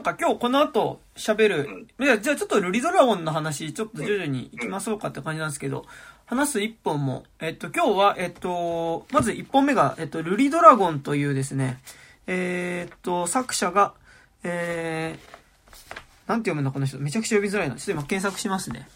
[0.00, 5.84] なんか今日この後喋る、いや、じゃあちょっとルリドラゴンの話、ちょっと徐々に行きましょうかって感じなんですけど、
[6.24, 11.80] 話す一本も、えっと、今日は、えっと、まず一本目が、えっと、ルリドラゴンというですね、
[12.26, 13.92] えーっと、作者が、
[14.42, 16.98] えー、なんて読むんだこの人。
[16.98, 17.74] めちゃくちゃ呼びづらいな。
[17.76, 18.88] ちょっと今検索しますね。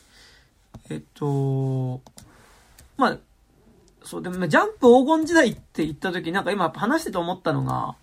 [0.88, 2.00] えっと、
[2.96, 3.18] まあ、
[4.04, 7.94] そう、でも、ジャンプ黄金時代って言った時、なんか今話してて思ったのが、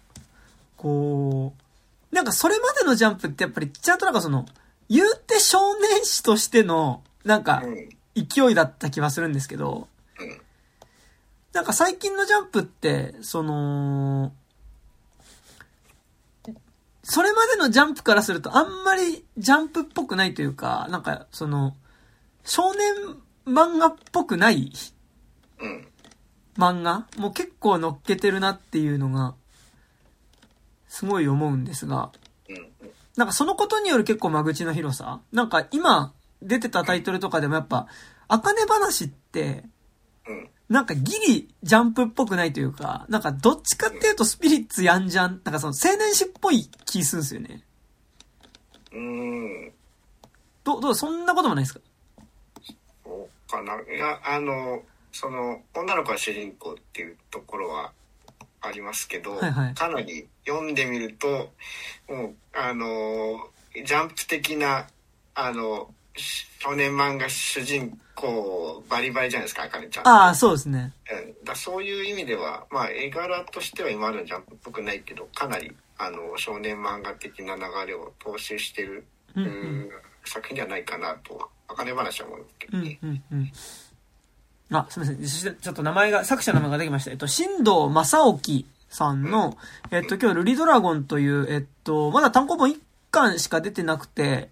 [0.78, 1.71] こう、
[2.12, 4.46] なんかそれまでのジャンプってやっぱりちゃんとなんかその、
[4.90, 7.64] 言うて少年誌としての、なんか、
[8.16, 9.88] 勢いだった気はするんですけど、
[11.54, 14.34] なんか最近のジャンプって、その、
[17.04, 21.76] それまでのジャンプからするとあんまりジャンプっぽくないというか、なんかその、
[22.44, 22.94] 少年
[23.46, 24.72] 漫画っぽくない
[25.60, 25.88] うん。
[26.58, 29.36] 漫画もう結構乗っけてるなっていうのが、
[30.94, 32.12] すごい思うんですが、
[32.50, 32.70] うん。
[33.16, 37.88] なんかそのことによる結構間口の広さなんか今出てたタイトルとかでもやっぱ、
[38.28, 39.64] あかね話って、
[40.28, 40.50] うん。
[40.68, 47.64] なんかギリジャンプっぽくないというか、なんかどっちかっていうとスピリッツやんじゃん、なんかその青年誌っぽい気するんですよね。
[48.92, 49.72] うん。
[50.66, 51.80] どう、どう、そんなこともないですか？
[53.06, 53.74] そうかな。
[53.82, 54.84] いや、あの、
[55.14, 57.92] その、女の子が主人公っていうところは
[58.62, 61.52] ありますけど、はいはいかなり読んでみると、
[62.10, 63.50] もう、あの、
[63.86, 64.88] ジャンプ的な、
[65.36, 70.08] あの、少年漫画主人公バリバリじゃないですか、あかねちゃん。
[70.08, 70.94] ああ、そうですね。
[71.12, 79.06] うんだそういう意味では、まあ、絵柄としては今までのジャンプっぽくないけど、かなり、あの、少年漫画的な流れを踏襲してる、
[79.36, 79.90] うんううん
[80.24, 83.00] 作品じゃないかなと、あかね話は思うんですけどうんね。
[83.02, 83.52] うんうん。
[84.72, 85.24] あ、すみません。
[85.24, 87.12] そしてちょっと名前が、作者の名前ができました。
[87.12, 89.58] えっと、新藤正興さんの、
[89.90, 94.50] えっと、今日、ルリドラゴンという、えっと、まだ単行本1巻しか出てなくて、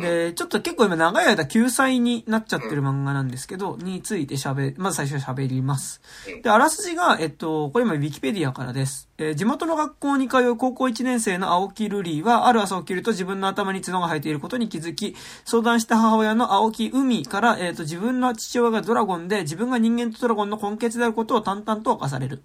[0.00, 6.00] で、ちょっと結構今長い間救済になっちゃってる漫画なんですけど、について喋、まず最初喋ります。
[6.42, 9.08] で、あらすじが、えっと、これ今、ウィキペディアからです。
[9.18, 22.42] えー地元の学校に通う高校1年生の青木瑠璃は、ある朝起きると自分の頭に角が生えていることに気づき、相談した母親の青木海から、えっと、自分の父親がドラゴンで、自分が人間とドラゴンの根血であることを淡々と明かされる。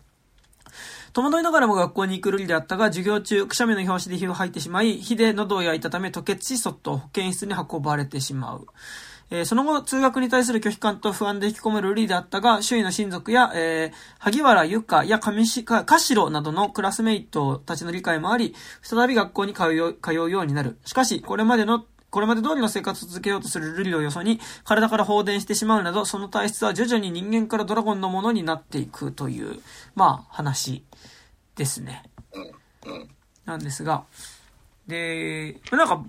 [1.13, 8.67] 戸惑いながらも学校に行くルリであったが、授業中、くしゃみの拍子で火を吐いてしまい、火で喉を焼いたため吐血し、そっと保健室に運ばれてしまう。
[9.29, 20.79] えーその後、通学に対する拒否感と不安で引き込めるルリであったが、周囲の親族や、えー萩原由香や上しか、かしろなどのクラスメイトたちの理解もあり、再び学校に通う通うようになる。
[20.83, 29.59] しかし、これまでのこれまで通りの生活を続けようとするルリをよそに、体から放電してしまうなど、その体質は徐々に人間からドラゴンのものになっていくという、
[29.95, 30.83] まあ、話
[31.55, 32.03] ですね。
[32.85, 33.09] うん。
[33.45, 34.05] なんですが、
[34.87, 36.03] で、なんか、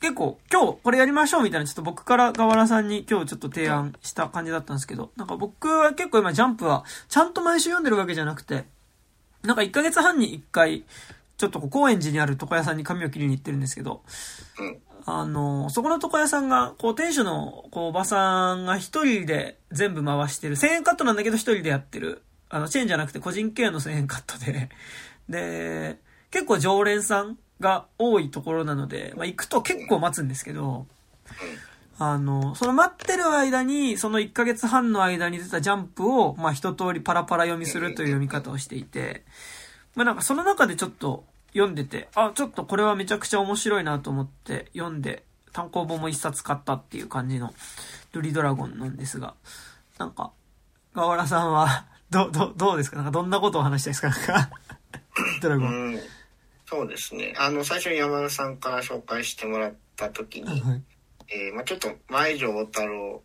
[0.00, 8.66] 結構、今日これやりましょうみたいな、ちょっと僕から河原さんに今日ちょっと提案した感じだったんですけど、なんか僕は結構今ジャンプは、ちゃんと毎週読んでるわけじゃなくて、
[9.42, 10.84] なんか1ヶ月半に1回、
[11.36, 14.02] ちょっとこう高円寺にある床屋さんに髪を切りに行ってるんですけど、
[14.58, 14.78] うん。
[15.06, 24.70] あの、そこの床屋さんが、こう、店主の、こう、おばさんが一人で全部回してる、1000円カットなんだけど一人でやってる、あの、チェーンじゃなくて個人経営の1000円カットで、
[25.28, 25.98] で、
[26.30, 30.86] 結構常連さんが多いところなので、まあ、行くと結構待つんですけど、
[31.98, 39.24] あの、その待ってる間に、その1ヶ月半の間に出たジャンプを、まあ、一通りパラパラ読みするという読み方をしていて、
[39.94, 45.22] まあなんかその中でちょっと読んでて、あ、ちょっとこれはめちゃくちゃ面白いなと思って読んで、
[45.52, 47.54] 単行本も一冊買ったっていう感じの
[48.12, 49.34] ルリドラゴンなんですが、
[49.98, 50.32] なんか、
[50.94, 52.96] 河原さんは、ど、ど、どうですか？
[52.96, 54.50] なんかどんなことを話したいですか？
[55.42, 55.68] ドラゴン。
[55.68, 56.00] うん。
[56.66, 57.34] そうですね。
[57.36, 60.82] あの、最初に山田さんから紹介してもらった時に、はい
[61.28, 63.22] えーまあちょっと前城大太郎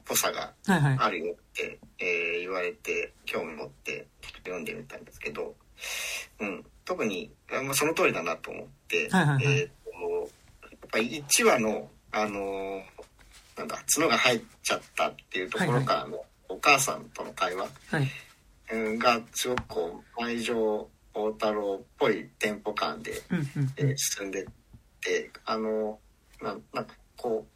[0.00, 0.96] っぽさがはいはい。
[1.00, 4.06] あるよって、えー言われて興味持って
[4.44, 5.54] 読んでみたんですけど、
[6.40, 10.30] うん、特に、あまあ、その通りだなと思って、はいはいはいえーと
[10.70, 12.82] やっぱり1話の、あのー
[13.56, 18.08] なんだ角が入っちゃったっていうところからのお母さんとの会話、はい。
[18.72, 23.22] うんがすごくこう前城大太郎っぽいテンポ感で、
[23.76, 24.46] えー進んでっ
[25.00, 25.98] てあの
[26.42, 27.46] ななんかこ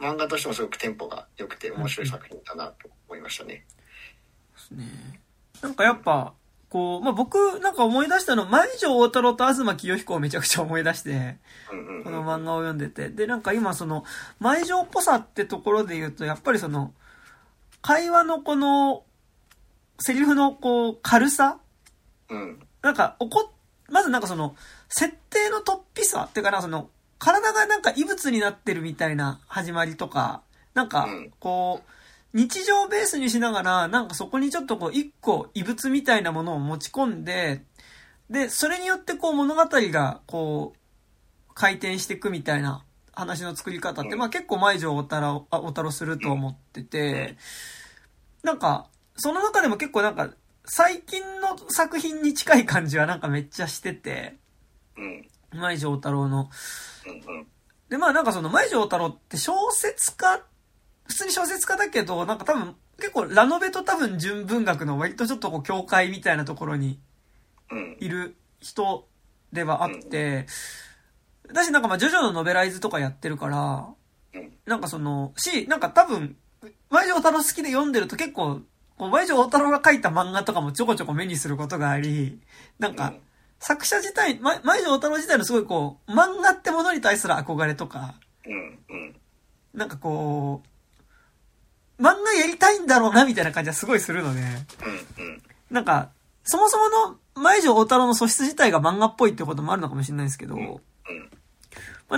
[0.00, 3.64] う漫画としてもすごくテンポが良くて面白い作品だなと思いましたね。
[4.72, 4.84] ね。
[5.62, 6.34] なんかやっぱ、
[6.68, 11.36] こう、まあ、僕なんか思い出したの、前城大太郎と東清彦をめちゃくちゃ思い出して、
[11.68, 13.08] この漫画を読んでて。
[13.08, 14.04] で、なんか今その、
[14.40, 16.92] 前城っぽさってところで言うと、やっぱりその、
[17.86, 19.04] 会話のこの、
[20.00, 21.58] セリフのこう、軽さ？
[22.30, 22.58] うん。
[22.80, 23.44] なんか、怒っ、
[23.90, 24.56] まずなんかその、
[24.88, 26.88] 設定の突飛さっていうかな、その、
[27.18, 30.40] 体がなんか異物になってるみたいな始まりとか、
[30.72, 31.06] なんか、
[31.40, 31.90] こう、
[32.32, 37.64] 日常ベースにしながら、なんかそこにちょっとこう、一個異物みたいなものを持ち込んで、
[38.30, 42.82] で、それによってこう物語が、こう、回転していくみたいな
[43.16, 47.36] 話の作り方って、まあ結構前城太郎、あ、太郎すると思ってて、
[48.42, 50.30] なんか、その中でも結構なんか、
[50.66, 54.36] 最近の作品に近い感じはなんかめっちゃしてて、
[55.52, 56.50] 前城太郎の。
[57.88, 60.42] で、まあなんかその前城太郎って小説家、
[61.06, 66.98] 普通に小説家だけど、なんか多分結構ラノベと多分純文学の割とちょっとこう境界みたいなところに
[68.00, 69.06] いる人
[69.52, 70.46] ではあって、
[71.52, 73.88] だしなんかまあジョジョのノベライズとかやってるから、
[74.66, 76.36] なんかその、し、なんか多分、
[76.90, 78.62] 前城太郎好きで読んでると結構、
[78.98, 82.40] 前城太郎が書いた漫画とかもちょこちょこ目にすることがあり、
[82.78, 83.14] なんか、
[83.58, 88.14] 作者自体、前城太郎自体のすごいこう、漫画ってものに対する憧れとか、
[89.74, 90.62] なんかこ
[91.98, 94.40] う、漫画やりたいんだろうなみたいな感じはすごいするので、
[95.70, 96.10] なんか、
[96.44, 100.66] そもそもの前城太郎の素質自体が漫画っぽいってこともあるのかもしれないですけど、まあ、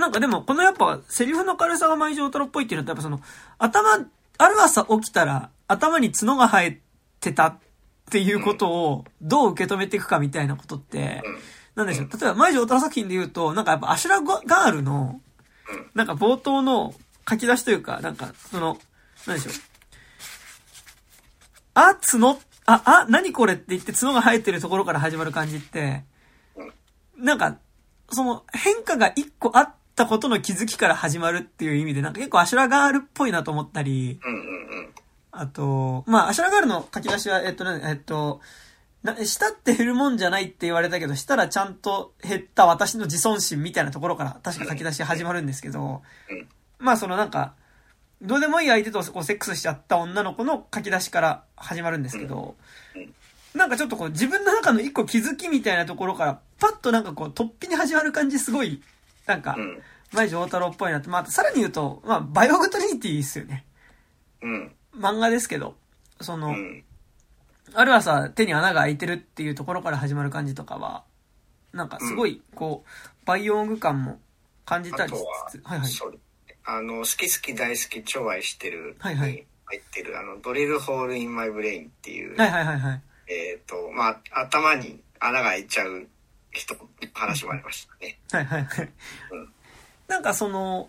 [0.01, 3.21] なんかでも、このやっぱ、セリフの軽さが前城太郎っぽいっていうのは、やっぱその、
[3.59, 4.07] 頭、
[4.39, 6.81] ある朝起きたら、頭に角が生え
[7.21, 7.59] てたっ
[8.11, 11.23] ていうことを、どう受け止めていくかみたいなことって、
[11.75, 12.09] なんでしょう。
[12.11, 15.21] 例えば、前城太郎作品で言うと、なんかやっぱ、アシュラガールの、
[15.95, 16.95] なんか冒頭の
[17.29, 18.79] 書き出しというか、なんか、その、
[19.27, 19.55] なんでしょう。
[21.75, 26.05] あ、角、あ、あ、何これって言って角が生えてるところから始まる感じって、
[27.17, 27.59] なんか、
[28.11, 34.21] その変化が一個あったことの気づきから始まるっていう意味で、なんか結構アシュラガールっぽいなと思ったり、
[35.33, 38.41] あと、まあ、阿修羅ガールの書き出しは、えっとね、えっと、
[39.03, 46.03] な、したって減るもんじゃないって言われたけど、したらちゃんと減った私の自尊心みたいなところから確か書き出し始まるんですけど、
[46.79, 47.55] まあそのなんか、
[48.23, 52.57] どうでもいい相手とこうセックスしちゃった女の子の書き出しから始まるんですけど、
[53.55, 58.83] なんかちょっとこう自分の中の一個気づきみたいなところから、パッとなんかこう突飛に始まる感じすごい、
[59.27, 59.57] なんか、
[60.13, 61.09] 舞城王太郎っぽいなって。
[61.09, 63.65] まあ、さらに言うと、まあ、バイオーグ・トリニティですよね。
[64.43, 64.73] うん。
[64.95, 65.75] 漫画ですけど、
[66.21, 66.85] その、うん、
[67.75, 71.05] ある朝手に穴が開いてるっていうところから始まる感じとかは、
[71.73, 74.19] なんかすごい、こう、バイオグ感も
[74.65, 75.19] 感じたりし
[75.51, 75.91] つつ、はいはい。
[76.65, 78.97] あの、好き好き大好き超愛してる。
[78.99, 79.47] はいはい。
[79.67, 82.37] 入ってる、あの、ドリルホールインマイブレインっていう。
[82.37, 83.03] はいはいはいはい。
[83.29, 86.07] えっ、ー、と、まあ、頭に穴が開いちゃう
[86.53, 86.77] 人、
[87.13, 88.16] 話もありましたね。
[88.33, 88.93] はいはいはい。
[89.33, 89.49] うん、
[90.09, 90.89] なんかその、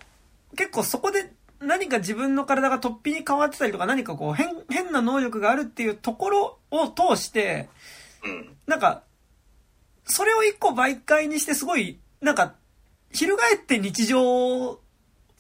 [0.56, 7.70] 結構そこで何か自分の体が突飛に変わってたりとか何かこう変、変な能力があるっていうところを通して、
[8.24, 9.04] うん、なんか、
[10.06, 12.56] それを一個媒介にしてすごい、なんか、
[13.12, 14.80] 翻って日常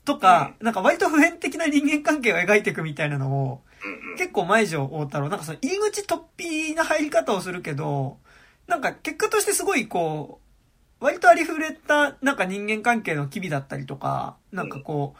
[0.05, 3.61] とか、うん、なんか割と普遍的な人間関係を描いていくみたいなのを、
[4.17, 8.17] 結構前城大太郎、なんかその入り口突飛な入り方をするけど、
[8.67, 10.46] なんか結果としてすごいこう、
[10.99, 15.19] 割とありふれたなんか人間関係の機微だったりとか、なんかこう、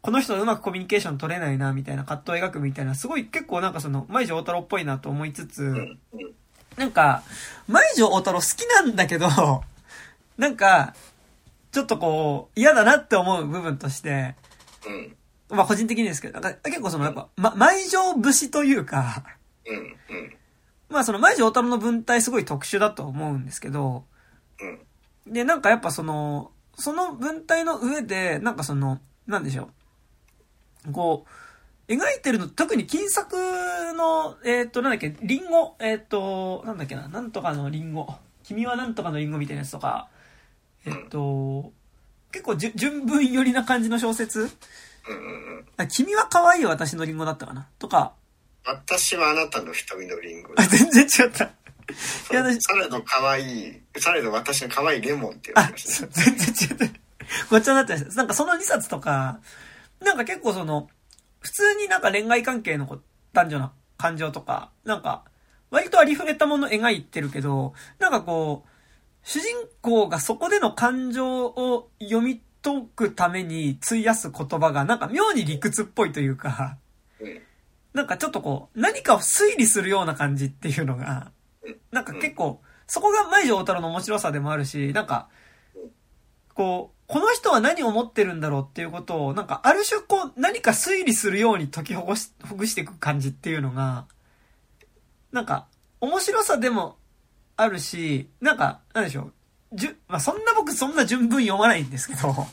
[0.00, 5.74] この人とうまくコミュニケーション取れないな、みたいな葛藤を描くみたいな、すごい結構なんかその、前城大太郎っぽいなと思いつつ、
[6.76, 7.22] なんか、
[7.66, 9.28] 前城大太郎好きなんだけど、
[10.38, 10.94] なんか、
[11.72, 14.36] ちょっとこう、嫌だなって思う部分として、
[15.50, 19.24] まあ個人的にですけど、なんか結構そのやっぱ、ま、舞城節というか、
[20.88, 24.04] まあその舞城太郎の文体すごい特殊だと思うんですけど、
[24.60, 24.80] うん、
[25.32, 29.70] で、なんかやっぱその、その文体の上で、なんかその、なんでしょ
[30.88, 30.92] う。
[30.92, 31.26] こ
[31.88, 33.36] う、描いてるの、特に金作
[33.94, 38.14] の、えっ、ー、と、なんだっけ、リンゴ、えっ、ー、と、なんだっけな、なんとかのリンゴ。
[38.44, 40.08] 君はなんとかのリンゴみたいなやつとか、
[40.84, 41.72] えっ、ー、と、
[42.30, 44.50] 結構じゅ純文寄りな感じの小説
[45.78, 48.12] うん、君は可愛い私のリンゴだったかなとか。
[48.64, 50.52] 私はあなたの瞳のリンゴ。
[50.56, 51.50] あ、全然違った。
[52.30, 56.98] いや、されど可愛い、されど私の可愛いレモンって言われました、ね、全然違った。
[57.50, 58.14] ごっちゃになってました。
[58.14, 59.40] なんかその2冊とか、
[60.00, 60.88] なんか結構その、
[61.40, 63.00] 普通になんか恋愛関係の
[63.32, 65.24] 男女な感情とか、なんか、
[65.70, 68.68] 割とありふれたもの描いてるけど、なんかこう、
[69.22, 69.48] 主人
[69.82, 76.78] 公がそこでの感情を読み解くために費やす言葉がなんか妙に理屈っぽいというか、
[77.92, 81.30] なんかちょっとこう、何かを推理するような感じっていうのが、
[81.90, 85.28] なんか結構、そこが舞城太郎の面白さでもあるし、なんか、
[86.54, 94.06] こう、この人は何を思ってるんだろうっていうことを、なんかある種こう、何か推理するように解きほぐし、ほぐしていく感じっていうのが、
[95.32, 95.66] なんか、
[96.00, 96.96] 面白さでも
[97.56, 99.32] あるし、なんか、なんでしょう。
[99.74, 102.46] じゅ、まあ、そんな僕そんな純文読まないんですけど、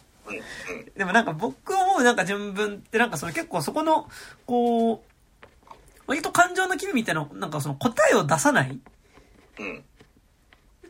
[0.95, 4.09] でもなんか僕思うなんか純文ってなんかその結構そこの、
[4.45, 4.99] こう、
[6.07, 8.79] 割と感情の機微みたいな、なんかその答えを出さない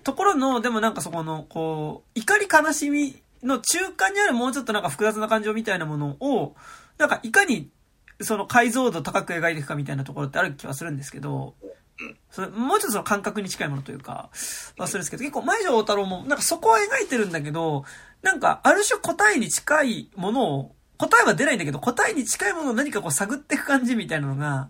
[0.04, 6.56] ところの、でもなんかそこの、こう、怒り悲しみの中間にあるもうちょっとなんか複雑な感情みたいなものを、
[6.98, 7.70] なんかいかに、
[8.22, 11.56] その解像度高く描いていくかみたいなところってある気はするんですけど、
[12.30, 14.30] それもうちょっとその感覚に近いものというか、
[14.78, 17.86] はするんですけど、結構前城太郎も、なんかそこは描いてるんだけど、
[18.22, 24.70] なんかある種答えに近いものを、答えは出ないんだけど、答えに近いものを何かこう探っていく感じみたいなのが、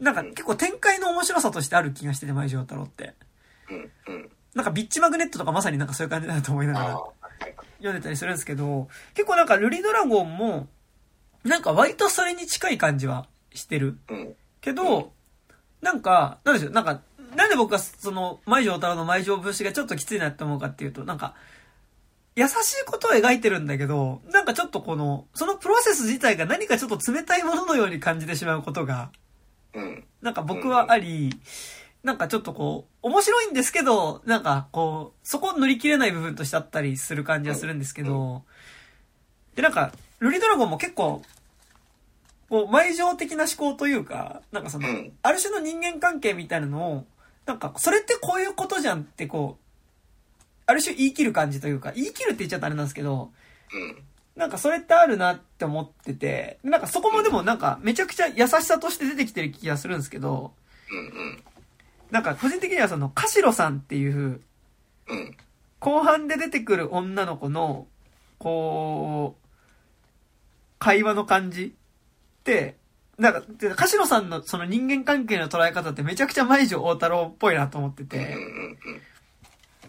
[0.00, 3.14] なんか結構展開の面白さとしてある気がしてて、前城大太郎って。
[3.70, 7.00] うんうんなんかビッチマグネットとかまさになんかそういう感じだなと思いながら
[7.78, 10.66] 読んでたりするんですけど、結構なんかルリドラゴンも、
[11.44, 13.96] なんか割とそれに近い感じはしてる。
[14.08, 15.12] うんけど、
[15.80, 17.00] なんか、なんでしょう、なんか、
[17.34, 21.34] なんで僕はその、舞城太郎の舞城節がちょっときついなって思うかっていうと、なんか、
[22.36, 29.10] 優しいことを描いてるんだけど、なんかちょっとこの、そのプロセス自体が何かちょっと冷たいもののように感じてしまうことが、
[29.74, 30.04] うん。
[30.22, 31.30] なんか僕はあり、
[32.02, 38.42] なんかちょっとこう、面白いんですけど、なんかこう、そこを乗り切れない部分としてあったりする感じはするんですけど、
[39.54, 41.22] で、なんか、ルリドラゴンも結構、
[42.48, 47.06] こう、埋情的な思考というか、なんかそのうん、ある種の人間関係みたいなのを、
[47.46, 49.64] なんか、それってこういうことじゃんってこう、
[50.66, 53.32] ある種言い切る感じというか、言い切るって言っちゃったらあれなんですけど、
[53.72, 54.04] うん
[54.40, 60.52] なんかそれってあるなって思ってて、なんかそこもでもなんかめちゃくちゃ優しさとして出てきてる気がするんですけど、
[60.90, 61.42] うんうん
[62.10, 64.40] なんか個人的にはその、カシロさんっていう、
[65.06, 65.36] うん
[65.78, 67.86] 後半で出てくる女の子の、
[68.38, 69.48] こう、
[70.78, 72.76] 会話の感じって、
[73.18, 78.36] なんか、でカシロさんのその人間関係の捉え方ってめちゃくちゃ舞城大太郎っぽいなと思ってうんて、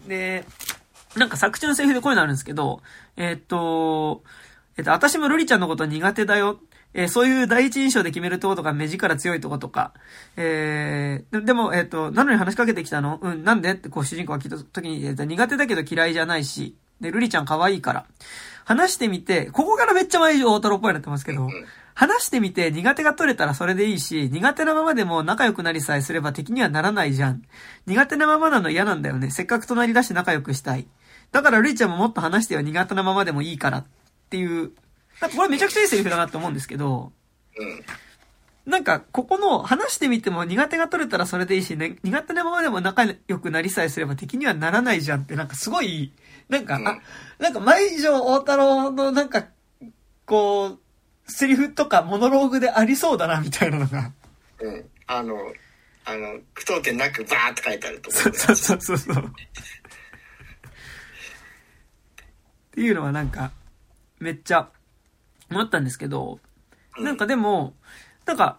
[0.02, 0.08] うん。
[0.08, 0.44] で、
[1.16, 2.82] なんか作中のセリフでこういうのあるんですけど、
[3.16, 4.22] えーっと、
[4.76, 6.60] えっと、私もルリちゃんのこと苦手だよ。
[6.94, 9.92] えーそういう第一印象で決めるってことが目力強いとことか。
[10.36, 13.18] えーででも、えっと、なのに話しかけてきたの？
[13.22, 13.72] うん、なんで？
[13.72, 16.76] ってこう主人公が聞いた時に、えっと、苦手だけど嫌いじゃないし。
[17.00, 18.04] で、ルリちゃん可愛いから。
[18.64, 21.48] 話してみて、ここからめっちゃ前城大太郎っぽいなってますけど、
[21.94, 27.42] 話してみて苦手が取れたらそれでいいし、苦手なままでも仲良くなりさえすれば敵にはならないじゃん。
[27.86, 29.30] 苦手なままなの嫌なんだよね。
[29.30, 30.86] せっかく隣だし仲良くしたい。
[31.32, 32.60] だからルイちゃんももっと話してよ。
[32.60, 33.78] 苦手なままでもいいから。
[33.78, 33.84] っ
[34.30, 34.72] ていう。
[35.20, 37.12] なんかこれめちゃくちゃいいセリフだなって思うんですけど、
[37.56, 37.84] うん
[38.64, 46.12] なんか、ここの話してみても苦手が取れたらそれでいいし、ね、苦手なままでも仲良くなりさえすれば敵にはならないじゃんって、なんかすごい、
[46.48, 47.00] なんか、うんあ、
[47.40, 49.48] なんか舞城大太郎のなんか、
[50.26, 50.78] こう、
[51.26, 54.12] セリフとかモノローグでありそうだな、みたいなのが。
[54.60, 55.36] うんあの
[56.04, 59.32] あの句読点なくバーって書いてあるところそうそうそうそうそう。
[62.72, 63.52] っていうのはなんか、
[64.18, 64.68] めっちゃ
[65.50, 66.38] 思ったんですけど、
[66.98, 67.74] なんかでも、
[68.24, 68.58] なんか、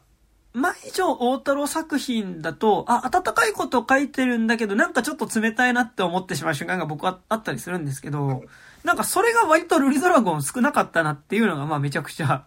[0.53, 8.43] 舞城大太郎作品だと、あ、温かいことを書いてるんだけど、なんかちょっと冷たいなって思ってしまう瞬間が僕はあったりするんですけど、
[8.83, 12.45] なんかそれが割とルリドラゴン少なかったなっていうのが、まあめちゃくちゃ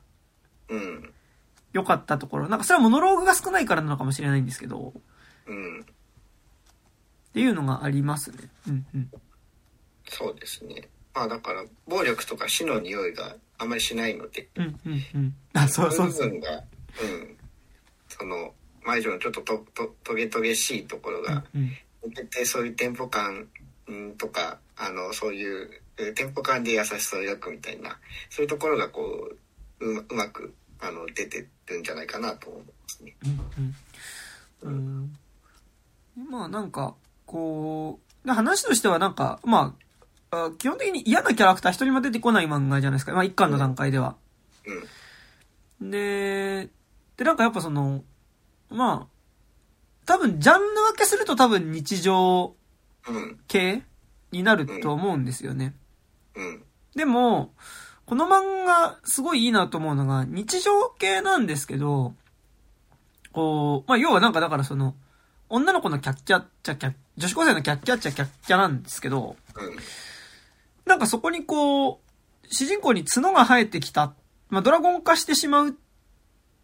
[0.69, 1.13] うん
[1.73, 2.49] 良かったところ。
[2.49, 4.93] なんかそれはモノローグが少ないからなのかもしれないんですけど、
[5.47, 5.85] うんっ
[7.37, 8.39] ていうのがありますね。
[8.69, 9.11] うんうん。
[10.09, 15.35] そうですねまあだから暴力とか死の匂いがあまりしないのでうんうんうん。
[15.55, 16.29] あ、そうそうそう。
[16.29, 17.37] 部分がうん
[18.09, 18.53] その
[18.85, 21.73] 舞女のちょっとととトゲトゲしいところがうん
[22.07, 23.49] 抜けてそういうテンポ感
[23.89, 29.03] うんとかあのそういうえーテンポ感で優しさを描くみたいなそういうところがこ
[29.81, 33.17] ううまうまくあの出てるんじゃないかなと思いますね。
[33.25, 35.15] うんうん。
[36.19, 36.31] うん。
[36.31, 36.95] まあなんか、
[37.27, 39.73] こう、話としてはなんか、まあ、あ
[40.59, 43.13] 基本的に嫌なキャラクター一人も出てこない漫画じゃないですか。
[43.13, 44.17] まあ一巻の段階では。
[44.67, 46.71] うんで、
[47.17, 48.03] でなんかやっぱその、
[48.71, 49.17] まあ、
[50.07, 52.55] 多分ジャンル分けすると多分日常
[53.09, 53.83] うん系
[54.33, 55.75] になると思うんですよね。
[56.35, 56.63] うん
[56.95, 57.53] でも、
[58.07, 62.15] この漫画すごいいいなと思うのが、日常系なんですけど、
[63.33, 64.95] こう、まあ、要はなんかだからその、
[65.51, 69.77] 女の子のキャッキャッチャキャッ、女子高生のキャッキャッチャキャッキャなんですけど、うん
[70.87, 74.15] なんかそこにこう、主人公に角が生えてきた、
[74.49, 75.77] まあ、ドラゴン化してしまう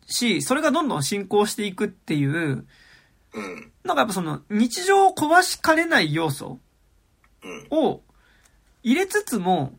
[0.06, 2.66] し、それがどんどん進行していくっていう、
[3.34, 3.72] うん。
[3.84, 6.60] なんかやっぱその、日常を壊しかねない要素。
[7.42, 7.66] うん。
[7.70, 8.02] を
[8.82, 9.78] 入れつつも、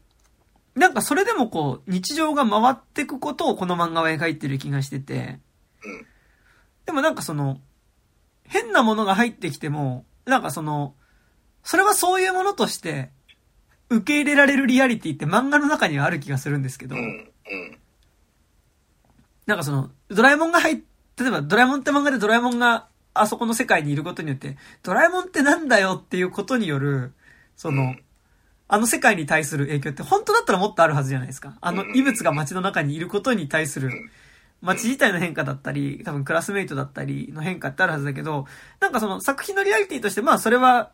[0.76, 5.40] なんかそれでもこう、日常が回っていくことをこの漫画は描いてる気がしてて、
[5.86, 6.06] うん。
[6.86, 7.62] でもなんかその、
[8.46, 10.96] 変なものが入ってきても、なんかその、
[11.64, 13.12] それはそういうものとして、
[13.98, 16.96] 受け入れられるリアリティって漫画の中にはある気がするんですけど。
[19.46, 20.78] なんかその、ドラえもんが入っ、
[21.20, 27.14] 例えばドラえもんって漫画でドラえもんがあそこの世界にいることによって、ドラえもんってなんだよっていうことによる、
[27.56, 28.04] その、うん
[28.70, 31.58] あの世界に対する影響って本当だったらもっとあるはずじゃないですか。
[31.62, 33.92] あの異物が街の中にいることに対する
[34.62, 38.48] 街自体の変化だったり、多分クラスメイトだったりの変化ってあるはずだけど、
[38.80, 40.92] なんかその作品のリアリティとして、まあそれは、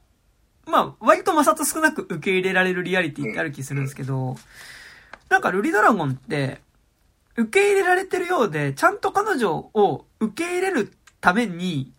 [0.69, 4.35] まあ割と摩擦少なく受け入れられるリアリティってある気するんですけど、
[5.29, 6.61] なんかルリドラゴンって、
[7.35, 11.93] 受け入れられてるようで、ちゃんと彼女を受け入れるために、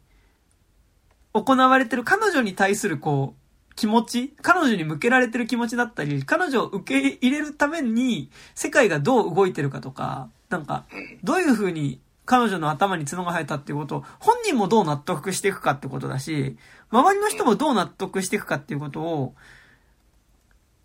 [1.32, 10.84] 行われてる彼女に対するこう、気持ち彼女に向けられてる気持ちだったり、彼女を受け入れるために、世界がどう動いてるかとか、なんか、
[11.22, 16.56] どういう風に彼女の頭に角が生えたっていうことを、本人もどう納得していくかってことだし、
[16.90, 19.34] 周りの人もどう納得していくかっていうことを、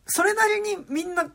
[0.05, 1.31] それなりにみんな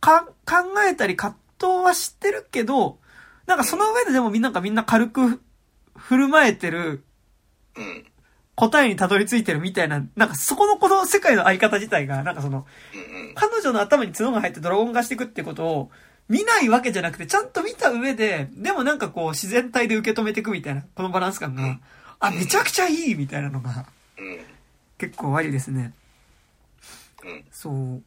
[0.00, 2.98] か考えたり葛藤はしてるけど、
[3.46, 5.40] なんかその上ででもみんながみんな軽く
[5.96, 7.04] 振る舞えてる
[7.76, 8.04] うん。
[8.56, 13.34] 答えにたどり着いてるみたいな、なんかそこのこの世界のあり方自体が、なんかその、うん。
[13.34, 15.90] 彼女の頭に角が入ってドラゴン化していくってことを
[16.28, 21.80] 見ないわけじゃなくて、ちゃんと見た上で、でもなんかこう自然体で受け止めていくみたいな、このバランス感が、
[22.20, 23.84] あ、めちゃくちゃいいみたいなのがうん。
[24.98, 25.92] 結構悪いですね。
[27.24, 27.44] うん。
[27.50, 28.02] そう。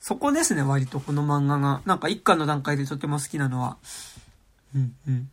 [0.00, 1.82] そこですね、割とこの漫画が。
[1.86, 3.76] なんか一巻の段階でとても好きなのは。
[4.74, 5.30] うん、うん。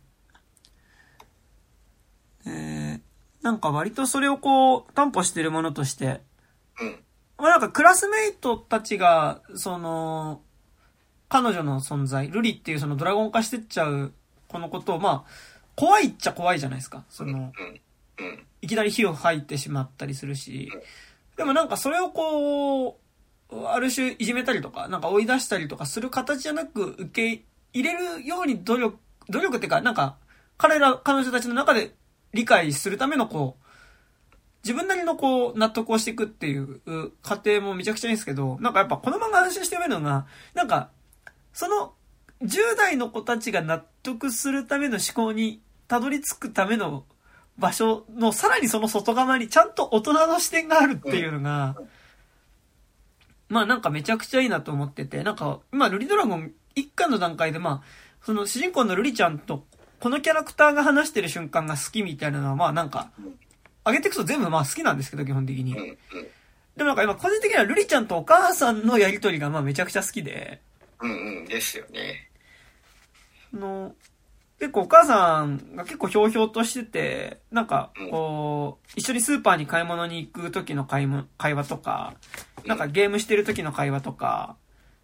[2.46, 6.20] えー、なんか割とそれをこう、担保してるものとして、
[6.80, 7.02] うん。
[7.36, 10.40] まあなんかクラスメイトたちが、その、
[11.28, 14.12] 彼女の存在、ルリっていうそのドラゴン化してっちゃう、
[14.48, 15.30] このことを、まあ、
[15.76, 17.04] 怖いっちゃ怖いじゃないですか。
[17.08, 17.42] その、うん。
[17.42, 17.80] うん。
[18.62, 20.70] いきなり火を吐いてしまったりするし、
[21.36, 23.00] でもなんかそれをこ
[23.50, 28.98] う、ある種いじめたりとか、なんか追い出したりとかする形じゃなく受け入れるように努力、
[29.28, 30.16] 努力っていうか、なんか、
[30.58, 31.94] 彼ら、彼女たちの中で
[32.32, 33.64] 理解するためのこう、
[34.62, 36.80] 自分なりのこう、納得をしていくっていう
[37.22, 40.90] 過程もめちゃくちゃいいんですけど、なんかやっぱこの漫画安心して読めるのが、なんか、
[41.52, 41.94] その、
[42.42, 47.04] 10代の子たちが納得するための思考にたどり着くための
[47.60, 51.76] 場所のさらにその外側にちゃんと大人の視点があるっていうのが、
[53.48, 57.86] まあなんかめちゃくちゃいいなと思ってて、なんか今ルリドラゴン一巻の段階でまあ、
[58.24, 59.64] その主人公のルリちゃんと
[60.00, 63.10] このキャラクターが話してる瞬間が好きみたいなのはまあなんか、
[63.84, 65.76] 上げていくと全部まあ好きなんですけど基本的に。
[65.76, 65.98] うん。
[66.76, 70.62] でもなんか今個人的にはルリちゃんとお母さんのやりとりがまあめちゃくちゃ好きで、
[71.00, 71.10] うん。
[71.10, 71.44] うん。
[71.44, 72.30] ですよね。
[73.52, 73.94] あの、
[74.60, 82.12] 結構お母さんが結構ひょうひょうとしてて、なんか、こう、一緒にスーパーに買い物に行く時の会も会話とか、
[82.66, 84.56] なんかゲームしてる時の会話とか、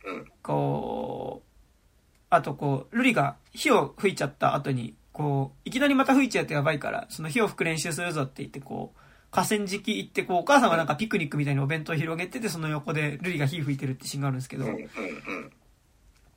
[0.05, 0.27] うん。
[0.43, 1.49] こう、
[2.29, 14.67] あとこう、ルリが火を吹いちゃった後に、こう、いきなりまた吹いちゃうとやばいから、その火を吹く練習するぞって言って、こう、河川敷行って、こう、お母さんがなんかピクニックみたいにお弁当広げてて、その横でルリが火吹いてるってシーンがあるんですけど。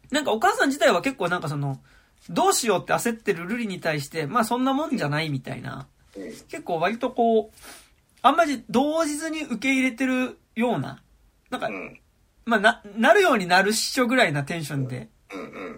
[0.10, 1.82] なんかお母さん自体は結構なんかその、
[2.30, 6.24] どうしようって焦ってるルリに対して、まあそんなもんじゃないみたいな、うん。
[6.48, 7.58] 結構割とこう、
[8.22, 11.02] あんまり動じずに受け入れてるような、
[11.50, 12.00] なんかう、ん。
[12.46, 15.10] まあな、なるようになるっしょぐらいなテンションで。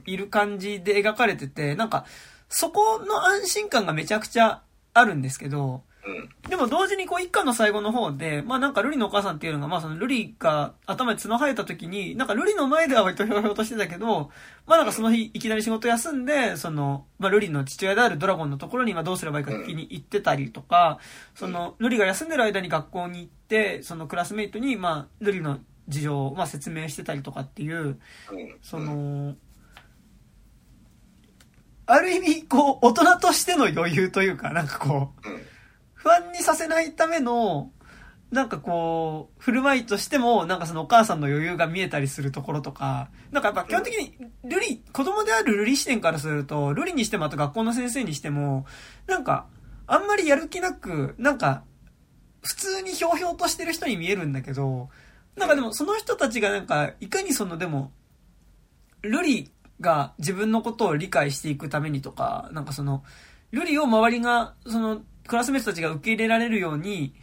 [0.05, 2.05] いる感じで描かれてて、なんか、
[2.49, 4.61] そこの安心感がめちゃくちゃ
[4.93, 6.49] あるんですけど、うん。
[6.49, 14.31] でも同時にこう一巻の最後の方で、まあなんかルリのお母さんっていうのが、まあそのルリが頭に角生えた時に、なんかルリの前では割とひょうひょうとしてたけど、
[14.65, 20.99] まあなんかその日いきなり仕事休んで、その、まあルリの父親であるドラゴンのところに今どうすればいいか聞きに行ってたりとか、
[21.35, 27.97] そのルリが休んでる間に学校に行って、そのクラスメイトにまあルリの事情をまあ説明してたりとかっていう、うん。
[28.61, 29.35] その、
[31.85, 35.41] ある意味こう大人としての余裕というか、なんかこう、うん。
[36.01, 37.71] 不安にさせないための、
[38.31, 48.65] なんかこう、振る舞いとしても、なんかそのお母さんの余裕が見えたりするところとか、なんかやっぱ基本的に、ルリ、子供であるルリ視点からすると、ルリにしてもあと学校の先生にしても、
[49.05, 49.45] なんか、
[49.85, 51.63] あんまりやる気なく、なんか、
[52.41, 54.89] 普通にひょうひょうとしてる人に見えるんだけど、
[55.35, 57.91] なんかでもその人たちがなんか、いかにそのでも、
[59.01, 63.03] ルリが自分のことを理解していくためにとか、なんかその、
[63.51, 67.13] ルリを周りが、その、クラスメートたちが受け入れられるように、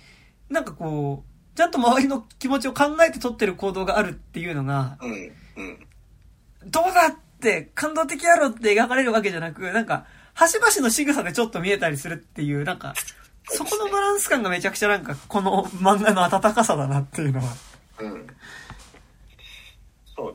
[0.48, 5.12] なんかこう、ちゃんと周りの気持ちを考えて取ってる行動があるっていうのが、うん。
[5.12, 5.14] う
[5.62, 5.86] ん。
[6.66, 12.94] どうだって感動的やろって描かれるわけじゃなく、なんか、端々の仕草でちょっと見えたりするっていう、なんか、
[13.44, 17.46] そこのバランス感がめちゃくちゃなんか、この漫画の温かさだなっていうのは。
[17.98, 18.26] うん。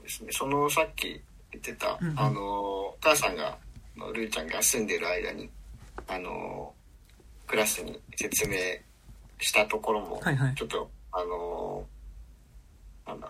[0.01, 0.31] ですね。
[0.31, 1.21] そのさっき
[1.51, 3.57] 言ってた、うんうんあの、お母さんが、
[4.13, 5.49] ルイちゃんが住んでる間に、
[6.07, 6.73] あの、
[7.53, 8.55] クラスに説明
[9.37, 11.85] したところも、はいはいちょっと、あの、
[13.05, 13.27] なんだ、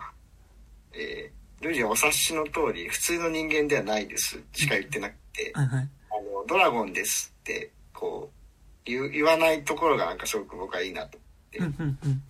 [0.93, 5.89] えー、ルイはお察しの通り、普通の人間ではないです、しか言ってなくて、はいはい。
[6.09, 11.17] あの、ドラゴンですって、こう、言う言わないところがなんかすごく僕はいいなと。
[11.59, 12.23] うんうんうん。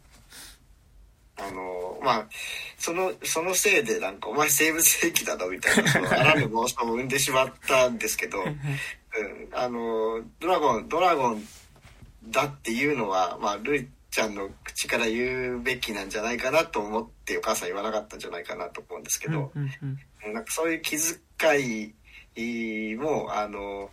[1.37, 2.27] あの、まあ、
[2.79, 8.57] その、そのせいでなんか、お前生物兵器だろみたいな、その、あらぬ妄想を生んでしまったんですけど、 うん、
[9.51, 11.47] あの、ドラゴン、ドラゴン
[12.29, 21.93] だっていうのは、まあ、ルイちゃんの口から言うべきなんじゃないかなと思って、お母さん言わなかったんじゃないかなと思うんですけど、うんうんうんなんかそういう気遣
[22.37, 23.89] いも、あの、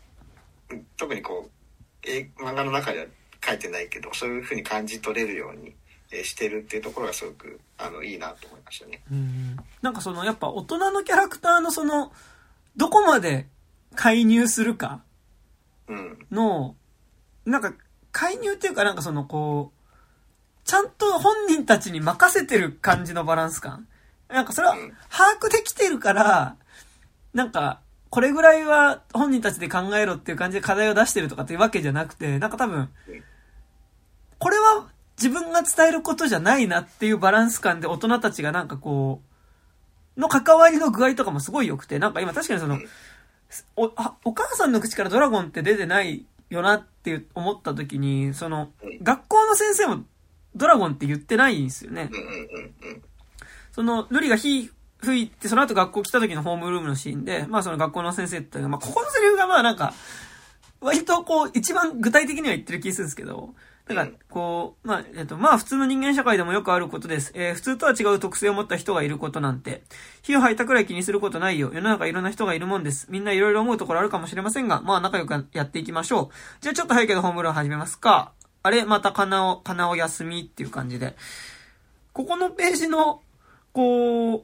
[0.97, 3.07] 特にこう、え漫画の中では
[3.45, 5.75] 書いてないけど、そういうふうに感じ取れるように
[6.12, 9.03] えーしてるっていうところがすごく、あの、いいなと思いましたね。
[9.11, 12.12] うんなんかそのやっぱ大人のキャラクターのその
[12.77, 13.47] どこまで
[13.95, 15.03] 介入するか
[15.88, 16.27] うん。
[16.31, 16.77] の
[17.45, 17.73] なんか
[18.12, 23.87] 介入っていうかなんかそのこうちゃんと本人たちに任せてる感じのバランス感。
[24.29, 24.92] なんかそれはうん。
[25.11, 26.57] 把握できてるから
[27.35, 32.88] なんかこれぐらいは本人たちで考えろっていう感じで課題を出してるとかっていうわけじゃなくてなんか多分
[34.38, 34.88] これは
[35.20, 39.20] 自分が伝えることじゃないなっていうバランス感で大人たちがなんかこ
[40.16, 42.81] う、の関わりの具合とかもすごい良くて、なんか今確かにその、
[43.77, 48.71] お、あお母さんの口からドラゴンって出てないよなって思った時に、その、
[49.03, 50.05] 学校の先生も
[50.55, 52.11] ドラゴンって言ってないんですよね。
[53.73, 54.71] その、ルリが火
[55.03, 59.95] 吹いて、その後学校来た時のホームルームのシーンで、まあその学校の先生って、まあここのセリフがまあなんか、
[60.81, 63.55] 割とこう、一番具体的には言ってる気するんですけど、
[63.94, 67.33] なんか、こう、まあ、えっと、まあ普通の人間社会でもよくあることです。
[67.35, 69.83] えー普通とは違う特性を持った人がいることなんて、
[70.22, 71.70] 火を吐いたくらい気にすることないよ。
[71.72, 73.07] 世の中いろんな人がいるもんです。
[73.11, 76.35] みんないろいろ思うところあるかもしれませんが、まあ仲良くやっていきましょう。
[76.61, 78.33] じゃあちょっと早いけどホームルーム始めますか。
[78.62, 78.85] あれ？
[78.85, 81.16] またかなお、かなお休みっていう感じで。
[82.12, 83.22] ここのページの、
[83.72, 84.42] こう、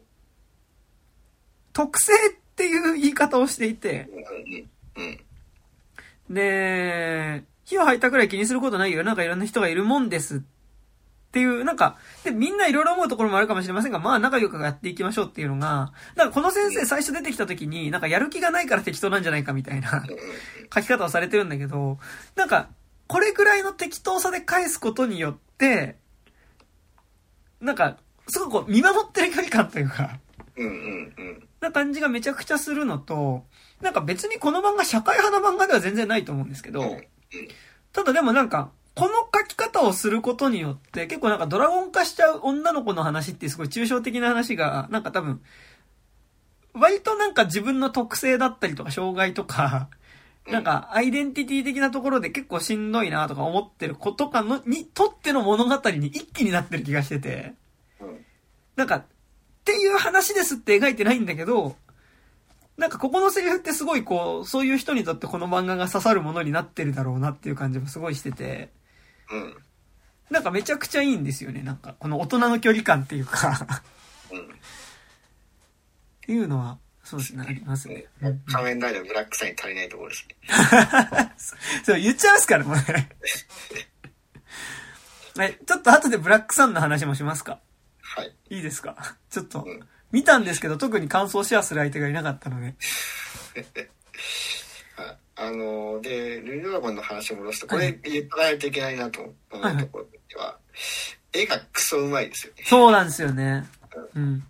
[1.72, 2.16] 特性っ
[2.56, 4.08] ていう言い方をしていて。
[6.30, 9.04] で、火を吐いたくらい気にすることないよ。
[9.04, 10.36] なんかいろんな人がいるもんです。
[10.36, 10.40] っ
[11.32, 20.04] ていう、なんか、で、みんないろいろ思うところもあるかもしれませんが、まあ仲良くやっていきましょうっていうのが、なんかこの先生最初出てきた時に、なんかやる気がないから適当なんじゃないかみたいな
[20.74, 21.98] 書き方をされてるんだけど、
[22.36, 22.68] なんか、
[23.08, 25.96] これぐらいの適当さで返すことによって、
[27.60, 27.98] なんか、
[28.28, 30.18] すごくこう見守ってる距離感というか、
[30.56, 31.48] うんうんうん。
[31.60, 33.44] な感じがめちゃくちゃするのと、
[33.80, 37.04] なんか別にこの漫画社会派の漫画では全然ないと思うんですけど、うん
[37.92, 45.42] ただでもなんか、この書き方をすることによって、結構なんかドラゴン化しちゃう女の子の話ってすごい抽象的な話が、なんか多分、
[46.72, 49.88] 割となんか自分の特性だったりとか障害とか、
[50.46, 57.54] なんかアイデンティティ的なところで結構しんどいなとか思ってる子とかの、にとっての物語に一気になってる気がしてて、
[58.00, 58.24] うん。
[58.76, 59.04] なんか、っ
[59.64, 61.76] ていう話ですって描いてないんだけど、
[62.76, 68.70] なんかここのセリフってすごいこう、そういう人にとってこの漫画が刺さるものになってるだろうなっていう感じもすごいしてて、
[69.30, 69.56] うん
[70.28, 71.62] なんかめちゃくちゃいいんですよね。
[71.62, 73.64] なんかこの大人の距離感っていうか
[74.32, 74.40] うん。
[74.40, 74.42] っ
[76.26, 78.06] ていうのは、そうですね、ありますね。
[78.50, 80.34] 仮面ライダーブラックサイン足りないところですね。
[81.84, 82.82] そう、言っちゃいますから、もうね。
[85.36, 87.60] はい、ちょっと後でブラックさんの話もしますか
[88.00, 88.34] はい。
[88.50, 88.96] いいですか？
[89.30, 89.80] ちょっとうん、
[90.12, 92.74] 見たんですけど、特に感想シェアする相手がいなかったので。
[94.96, 100.58] はいあのーで、ルイドラゴンの話を戻すと、これ言ってないといけないなと思うところでは、
[101.32, 102.64] 絵がクソうまいですよね。
[102.66, 103.66] そうなんですよね。
[104.14, 104.42] うん。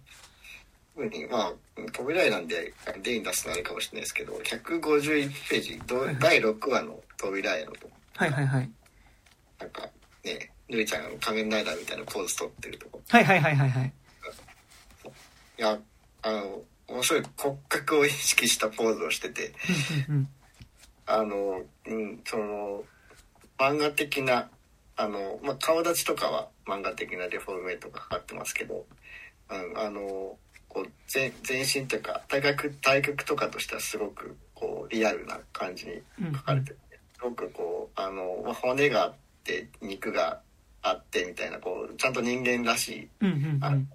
[0.95, 1.53] 特にまあ、
[1.92, 8.71] 扉絵なんで例に出すのあれかもしれないですけど、151ページ、ど第6話の扉絵のとこ、はいはいはい。
[9.59, 9.90] なんか
[10.25, 13.03] ね、ルイちゃんが仮面ライダーみたいなポーズ取ってるとこ。
[13.09, 13.92] はいはいはいはいはい。
[15.59, 15.79] いや、
[16.23, 19.53] あの、面白い骨格を意識したポーズをしてて、
[21.07, 22.85] あの、うん、その、
[23.59, 24.51] 漫画的な、
[24.97, 28.85] あの、まあ、顔立ちとかは漫画的なデフォルメとかかかってますけど、
[29.51, 30.37] うん、あの、
[30.69, 36.77] こう、全全身というか、体格、体格とかとしてはすごく、こう、リアルな感じにうん書かれてて、
[37.14, 39.14] すごくこう、あの、まあ、骨があっ
[39.45, 40.40] て、肉が
[40.83, 43.88] あってみたいな、こう、ちゃんと人間らしいうんうんうん。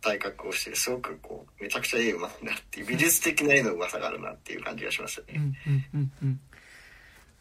[0.00, 5.34] 体格をして、すごくこう、めちゃくちゃ絵うまいなって美術的な絵のうまさがあるなっていう感じがしますよね。
[5.36, 6.40] うんうんうんうん。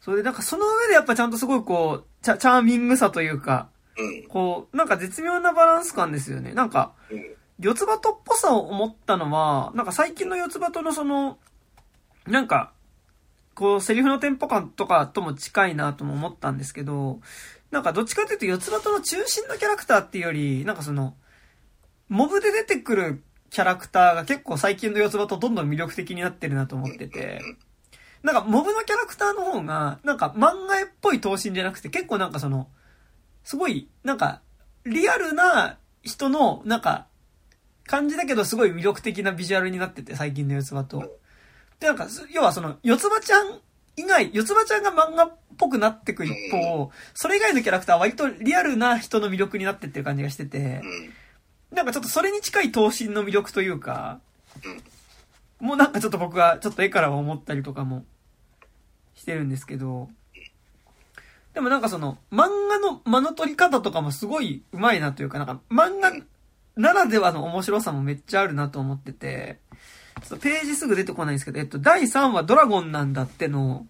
[0.02, 4.24] それでなんかその上でやっぱちゃんとすごいこう、チャチャーミングさというか、うん。
[4.28, 6.54] こう、なんか絶妙なバランス感ですよね。
[6.54, 7.36] なんか、うん。
[7.60, 11.38] 四つ葉とっぽさを思ったのは、なんか最近の四つ葉とのその、
[12.26, 12.72] なんか、
[13.54, 17.20] こう、セリフのテンポ感とかとも近いなとも思ったんですけど、
[17.72, 21.16] なんかどっちかというと四つ葉との中心のキャラクターっていうより、なんかその、
[22.10, 27.42] モブで出てくるキャラクターが結構最近の四つ葉とどんどん魅力的になってるなと思ってて、
[28.24, 32.68] なんかモブのキャラクターの方が、なんか漫画っぽい頭身じゃなくて結構なんかその、
[33.44, 34.42] すごい、なんか、
[34.86, 37.08] リアルな人の、なんか、
[37.86, 41.18] 感じだけどすごい魅力的なビジュアルになってて、最近の四つ葉と。
[41.80, 43.60] で、なんか、要はその、四つ葉ちゃん
[43.96, 50.82] 以外、四つ葉ちゃんが漫画っぽくなってく一方、それ以外のキャラクターは割とリアルな人の魅力になってってる感じがしてて、
[51.72, 54.20] なんかちょっとそれに近い頭身の魅力というか、
[55.60, 58.06] もうなんかちょっと僕はちょっと絵からは思ったりとかも
[59.16, 60.10] してるんですけど、
[61.54, 66.12] でもなんかその、漫画の間の取り方とかもすごい上手いなというか、なんか漫画
[66.76, 69.60] ならではの面白さもめっちゃあるなと思ってて、
[70.22, 73.88] ちょっとページすぐ出てこないんですけど、えっと、第3話ドラゴンなんだっての、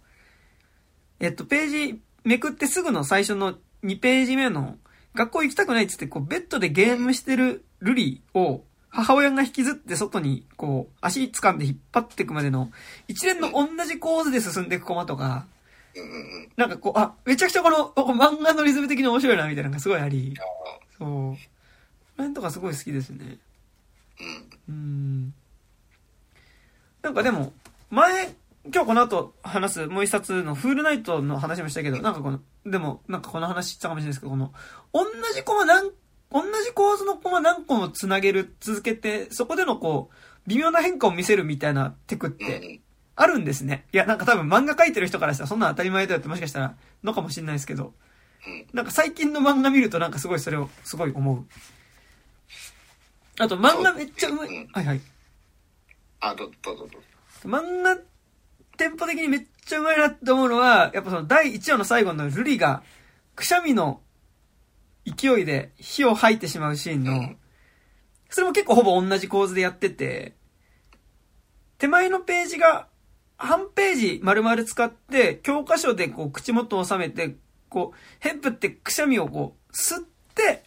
[1.19, 4.77] えっと、ページめくってすぐの最初の2ページ目の、
[5.15, 12.71] 学校行きたくないっつって、こう、ベッドでゲームしてるルリを、母親が引きずって外に、こう、足掴んで引っ張っていくまでの、
[13.07, 15.45] 一連の同じ構図で進んでいくコマとか、
[16.55, 20.35] なんかこう、あ、めちゃくちゃこの、漫画のリズム的に面白いな、みたいなのがすごいあり、
[20.97, 21.07] そう。
[21.07, 21.37] この
[22.17, 23.37] 辺とかすごい好きですね。
[24.67, 25.33] うん。
[27.01, 27.53] なんかでも、
[27.89, 28.35] 前、
[28.71, 34.53] 今日この後話すもう一冊のフールナイトの話もしたけど、なんかこの、でも、なんかこの話したかもしれないですけど、この、
[34.93, 35.89] 同じコマ何、
[36.31, 40.15] 同じ構図のコマ何個も繋げる、続けて、そこでのこう、
[40.47, 42.81] 微妙な変化を見せるみたいなテクって、
[43.15, 43.85] あるんですね。
[43.91, 47.93] いや、なんか多分漫画描いてる人からしたらそんな当たり前だよってもしかしたら、のかもしれないですけど、
[48.73, 51.45] なんか最近の漫画見るとなんかすごいそれを、すごい思う。
[53.39, 54.67] あと漫画めっちゃうまい。
[54.71, 55.01] はいはい。
[56.21, 56.97] あ、ど、どどうぞ。
[57.45, 57.97] 漫画、
[58.99, 62.83] テンポ的にめっちゃうまいなって思うのは、やっぱその第1話の最後のルリが、
[63.35, 64.01] くしゃみの
[65.05, 67.33] 勢いで火を吐いてしまうシーンの、
[68.29, 70.33] それも結構ほぼ同じ構図でやってて、
[71.77, 72.87] 手前のページが、
[73.37, 77.37] 半ページ丸々使って、教科書でこう口元を収めて、
[77.69, 80.03] こう、ヘップってくしゃみをこう、吸っ
[80.35, 80.63] て、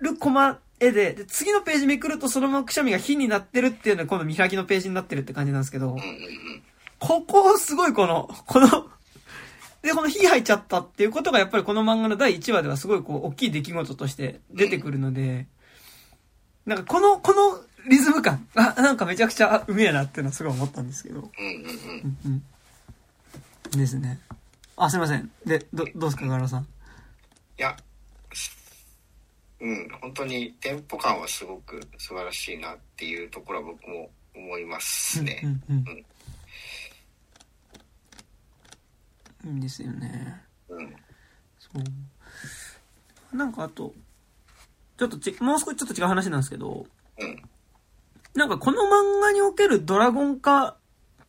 [0.00, 5.96] るコマ絵で、で、次のページめくるとそのままくしゃみが火になってるっていうのが今度見開きのページになってるって感じなんですけど、
[6.98, 8.68] ここすごいこの、この
[9.82, 15.46] で、この火入っちゃったっていうことがやっぱりこの漫画の第1話ではすごいこう、大きい出来事として出てくるので、
[16.66, 21.30] なんかこの、このリズム感、 あ、なんかめちゃくちゃうめえなっていうのはすごい思ったんですけど。
[22.24, 22.42] うん。
[23.72, 24.20] ですね。
[24.76, 25.30] あ、すいません。
[25.44, 26.62] で、ど、どうですか、ガラさん。
[26.62, 26.66] い
[27.58, 27.76] や、
[29.62, 35.40] うん、本当にテンポ感はすごく素晴らしいなっていうところは僕も思いますね。
[35.44, 36.04] うんうんうん
[39.44, 40.40] いいんですよね。
[40.68, 40.94] うん。
[41.58, 41.68] そ
[43.32, 43.36] う。
[43.36, 43.92] なんかあと、
[44.96, 46.86] ちょっとち、もう少しちょっと違う話なんですけど、
[47.18, 47.42] うん。
[48.34, 50.76] なんかこの漫画におけるドラゴン化っ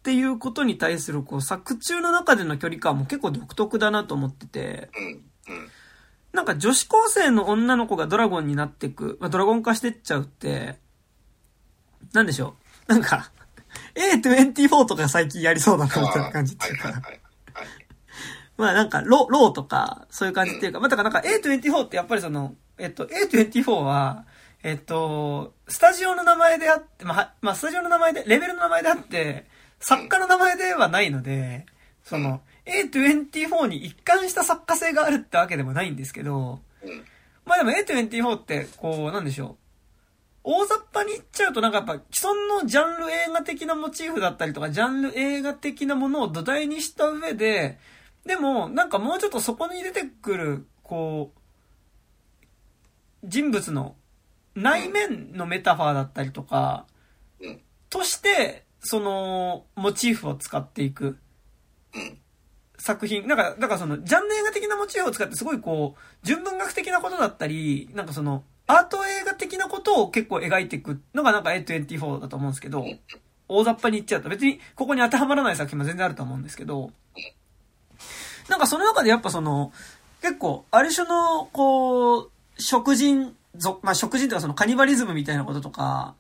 [0.04, 5.56] ていうことに対するこう作中の中での距離感も結構独特だなと思ってて、うん。
[5.56, 5.69] うん
[6.34, 10.78] なんか女子高生の女の子がドラゴンになっていく、まあ、ドラゴン化してっちゃうって、
[12.12, 12.56] なんでしょ
[12.88, 12.91] う？
[12.91, 13.32] なんか、
[13.96, 17.02] A24 とか最近やりそうだなみたいな感じっていうか。
[18.58, 24.26] まあなんか、ロ、ローとか、そういう感じっていうか、まあだからなんか A24 ってやっぱりその、えっと、A24 は、
[24.63, 29.46] えっと、スタジオの名前であって、まあ、まあ、スタジオの名前で、レベルの名前であって、
[29.80, 31.65] 作家の名前ではないので、
[32.04, 36.62] その、A24 に一貫した作家性があるってわけでもないんですけど、
[37.45, 39.63] まあでも A24 って、こう、なんでしょう。
[40.45, 47.80] 大雑把に言っちゃうとなんかやっぱ既存のジャンル映画的なモチーフだったりとか、ジャンル映画的なものを土台にした上で、
[48.26, 51.39] でもなんかもうちょっとそこに出てくる、こう、
[53.23, 53.95] 人物の
[54.56, 56.86] 内面のメタファーだったりとか、
[57.89, 61.17] として、その、モチーフを使っていく。
[62.84, 72.86] 作品、なんか、だからその、ジャンル映画的なモチーフを使ってすごいこう、純文学的なことだったり、なんかその、アート映画的なことを結構描いていくのがなんか A24 だと思うんですけど、
[73.48, 76.91] 大雑把に言っちゃうと別にここに当てはまらない作品も全然あると思うんですけど、
[78.50, 79.72] なんかその中でやっぱその、
[80.22, 86.15] 結構、ある種の、こう、食人族、まあ、食人とかそのカニバリズムみたいなこととか、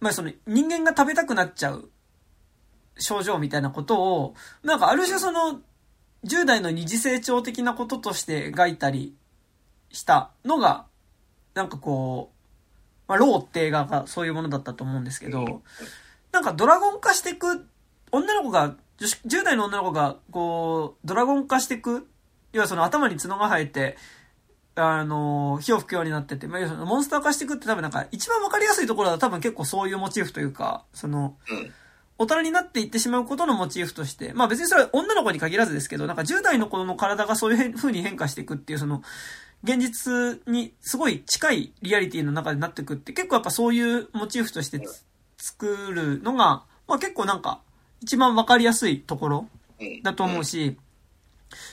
[0.00, 1.88] まあその人間が食べたくなっちゃう
[2.98, 5.60] 症状みたいなことを、なんかある種その、
[6.24, 9.14] 10代の二次成長的なこととして描いたり
[9.92, 10.86] したのが、
[11.54, 12.36] なんかこう
[13.08, 15.62] まあ、ローって映画がそういうものだったと思うんですけど、
[16.32, 17.66] なんかドラゴン化していく、
[18.10, 22.08] 女の子が、女子10代の女の子が、こう、ドラゴン化していく、
[22.52, 23.96] 要はその頭に角が生えて、
[24.74, 31.72] あの、火を吹くようになってて、まあ、モンスター化していくって多分なんか、一番わかりやすいところは多分結構そういうモチーフというか、その、うん。
[32.18, 39.02] 大人になっていってしまうことのモチーフとして、まあ別にそれは女の子に限らずですけど、なんか10代の子の体がそういう風に変化していくっていう、その、
[39.64, 45.04] 現実にすごい近いリアリティの中でなっていくって、結構やっぱそういうモチーフとしてつ
[45.38, 47.60] 作るのが、まあ結構なんか、
[48.00, 49.48] 一番わかりやすいところ
[49.80, 50.02] うん。
[50.02, 50.78] だと思うし、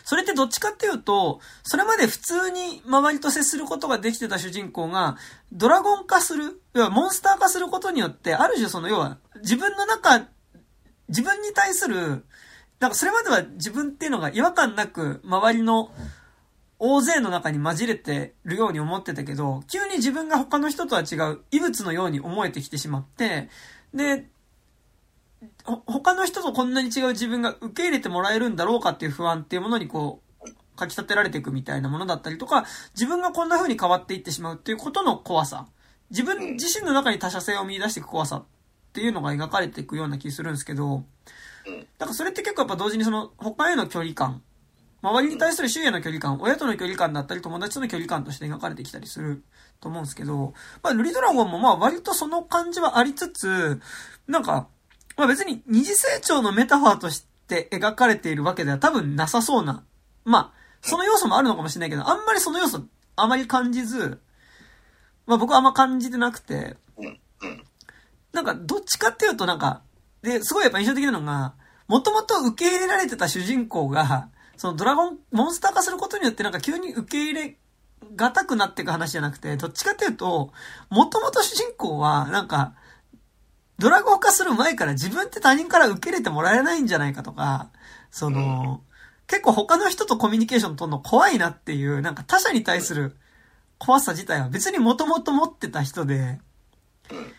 [0.04, 5.18] それってどっちかっていうと、それまで普通に周りと接することができてた主人公が、
[5.52, 10.28] ドラゴン化する、要はモンスター化することによって、ある種その、要は自分の中、
[11.14, 12.26] 自分に対する、
[12.80, 15.92] なんかそれまでは自分っていうのが違和感なく、周りの
[16.80, 23.48] 大勢の中に混じれてるように思ってたけど、急に自分が他の人とは違う異物のように思えてきてしまって、
[23.94, 24.28] で、
[25.66, 30.50] 他の人とこんなに違う自分が受け入れてもらえるんだろうかっていう不安っていうものにこう、
[30.80, 35.68] 書き立てられていくみたいなものだったりとか、自分がこんな風に変わっていってしまうっていうことの怖さ。
[36.10, 38.44] 自分自身の中に他者性を見出していく怖さ
[38.94, 41.04] っていうのが描かれていくような気するんですけど、
[41.66, 44.44] うんなんかそれって結構やっぱ同時にその他への距離感、
[45.02, 49.44] 周りに対する周囲への距離感、親との距離感だったり友達との距離感として描かれてきたりする
[49.80, 50.54] と思うんですけど、
[50.84, 53.82] まあ、ルリドラゴンもまあ割とその感じはありつつ、
[54.28, 54.68] なんか、
[55.18, 59.84] まあ別に二次成長のメタファーとして描かれているわけでは多分なさそうな。
[60.26, 62.84] まあ、その要素もあるのかもしれないけど、あんまりその要素
[63.16, 64.20] あまり感じず、
[65.26, 66.76] まあ僕はあんま感じてなくて。
[68.34, 69.82] なんかどっちかっていうとなんか、
[70.22, 71.54] で、すごいやっぱ印象的なのが、
[71.88, 77.58] もともと受け入れられてた主人公が、そのドラゴン、モンスター化することによってなんか急に受け入れ
[78.16, 80.52] がたくなっていく話じゃなくて、どっちかっていうと、
[80.90, 82.74] もともと主人公は、なんか、
[83.80, 87.70] ドラゴン化する前から自分って他人から受け入れてもらえないんじゃないかとか、
[88.12, 88.82] その、
[89.28, 93.18] 結構他の人とコミュニケーション取るの怖いなっていう、なんか他者に対する
[93.78, 96.40] 怖さ自体は別にもともと持ってた人で、
[97.12, 97.34] うん。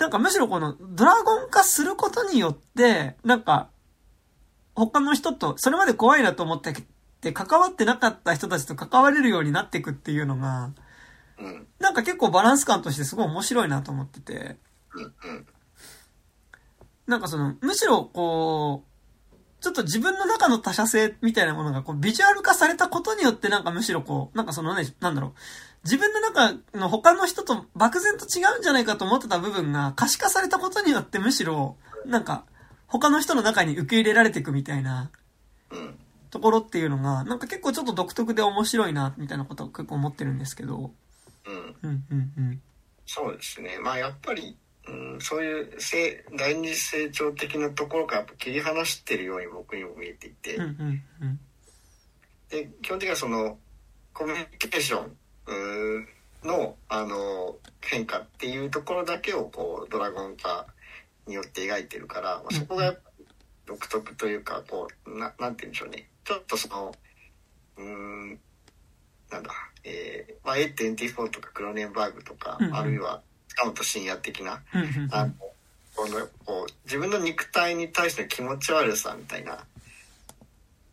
[0.00, 3.68] なんかむしろこのドラゴン化することによって、なんか、
[4.74, 6.74] 他の人と、それまで怖いなと思って
[7.20, 10.72] て関わってなかった人たちと関われるようになっていくっていうのが、
[11.38, 11.66] うん。
[11.78, 14.56] なんか結構バランス感としてすごい面白いなと思ってて。
[17.06, 18.84] なんかその、むしろこ
[19.30, 25.32] う、ちょっと自分の中の他者性みたいなものがこうビジュアル化されたことによってなんかむしろこう、なんかそのね、なんだろう、
[25.84, 32.44] 自分の中の他の人と漠然と違うんじゃないかと思ってた部分が可視化されたことによってむしろ、なんか
[32.86, 35.10] 他の人の中に受け入れられていくみたいな
[35.70, 35.98] うん。
[36.30, 40.92] ところっていうのが、なんか結構ちょっと独特で面白いな、みたいなことを結構思ってるんですけど。
[41.46, 41.76] うん。
[41.82, 42.62] うん、うん、うん。
[43.06, 43.78] そうですね。
[43.80, 51.40] まあやっぱり、うん、そういう成第二次成長的なところからやっぱ切り離してるように僕にも見えていて、うん、うん、うん。
[52.48, 53.58] で基本的にはその
[54.12, 55.16] コミュニケーション
[56.44, 60.66] のあの変化っていうところだけをこうドラゴン化
[61.26, 62.94] によって描いてるから、まあ、そこが
[63.66, 66.08] 独特というかこうななんて言うんでしょうね。
[66.24, 66.94] ちょっとその
[67.76, 68.38] うーん
[69.30, 69.50] なんだ
[69.82, 72.74] えーまあ、A24 とかクロネンバーグとか、うんうん。
[72.76, 74.62] あるいは塚本慎也的な
[75.10, 75.32] あの
[75.94, 79.64] このこう自分の肉体に対しての気持ち悪さみたいな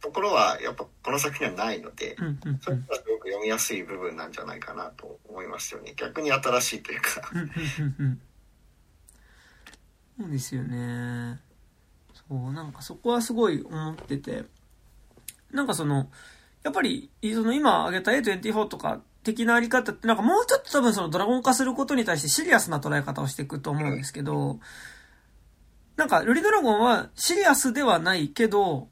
[0.07, 2.59] ところはやっぱこの作品にはないので、うん、うん、うん。
[2.59, 8.21] それがすごく読みやすい部分なんじゃないかなと思いますよね逆に新しいというかうんうんうんうん
[10.19, 11.39] そうですよね。
[12.27, 14.45] そう、なんかそこはすごい思ってて。
[15.51, 16.09] なんかその、
[16.63, 24.59] やっぱり、その今挙げた A24 とか的なあり方ってなんかもうちょっと多分そのドラゴン化することに対してシリアスな捉え方をしていくと思うんですけど、
[25.95, 28.89] なんかルリドラゴンはシリアスではないけど、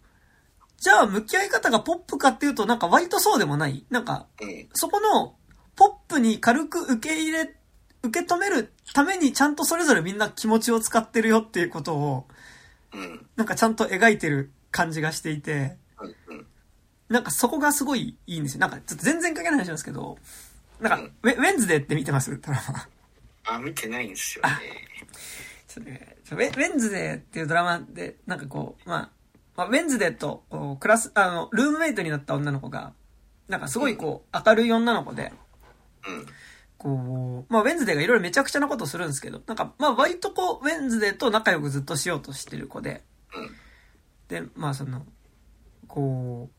[0.86, 3.84] じゃあ向き合い方がポップかっていうとなんか割とそうでもない。
[3.90, 4.70] なんかうん。
[4.74, 5.34] そこの
[5.76, 7.56] ポップに軽く受け入れ、
[8.04, 12.28] 受け止めるためにちゃんとそれぞれみんな気持ちを使ってるよっていうことを、
[12.94, 13.26] うん。
[13.36, 15.76] なんかちゃんと描いてる感じがしていて、
[17.10, 18.60] なんかそこがすごいいいんですよ。
[18.60, 20.20] なんかちょっと全然関係ない話なんですけど、
[20.80, 22.40] なんかうん、ウェウェンズデーって見てます？
[22.40, 22.88] ドラマ。
[23.56, 24.52] あ見てないんですよね。
[25.68, 29.10] ちょっとねウェウェンズデーっていうドラマで、なんかこう、まあ、
[29.56, 32.94] まあ、ウェンズデーと、こうクラス、あの、ルームメイトになった女の子が、
[33.48, 35.32] なんかすごいこう、明るい女の子で、
[36.08, 36.26] うん。
[36.78, 43.04] こう、まあ、ウェンズデーがいろいろめちゃくちゃなことをするんですけど、なんか、まあ、割とこう、ウェンズデーと仲良くずっとしようとしてる子で、
[43.34, 43.50] うん。
[44.28, 45.06] で、まあ、その、
[45.88, 46.50] こ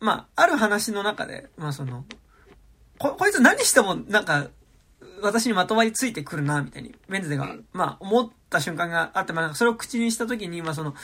[0.00, 2.04] う、まあ、ある話の中で、まあ、その、
[2.98, 4.48] こ、こいつ何しても、なんか、
[5.20, 10.94] 私にまとまりついてくるな、みたいに、メンズデが、まあ、思った瞬間があって、まあ、それを口にした時に、まあ、その、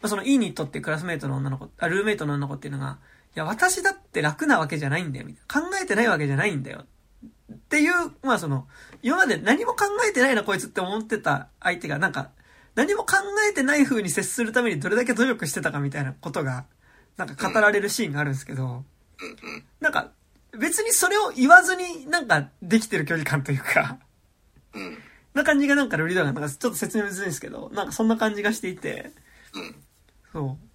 [0.00, 2.98] まあ、その、イーニットっていうクラスメイトの女の子、あ、ルーメイトの女の子っていうのが、
[3.36, 5.68] いや、私だって楽なわけじゃないんだよ、みたいな。
[5.68, 6.84] 考えてないわけじゃないんだよ。
[7.52, 7.92] っていう、
[8.22, 8.66] まあその、
[9.02, 12.30] 今まで何も考えてないな、こいつって思ってた相手が、なんか、
[12.74, 13.16] 何も考
[13.48, 16.64] えてない風に接するためにどれだけ努力してたかみたいなことが、
[17.16, 18.84] なんか語られるシーンがあるんですけど、
[19.80, 20.12] なんか、
[20.58, 23.98] 別にそれを言わずになんかできてる距離感というか、
[25.34, 29.12] な感じがなんかルリドがなんかちょっと説明むずいんですけど、なんかそんな感じがしていて、
[30.32, 30.66] そう。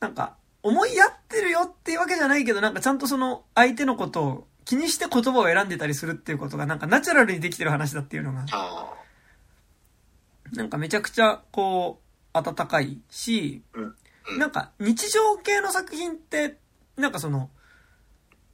[0.00, 8.46] なんか、思いやってるよっていうわけじゃないけど、なんかちゃんとその相手のことを気にして言葉を選んでたりするっていうことがなんかナチュラルにできてる話だっていうのが、
[10.52, 12.00] なんかめちゃくちゃこ
[12.34, 13.62] う、温かいし、
[14.38, 16.58] なんか日常系の作品って、
[16.96, 17.50] なんかその、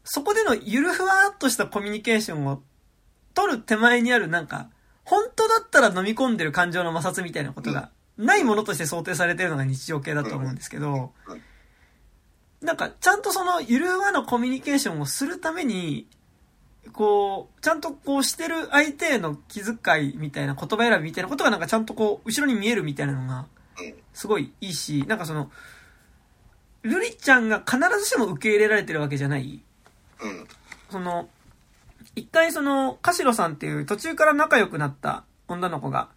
[0.05, 2.63] そこでのゆるふわっとしたコミュニケーションを
[3.35, 4.71] 取る手前にあるなんか、
[5.05, 11.13] 本当だったら飲み込んでる感情の摩擦みたいなことがないものとして想定されてるのが日常系だと思うんですけど、
[12.61, 16.09] なんかちゃんとそのゆるふわのコミュニケーションをするために、
[16.93, 23.47] こう、ちゃんとこうしてる相手への気遣いみたいな言葉選びみたいなことがなんかちゃんとこう、後ろに見えるみたいなのが、
[24.13, 25.51] すごいいいし、なんかその、
[26.83, 29.63] ルリちゃんが必ずしも受け入れられてるわけじゃない。
[30.21, 30.49] うん。
[30.91, 31.29] その、
[32.17, 36.09] 一回その、カシロさんっていう途中から仲良くなった女の子が、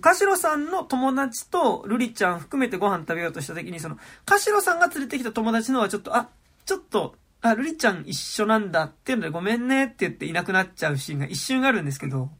[0.00, 6.28] カシロさんの友達とルリちゃん含めてご飯食べようとした時に、その、カシロさんが連れてきた友達のはちょっと、あ、
[6.66, 12.30] ちょっと、あ、ルリちゃん一緒なんだっていうのでごめんねって言っていなくなっちゃうシーンが一瞬あるんですけど、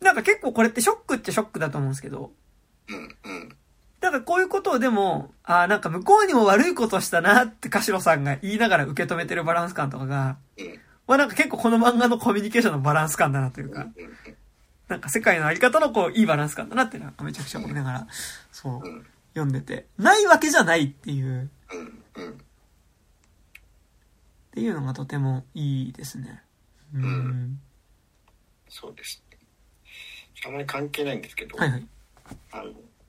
[0.00, 2.32] なんか結構これってショックっちゃショックだと思うんですけど、
[2.88, 3.56] うん。
[4.12, 10.36] からこういうことをでも、ああ、なんか向こうにも悪いことしたなってカシロさんが言いながら受け止めてるバランス感とかが、
[11.06, 13.86] まあなんか結構この漫画のコミュニケーションのバランス感だなというか、
[14.92, 18.06] なんか世界のあり方のこういいバランス感だなっていうのはめちゃくちゃ思いながら、
[18.52, 18.82] そう、
[19.32, 21.48] 読んでて、ないわけじゃないっていう、っ
[24.52, 26.42] ていうのがとてもいいですね。
[26.94, 27.58] うん。
[28.68, 29.38] そうですね。
[30.46, 31.86] あまり関係ないんですけど、はいはい。
[32.52, 32.64] あの、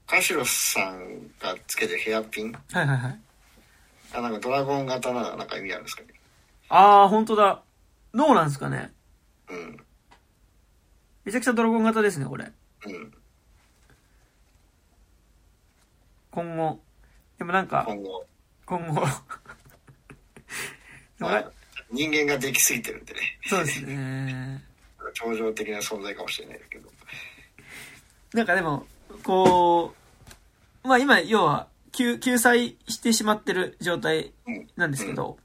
[0.08, 2.54] カシロさんがつけてるヘアピン？
[2.54, 3.20] はいはいはい。
[4.14, 6.08] あ、なんかドラゴン型ならなんか意味あるんですかね？
[6.70, 7.62] ああ、本当だ。
[8.14, 8.94] どうなんですかね？
[9.50, 9.78] うん。
[11.26, 12.52] めちゃくちゃドラゴン型ですね、これ。
[12.86, 13.14] うん。
[16.32, 16.80] 今後。
[17.38, 18.26] でもなんか、今後。
[18.66, 19.02] 今後
[21.20, 21.52] まあ、
[21.92, 23.20] 人間ができすぎてるんでね。
[23.46, 24.64] そうですね。
[25.14, 26.92] 超常的な存在かもしれないけど。
[28.34, 28.88] なんかでも、
[29.24, 29.94] こ
[30.84, 34.34] う、まあ今、要は、救、救済してしまってる状態
[34.76, 35.38] なんですけど、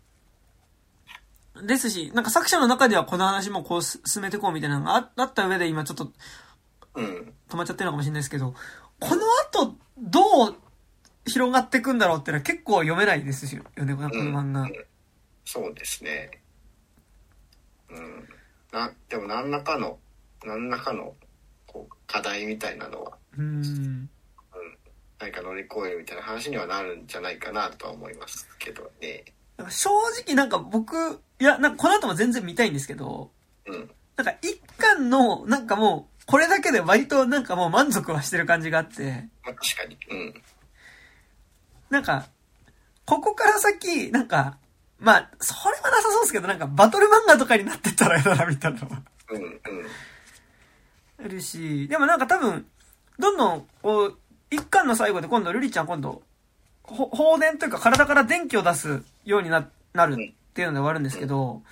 [1.63, 6.13] ですし、なんか作者の中ではこの話もこう進めていこうみたいなのがあった上で今ちょっと、
[6.95, 8.55] 止まっちゃってるのかもしれないですけど、
[9.01, 10.57] この後、どう
[11.27, 14.73] 広がっていくんだろうってのは結構読めないですよね、この漫画、うん。
[15.45, 16.43] そうですね。
[17.91, 18.29] うん。
[18.73, 19.99] な、でも何らかの、
[20.45, 21.15] 何らかの、
[21.67, 24.11] こう、課題みたいなのは、うん。
[25.21, 29.25] 何か乗り越えるみたいな話にはなるんじゃないかなとは思いますけどね。
[29.69, 29.91] 正
[30.25, 33.31] 直なんか僕、いや、なんかこの後も全然見たいんですけど、
[33.67, 33.91] うん。
[34.17, 39.29] なんか一巻の、なんかもう、これだけで割となんかもう満足はしてる感じがあって。
[39.45, 39.99] まあ確かに。
[40.11, 40.35] うん。
[41.91, 42.27] なんか、
[43.05, 44.59] ここから先、なんか、
[45.01, 49.03] まあ、それはなさそうですけど、なんかバトル漫画とかになってったら嫌だな、みたいなのは。
[49.31, 49.61] うん、うん。
[51.25, 52.67] あるし、でもなんか多分、
[53.19, 54.19] どんどん、こう、
[54.51, 56.23] 一巻の最後で今度、ルリちゃん今度、
[56.95, 60.17] 放電というか体から電気を出すようにな、なるっ
[60.55, 61.63] ていうので終わるんですけど、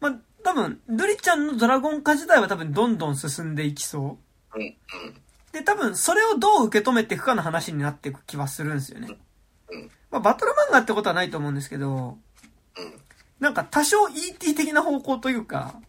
[0.00, 4.18] まあ、多分、ルリちゃんのドラゴン化自体は多分どんどん進んでいきそ
[4.54, 4.58] う。
[5.52, 9.16] で、多分、それをどう受け止めていくかの話になっていく気はするんですよね。
[10.10, 12.18] まあ、バトル漫画ってことはないと思うんですけど、
[13.40, 15.80] なんか多少 ET 的な方向というか、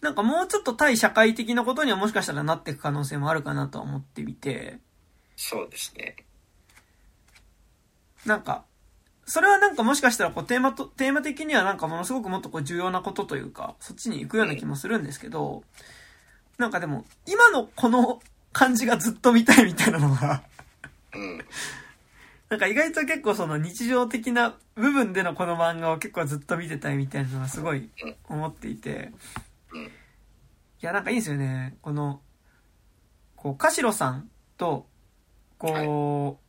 [0.00, 4.78] なんかもうちょっと対社会的なことにはもしかしたらなっていく可能性もあるかなと思ってみて。
[5.44, 6.14] そうですね。
[8.24, 8.64] なんか、
[9.24, 15.64] それはなんかもしかしたらこうテーマと、テーマ的にはなんかものすごくもっとこう重要なことというか、そっちに行くような気もするんですけど、
[16.58, 18.22] なんかでも、今のこの
[18.52, 20.44] 感じがずっと見たいみたいなのが
[21.12, 21.44] うん。
[22.50, 27.90] なんか意外と結構その日常的な部分でのこの漫画を結構ずっと見てたいみたいなのはすごい
[28.28, 29.10] 思っていて、
[30.80, 31.76] いや、なんかいいんですよね。
[31.82, 32.20] この、
[33.34, 34.86] こう、カシロさんと、
[35.62, 36.40] こ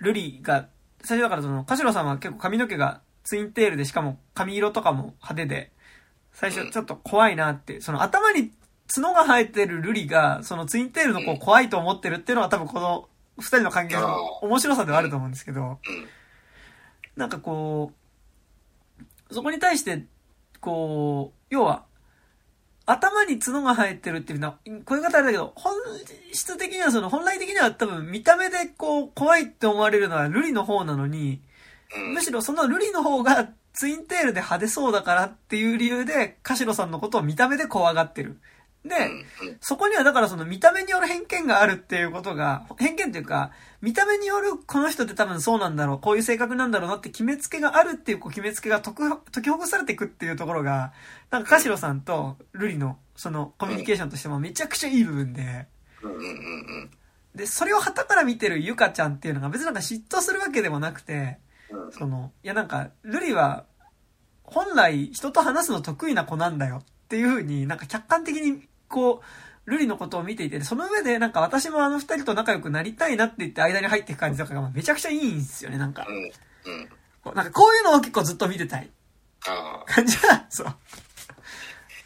[0.00, 0.68] う、ルリが、
[1.02, 5.72] 最初だからその、カシロさんは結構髪の毛がツインテールでしかも髪色とかも派手で、
[6.32, 8.50] 最初ちょっと怖いなって、その頭に
[8.92, 13.08] 角が生えてるルリが、そのツインテールの子を怖いと思ってるっていうのは多分この
[13.38, 15.78] 二人の関係の面白さではあると思うんですけど、うん。
[17.16, 17.92] なんかこ
[19.30, 20.04] う、そこに対して、
[20.60, 21.84] こう、要は、
[22.86, 25.74] 頭に角が生えてるっていうのは、こういう方あれだけど、本
[26.32, 31.42] 質的にはその、本来的には多分見た目でこう、怖いって思われるのはルリの方なのに、
[31.96, 32.14] うん。
[32.14, 38.40] むしろそのルリの方がツインテールで派手そうだからっていう理由で、カシロさんのことを見た目で怖がってる。
[38.84, 38.94] で。
[39.60, 43.50] そこにはだからその見た目による偏見があるっていうことが、偏見っていうか、
[43.80, 48.94] 見た目によるこの人って多分そうなんだろう、こういう性格なんだろうなって決めつけがあるっていうこう決めつけが解
[49.42, 50.92] きほぐされていくっていうところが、
[51.30, 55.66] なんかカシロさんとルリのそのコミュニケーションとしてもめちゃくちゃいい部分で。
[57.34, 61.38] で、それを旗から見てるゆかちゃんっていうのが別になんか嫉妬するわけでもなくて、
[61.70, 61.92] うん。
[61.92, 63.64] その、いやなんか、ルリは、
[64.42, 69.22] 本来人と話すの得意な子なんだよっていう風になんか客観的にこ
[69.66, 76.06] う、ルリのことを見ていて、その上でなんか私もあの二人と仲良くなりたいなって言って間に入っていく感じとかがめちゃくちゃいいんですよね、なんか。
[76.08, 76.16] うん。
[76.16, 76.88] うん。
[77.22, 78.88] こうなんかこういうのを結構ずっと見てたい
[79.48, 79.92] ああ。
[79.92, 80.66] 感じが、そう。
[80.66, 80.72] そ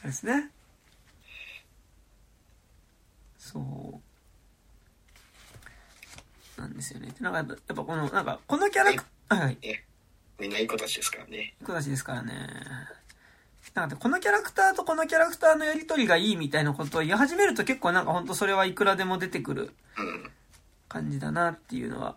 [0.05, 0.51] うですね。
[3.39, 4.01] そ
[6.59, 6.61] う。
[6.61, 7.15] なんですよね。
[7.21, 9.59] なんかやっぱこの、なんかこのキャラクター、はい。
[10.39, 11.55] みんないい子たちですからね。
[11.65, 12.33] 子たちですからね。
[13.75, 19.71] なんかこのキャラクターとこのキャラクターのやりとりがいいみたいなことを言い始めると結構なんかほんとそれはいくらでも出てくる。
[20.91, 22.17] 感じだなっていうのは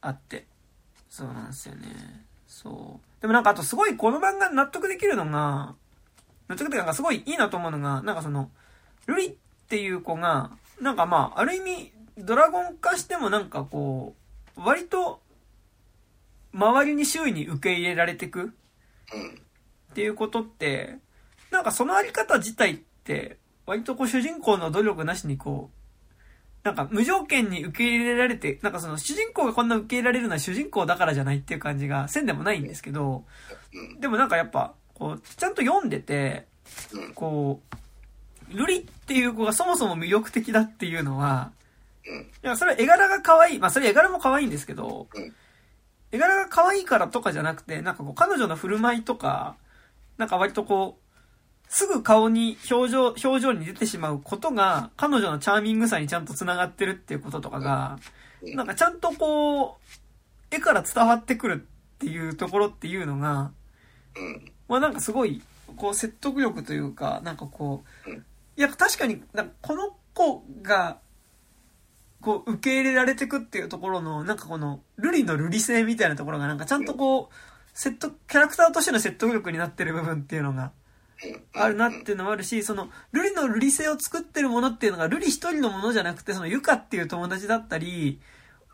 [0.00, 0.46] あって。
[1.08, 1.86] そうなんですよね。
[2.46, 3.22] そう。
[3.22, 5.74] でもなんかあとすごいこの漫画納得できるのが、
[6.48, 8.50] 納得っていうかすごいいいなと思うのが、なんかその、
[9.06, 9.34] ルリっ
[9.68, 10.50] ていう子が、
[10.80, 14.16] なんかまあ、ある意味、ドラゴン化してもなんかこ
[14.56, 15.20] う、割と、
[16.52, 18.52] 周りに周囲に受け入れられてく。
[19.90, 20.98] っていうことって、
[21.50, 25.78] なんかそのあり方自体って、割とこう主人公の努力なしにこう、
[26.64, 33.24] なんか無条件に受け入れられて、なんかその主人公がこんな受け入れられるのは主人公だからじゃないっていう感じがせんでもないんですけど、
[33.72, 34.00] うん。
[34.00, 36.46] でもなんかやっぱ、こう、ちゃんと読んでて、
[36.92, 37.14] うん。
[37.14, 37.62] こ
[38.52, 41.52] う、ルリっていう子がそもそも魅力的だっていうのは、
[42.06, 42.20] うん。
[42.22, 43.58] いや、それは絵柄が可愛い。
[43.58, 45.34] まあ、それ絵柄も可愛いんですけど、うん
[46.10, 49.56] 絵柄が可愛いからとかじゃなくて、なんかこう、彼女の振る舞いとか、
[50.18, 51.08] なんか割とこう、
[51.68, 58.18] すぐ顔に表情、表情に出てしまうことが、彼女のチャーミングさにちゃんと繋がってるっていうこととかが、うん
[58.54, 63.50] なんかちゃんとこう、絵から伝わってくるっていうところっていうのが、
[64.16, 64.52] うん。
[64.68, 65.42] まあなんかすごい、
[65.76, 68.24] こう説得力というか、なんかこう、うん
[68.58, 69.22] いや確かに、
[69.62, 70.98] この子が、
[72.20, 77.34] こう受け入れられてくっていうところの、なんかこの、ルリのルリ性みたいなところがなんかちゃんとこう、
[77.78, 80.72] 説得、キャラクターとしての説得力になってる部分っていうのが
[81.22, 81.62] うん。
[81.62, 88.20] あるなっていうのもあるし、その、ルリのルリ性を作ってるものっていうのが、ルリ一人のものじゃなくて、そのユカっていう友達だったり、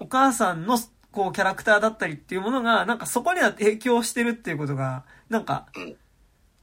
[0.00, 0.78] お母さんの、
[1.12, 5.96] こう、キャラクターだったりっていうものが、なんかそこには影響してるっていうことが、なんかうん、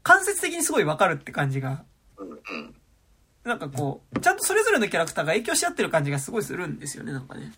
[0.02, 1.84] 間接的にすごいわかるって感じが。
[3.44, 7.52] なんかこう、ちゃんとそれぞれのキャラクターが影響し合ってる感じがすごいするんですよね、なんかね。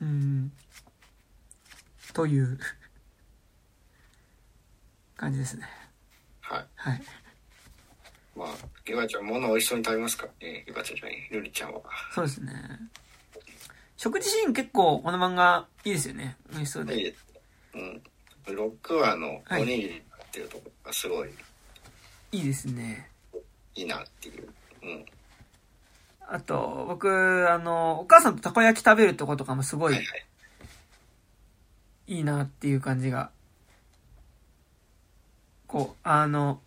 [0.00, 0.08] うん。
[0.08, 0.52] うん。
[2.12, 2.58] という、
[5.16, 5.66] 感じですね。
[6.40, 6.66] はい。
[6.76, 7.02] はい。
[8.36, 8.48] まあ、
[8.86, 10.26] ゆかちゃん、物美味しそうに食べますか？
[10.26, 10.64] らね。
[10.66, 11.80] ゆかちゃんじゃない、ルリちゃんは。
[12.14, 12.52] そうですね。
[13.96, 16.36] 食事シーン結構この漫画いいですよね。
[16.50, 17.00] 美味しそうで。
[17.00, 17.14] いい。
[17.74, 18.02] うん。
[18.46, 21.30] 6話のおにぎりっていうところがすごい
[22.32, 23.10] いいですね。
[23.74, 24.48] いいなっていう。
[24.82, 25.06] うん。
[26.28, 30.26] あと、僕、あの、お母さんとたこ焼き食べるとことかもすごいはいはい。
[32.08, 33.30] いいなっていう感じが。
[35.66, 36.60] こう、あの、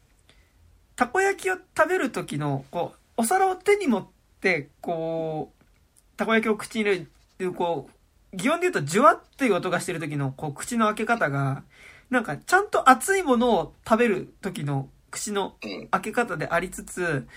[0.95, 4.07] たこ焼きを食べる時の、こう、お皿を手に持っ
[4.41, 7.07] て、こう、たこ焼きを口に入
[7.39, 7.89] れる、こ
[8.33, 11.63] う、擬音で言うと、ジュワっていう音がしてる時の、こう、口の開け方が、
[12.09, 15.55] なんか、ちゃんと熱いものを食べる時の口の。
[15.91, 17.27] 開け方でありつつ、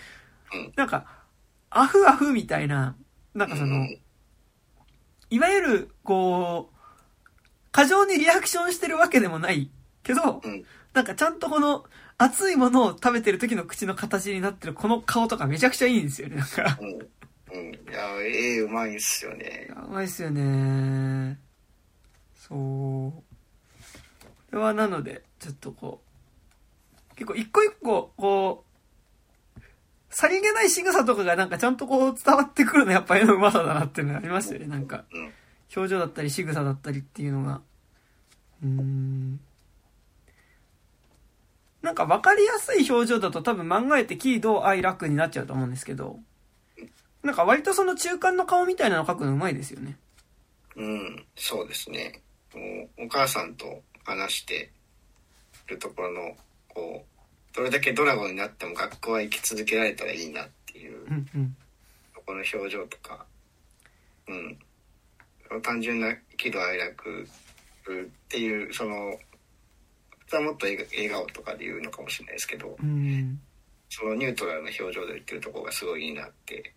[0.77, 1.07] なんか、
[1.71, 2.97] アフアフみたいな、
[3.35, 3.87] なんかその、
[5.31, 6.77] いわゆる、こう、
[7.71, 9.71] 過剰にリアクションしてるわけでもない
[10.03, 10.43] けど、
[10.95, 11.85] なんかちゃんとこの、
[12.19, 16.79] 熱いものを食べてる時の口の形になってるこの顔とかめちゃくちゃいいんですよね、なんか。
[16.81, 16.89] うん。
[16.91, 17.75] うん。
[17.75, 19.67] いや、ええうまいっすよね。
[19.69, 21.39] やばいっすよね。
[22.37, 22.59] そう。
[22.59, 23.25] こ
[24.53, 26.03] れはなので、ちょっとこ
[27.13, 29.61] う、結構一個一個、こう、
[30.11, 35.05] さりげない仕草とかがなんかちゃんとこう伝わってくるのやっぱ絵のうまさだなっていうのがありますよね、なんか。
[35.75, 37.63] 表情だったり仕草だったりっていうのが。
[38.63, 39.41] うーん。
[41.83, 46.19] なんか分かりやすい表情だと多分漫画絵って喜怒哀楽になっちゃうと思うんですけど、
[47.23, 49.97] なんか割とその中間の顔みたいなの描くのうまいですよね。
[50.77, 52.23] うん、そうですね。
[52.99, 54.71] おお母さんと話して
[55.67, 56.37] るところの、
[56.69, 61.57] こう、どれだけドラゴンになっても学校は行き続けられたらいいなっていううんうん。
[62.15, 63.27] ところの表情とか、
[64.29, 64.59] うん。
[65.63, 67.27] 単純な喜怒哀楽っ
[68.29, 69.19] ていう、その、本
[70.33, 73.41] 当はもっと笑笑顔とかで言うのかもしれないですけど、うん。
[73.89, 76.75] そのニュートラルな表情で言ってるところがすごいいいなって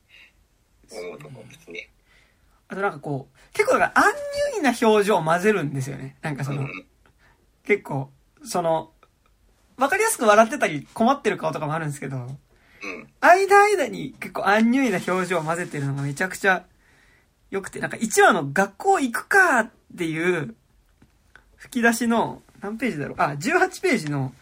[0.91, 1.89] 思うところですね。
[2.67, 6.17] あとなんかこう、結構だからアンニュイな表情を混ぜるんですよね。
[6.21, 6.85] なんかその、うん。
[7.63, 8.11] 結構、
[8.43, 8.91] その、
[9.77, 13.09] わかりやすく笑ってたり困ってる顔とかもあるんですけど、うん。
[13.21, 16.65] 間間に結構アンニュイな表情を混ぜてるのがめちゃくちゃ
[17.51, 20.55] 良くて、なんか1話の学校行くかっていう
[21.55, 23.15] 吹き出しの、何ページだろう？
[23.19, 24.33] あ、18ページの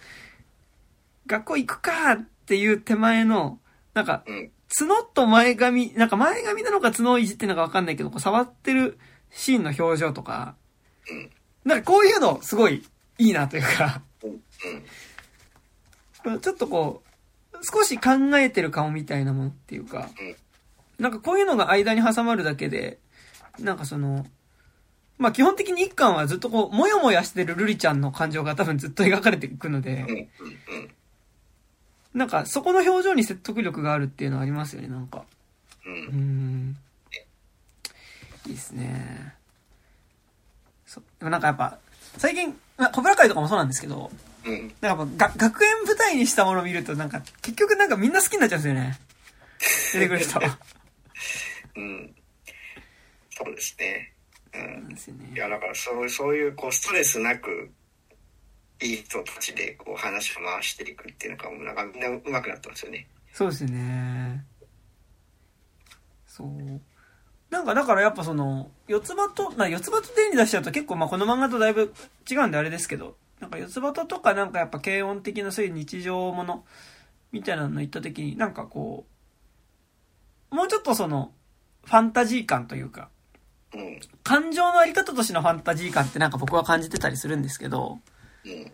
[1.27, 3.59] 学校行くかっていう手前の、
[3.93, 4.49] なんかうん。
[4.75, 8.97] 角と前髪、なんか前髪なのか角をいじってるのかわかんないけど、こう触ってる
[9.29, 10.55] シーンの表情とか、
[11.11, 11.29] うん。
[11.63, 12.83] なんかこういうのすごい
[13.19, 14.01] いいなというか、
[16.23, 16.39] うん。
[16.39, 17.03] ちょっとこ
[17.53, 20.09] う、少し考えてる顔みたいなものっていうか、
[20.97, 22.97] なんかこういうのが間に挟まるだけで、
[23.59, 24.25] なんかその、
[25.17, 30.29] まあ基本的に一巻はずっとこう、もやもやしてるルリちゃんの感情が多分ずっと描かれていくので。
[32.13, 35.23] なんかそこの表情に説得力があるっていうのはありますよね、なんか。
[35.85, 35.89] う。
[35.89, 36.77] うん。
[38.45, 39.33] いいですね。
[40.85, 41.03] そう。
[41.19, 41.77] でもなんかやっぱ、
[42.17, 44.11] 最近、まあ、小倉会とかもそうなんですけど、
[44.45, 44.59] うん。
[44.59, 48.99] なんかやっぱが学園舞台にしたものを見るとなんか結局なんかみんな好きになっちゃうんですよね。
[49.93, 50.39] 出てくる人。
[51.75, 52.15] うん。
[53.31, 54.12] そうですね。
[55.33, 57.71] いや、だからそうそういう、こう、ストレスなく、
[58.81, 63.07] いい人たちで、こう、話を回していくっていうのが、もうなんかみんな上手くなってますよね。
[63.31, 64.45] そうですね。
[66.27, 66.81] そう。
[67.49, 71.93] なんかだからやっぱその、四つ葉と、まあ四つ葉と手に出しちゃうと結構まあこの漫画とだいぶ
[72.29, 76.65] 違うんであれですけど、なんか四つ葉ととかなんかやっぱ軽音的なそういう日常もの
[77.31, 79.05] みたいなの言った時になんかこ
[80.51, 81.31] う、もうちょっとその、
[81.85, 83.09] ファンタジー感というか、
[83.75, 83.99] うん。
[84.23, 87.99] 感情のあり方としてのファンタジー感ってなんか僕は感じてたりするんですけど、
[88.45, 88.71] うん。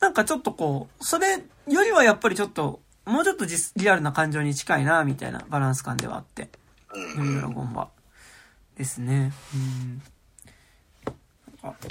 [0.00, 6.48] なんかちょっとこう、それよりはやっぱりちょっと、もうちょっと実リアルな感情に近いな、みたいなバランス感ではあって、
[7.16, 7.34] うん。
[7.40, 7.88] ドラゴンは。
[8.76, 9.32] ですね。
[9.54, 10.02] うん。
[11.62, 11.88] なんか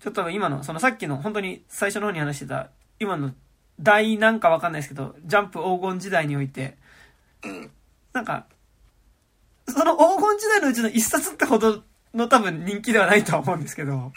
[0.00, 3.32] ちょっと今の、そのさっきの本当に最初の方に話してた、今の
[3.80, 6.76] 大なんかわかんないですけど、ジャンプ黄金時代において、
[7.44, 7.70] うん。
[8.12, 8.46] なんか、
[9.68, 11.82] その黄金時代のうちの一冊ってほど
[12.14, 14.12] の多分人気ではないとは思うんですけど。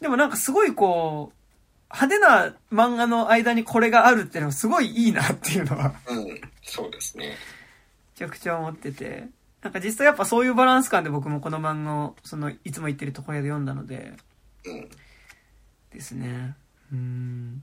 [0.00, 6.40] でもなんかすごいこう、派手な漫画の間にこれがあるっていうのはすごいいいなっていうのはうん。
[6.62, 7.28] そうですね。
[7.28, 7.34] め
[8.16, 9.28] ちゃくちゃ思ってて、
[9.62, 14.14] なんか実際やっぱそういうバランス感で僕もこの漫画を、その、いつも言ってる床屋で読んだので、
[14.64, 14.88] うん。
[15.92, 16.56] ですね。
[16.92, 17.62] うーん。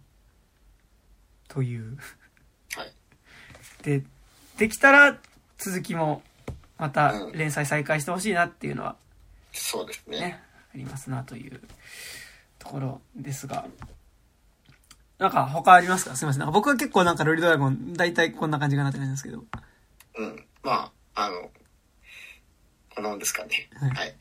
[1.47, 1.97] という。
[2.75, 2.93] はい。
[3.83, 4.03] で、
[4.57, 5.17] できたら
[5.57, 6.21] 続きも
[6.79, 8.95] またうん連載再開してほしいなっていうのは
[9.51, 10.19] そうですね。
[10.19, 10.39] ね、
[10.73, 11.61] ありますなという
[12.57, 13.65] ところですが。
[15.17, 16.15] なんか他ありますか？
[16.15, 16.39] すいません。
[16.39, 19.43] なんか僕は結構なんかロリドラゴン、大体こんな感じかなって感じですけど。
[20.17, 20.45] うん。
[20.63, 21.49] まあ、あの、
[22.95, 23.69] こんなもんですかね。
[23.75, 24.15] はいはい。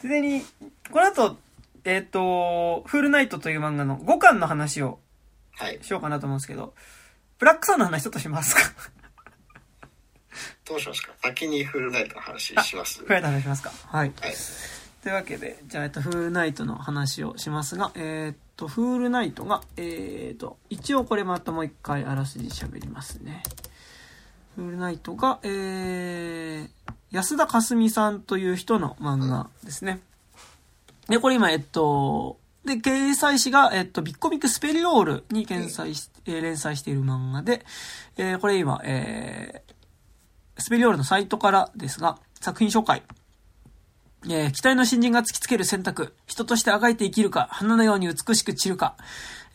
[0.00, 0.42] ついでに、
[0.90, 1.38] この後、
[1.84, 4.98] えっ、と、フールナイトという漫画の5巻の話を
[5.52, 5.78] はい。
[5.82, 6.74] しようかなと思うんですけど、
[7.38, 8.60] ブラックさんの話ちょっとしますか？
[10.68, 11.12] どうしますか？
[11.22, 13.72] 先にフルナイトの話しますフールナイトの話しますか？
[13.86, 14.12] はい。
[14.20, 14.34] はい。
[15.02, 23.42] というわけで、じゃあ、えっと、フールナイトの話をしますが、えーっと、フールナイトが、えーっと、一応これまたもう一回あらすじ喋りますね。
[24.54, 26.68] フールナイトが、えー、
[27.10, 29.98] 安田かすみさんという人の漫画ですね。
[31.08, 37.64] で、これ今、えっと、で、掲載誌が、えっと、ビッコビックスペリオールに掲載し、えー連載している漫画で、
[38.16, 39.72] えーこれ今、えー、
[40.58, 43.02] スペリオールのサイトからですが、作品紹介。
[44.24, 46.14] えー期待の新人が突きつける選択。
[46.26, 48.96] 人としてあがいて生きるか、花のように美しく散るか。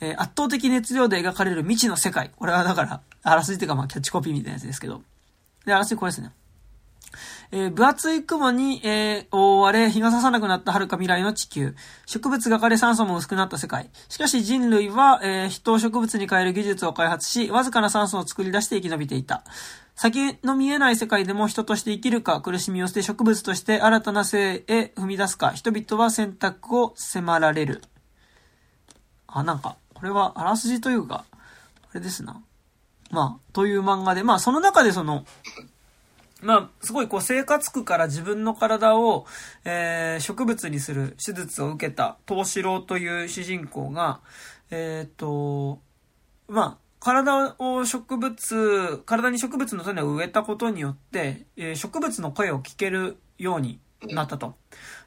[0.01, 2.31] えー圧倒的熱量で描かれる未知の世界。
[2.35, 5.01] これはだから、あらすじっていうかまあキャッチコピーみたいなやつですけど。
[5.65, 6.31] で、あらすじこれですね。
[7.51, 11.73] えー分厚い雲に、えー覆われ、日が差さなくなった遥か未来の地球。
[12.05, 13.89] 植物が枯れ酸素も薄くなった世界。
[14.09, 19.43] しかし人類は、えー人を植物に変える技術を開発し、わずかな酸素を作り出して生き延びていた。
[19.97, 27.81] 先の見えない世界でも人として生きるか、苦しみを捨て植物として新たな生へ踏み出すか、人々は選択を迫られる。
[29.25, 32.43] あ、なんか、これはあらすじというか、あれですな。
[33.09, 35.25] まあ、という漫画で、まあ、その中でその、
[36.43, 39.25] まあ、すごいこう生活苦から自分の体を、
[39.65, 44.19] えー、植物にする手術を受けた東四郎という主人公が、
[44.69, 45.79] えっ、と、
[46.47, 53.79] まあ、体を植物、体に植物の種を植えたことによって、えー、植物の声を聞けるように
[54.09, 54.55] なったと。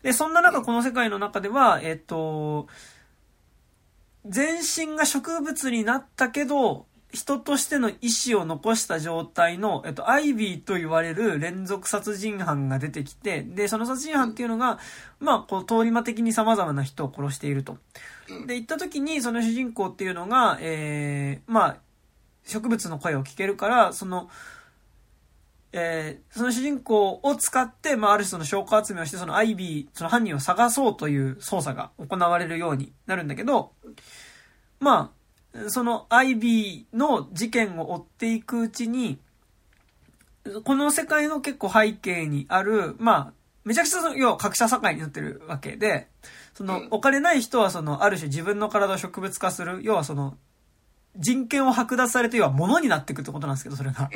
[0.02, 2.68] で、そんな中、この世界の中では、えっ、ー、と、
[4.24, 14.78] 全身が植物になったけど、人としての意志を残した状態の、えっと、アイビーと言われる連続殺人犯が出てきて、で、その殺人犯っていうのが、
[15.18, 17.76] まあ、こう、通り魔的に様々な人を殺していると。
[18.46, 21.76] で、行った時に、その主人公っていうのが、えー、まあ、
[22.50, 24.28] 植物の声を聞けるから、その、
[25.72, 33.72] えー、その主人公を使って、まあ、ある種の証拠集めをして、そのアイビー、その犯人を探そうという捜査が行われるようになるんだけど、
[34.80, 35.12] ま
[35.54, 39.18] あ、そのアイビーの事件を追っていくうちに、
[40.64, 43.32] この世界の結構背景にある、まあ、
[43.64, 46.08] めちゃくちゃ要は格差社会になってるわけで、
[46.54, 50.36] その、お金ない人はその、ある種自分の体を植物化する、要はその、
[51.16, 54.10] 人権を剥奪されて、要は物になっていくってことなんですけど、それが。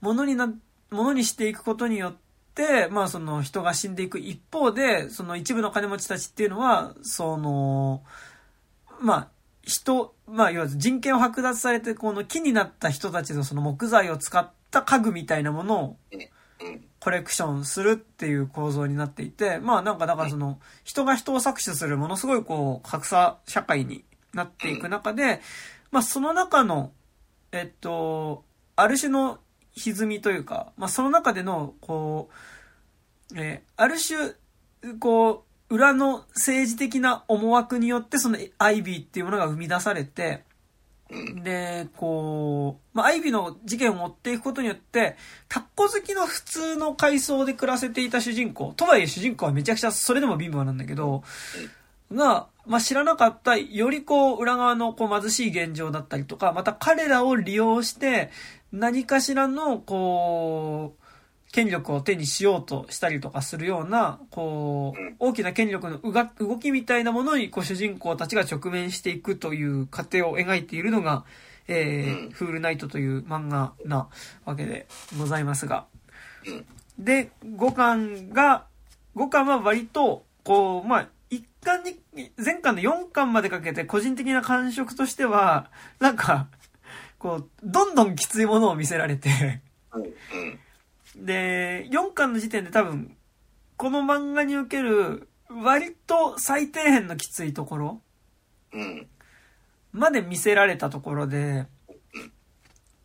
[0.00, 0.52] 物にな、
[0.90, 2.16] 物にしていくことによっ
[2.54, 8.02] て、まあその人が死んでいく一方で、その一部の金持ちたちっていうのは、その、
[9.00, 9.28] まあ、
[9.62, 15.96] 人、まあ、要は人権を剥奪されて、この木になった人たちのその木材を使った家具みたいなものを
[17.00, 25.40] コレクションするっていう構造になっていて、まあなんかだからその、人が人を搾取するものすごいこう、格差社会になっていく中で、
[25.90, 26.92] まあその中の、
[27.52, 28.44] えっと、
[28.76, 29.38] ある種の
[29.72, 32.30] 歪みというか、まあその中での、こ
[33.32, 34.34] う、えー、ある種、
[34.98, 40.44] こう、裏の政治的な思惑によってそのアイビーっていうものが生み出されて、
[41.42, 45.16] で、こう、まあ、アイビーの事件を追っていくことによって、
[45.48, 51.22] タッコ好きの普通の階層で暮らせていた主人公、とはいえ主人公はめちゃくちゃそれでも貧乏なんだけど、
[52.12, 58.30] が、まあ、知らなかった、よりこう、裏側のこう貧しい現状だったりとか、また彼らを利用して、
[58.72, 71.24] 何かしらの、こう、権力を手にしようとしたりとかするような、こう、大きな権力の動きみたいなものに、こう、主人公たちが直面していくという過程を描いているのが、
[71.68, 74.08] えー、フールナイトという漫画な
[74.44, 74.86] わけで
[75.18, 75.86] ございますが。
[76.98, 78.66] で、5巻が、
[79.16, 81.06] 5巻は割と、こう、まあ、1
[81.64, 86.48] 巻に、前巻の4巻までかけて個人的な感触としては、なんか、
[87.18, 89.60] こう、どんどんきついものを見せられて
[91.16, 93.16] で、4巻の時点で多分、
[93.76, 98.02] この漫画における、割と最底辺のきついところ、
[98.72, 99.06] うん。
[99.92, 101.66] まで見せられたところで、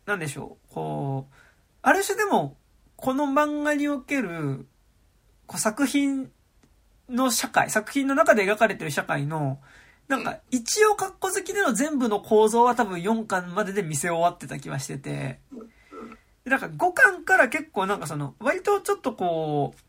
[0.06, 1.34] なんでしょう、こう、
[1.82, 2.56] ある種でも、
[2.96, 4.66] この漫画における、
[5.46, 6.30] こう作品
[7.08, 9.60] の社会、作品の中で描かれてる社会の、
[10.08, 15.40] なんか、一応格好好きでの全部の構造は多分4巻までで見せ終わってた気はしてて、
[16.44, 19.80] なんか5巻から結構なんかその、割とちょっとこう、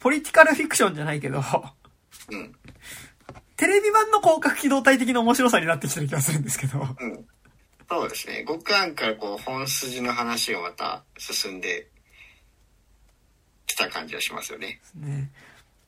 [0.00, 1.42] ポリティカルフィクションじゃないけど、
[2.30, 2.54] うん。
[3.56, 6.78] テレビ版の広角機動隊的な面白さになってきてる気がするんですけど。
[6.78, 7.26] うん。
[7.90, 8.44] そうですね。
[8.46, 11.88] 5巻からこう、本筋の話がまた進んで
[13.66, 14.80] きた感じはしますよね。
[14.94, 15.30] ね。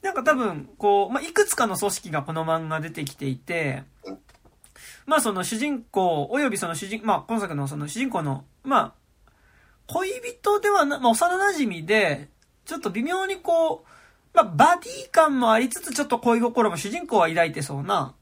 [0.03, 3.85] なんか多分、こう、まあ、いくつかの組織がこの漫画出てきていて、
[5.07, 9.01] まあその主人公、およびその主人、まあ今作のその主人公の、まあ
[9.91, 10.09] 恋
[10.41, 12.29] 人ではな、まあ、幼馴染で、
[12.65, 13.89] ちょっと微妙にこう、
[14.33, 18.15] まあ、バディ感もありつつ、ちょっと恋心も主人公は抱いてそうな、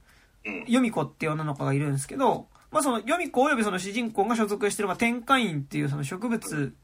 [0.67, 6.75] ヨミコっていう女の子がいるんですけど、まあ、その、ヨミコ及びその主人公が所属してる、まあ、天下院っていうその植物、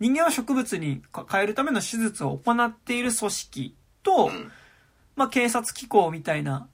[0.00, 4.30] 人間は植物に変えるための手術を行っている組織と、
[5.16, 6.68] まあ、警察機構みたいな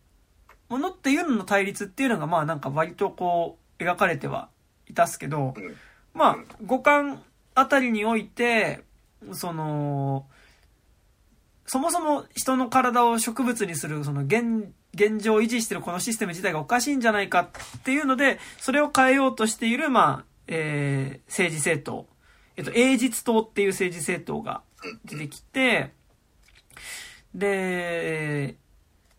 [0.68, 4.48] ものっていうのの対立っていうのが、まあ、なんか割とこう、描かれては
[4.88, 5.54] いたっすけど、
[6.12, 7.22] まあ、五感
[7.54, 8.84] あたりにおいて、
[9.32, 10.26] その、
[11.66, 22.06] そもそも人の体を植物にする、その現、現状を維持してるこのシステム自体がおかしいんじゃないかっていうので、それを変えようとしている、まあ、えー、政治政党。
[22.56, 24.62] えっと、英実党っていう政治政党が
[25.04, 25.92] 出てきて、
[27.34, 28.56] で、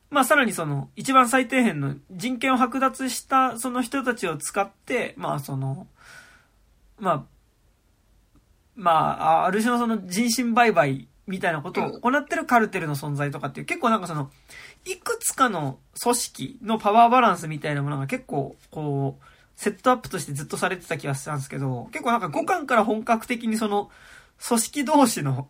[0.09, 5.87] まあさらにその、一番最底辺の人権を剥奪したその人たちを使って、まあその、
[6.99, 7.23] まあ、
[8.75, 14.31] まあ、ある種のその人身売買みみたいなことを行ってるカルテルの存在とかっていう、結構なんかその、
[14.85, 19.23] いくつかの組織のパワーバランスみたいなものが結構、こう、
[19.55, 23.89] セットアップとしてずっとされてた気がしたんですけど、結構なんか5巻から本格的にその、
[24.45, 25.47] 組織同士の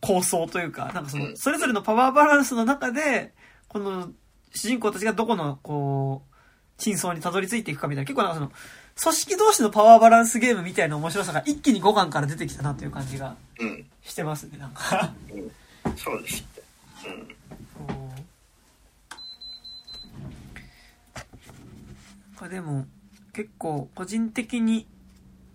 [0.00, 3.34] 構想というか、なんかその、それぞれのパワーバランスの中で、
[3.68, 4.10] この
[4.54, 8.52] 主人公たちがどこの、こう、真相にたどり着いていくかみたいな、結構なんかその、
[9.02, 13.86] 組織同士のパワーバランスゲームみたいな面白さが一気に5巻から出てきたなという感じがうん。
[14.02, 15.12] してますね、なんか。
[15.32, 15.96] うん。
[15.96, 16.44] そうです。
[17.06, 17.36] うん。
[22.36, 22.86] こうでも、
[23.32, 24.86] 結構個人的に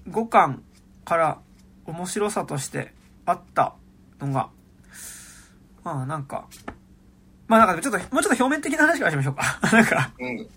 [0.07, 0.63] 5巻
[1.03, 1.39] から
[1.85, 2.93] 面白さとして
[3.25, 3.73] あった
[4.19, 4.49] のが、
[5.83, 6.47] まあなんか、
[7.47, 9.59] まあなんかちょっと、もうちょっと表面的な話からしましょうか。
[9.71, 10.47] なんか、うん。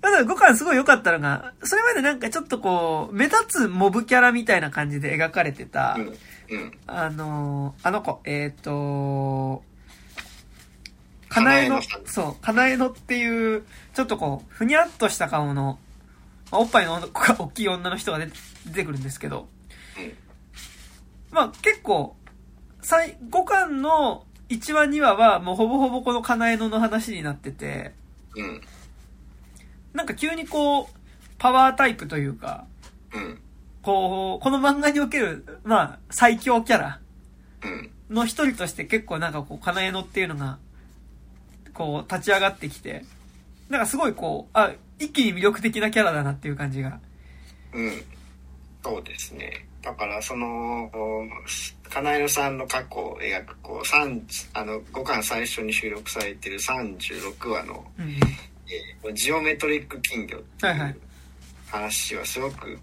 [0.00, 6.06] ただ5巻すごい良かったのが、それまでなんかちょっとこう、目立つモブキャラみたいな感じで描かれてた、うん。
[6.50, 6.78] うん。
[6.86, 9.62] あのーあの子、えっ、と
[11.28, 15.78] かなえのそう、かなえのっていう、ちょっとこう、ふにゃっとした顔の、
[16.50, 18.26] まあおっぱいの女 大きい女の人が出
[18.72, 19.48] てくるんですけど、
[19.98, 20.12] うん
[21.30, 22.17] まあ結構、最、
[22.96, 27.92] 5巻の1話2話はもうほぼほぼこのかなえのの話になってて、
[28.34, 28.60] うん。
[29.92, 30.86] なんか急にこう、
[31.38, 32.64] パワータイプというか、
[33.12, 33.40] うん。
[33.82, 37.00] こう、この漫画における、まあ、最強キャラ
[37.64, 37.90] うん。
[38.10, 40.58] の一人として結構なんかこう、かなえのっていうのが、
[41.74, 43.04] こう、立ち上がってきて、
[43.68, 47.00] なんかすごいこう、あ、一気に魅力的なキャラだなっていう感じが。
[47.74, 48.02] うん。
[48.82, 49.67] そうですね。
[49.88, 50.90] だから、その、
[51.88, 54.22] かなえのさんの過去を描く、こう、三
[54.52, 58.10] あの、5巻最初に収録されてる36話の、うん。
[58.10, 61.00] えージオメトリック金魚ってはいう
[61.70, 62.78] 話はすごく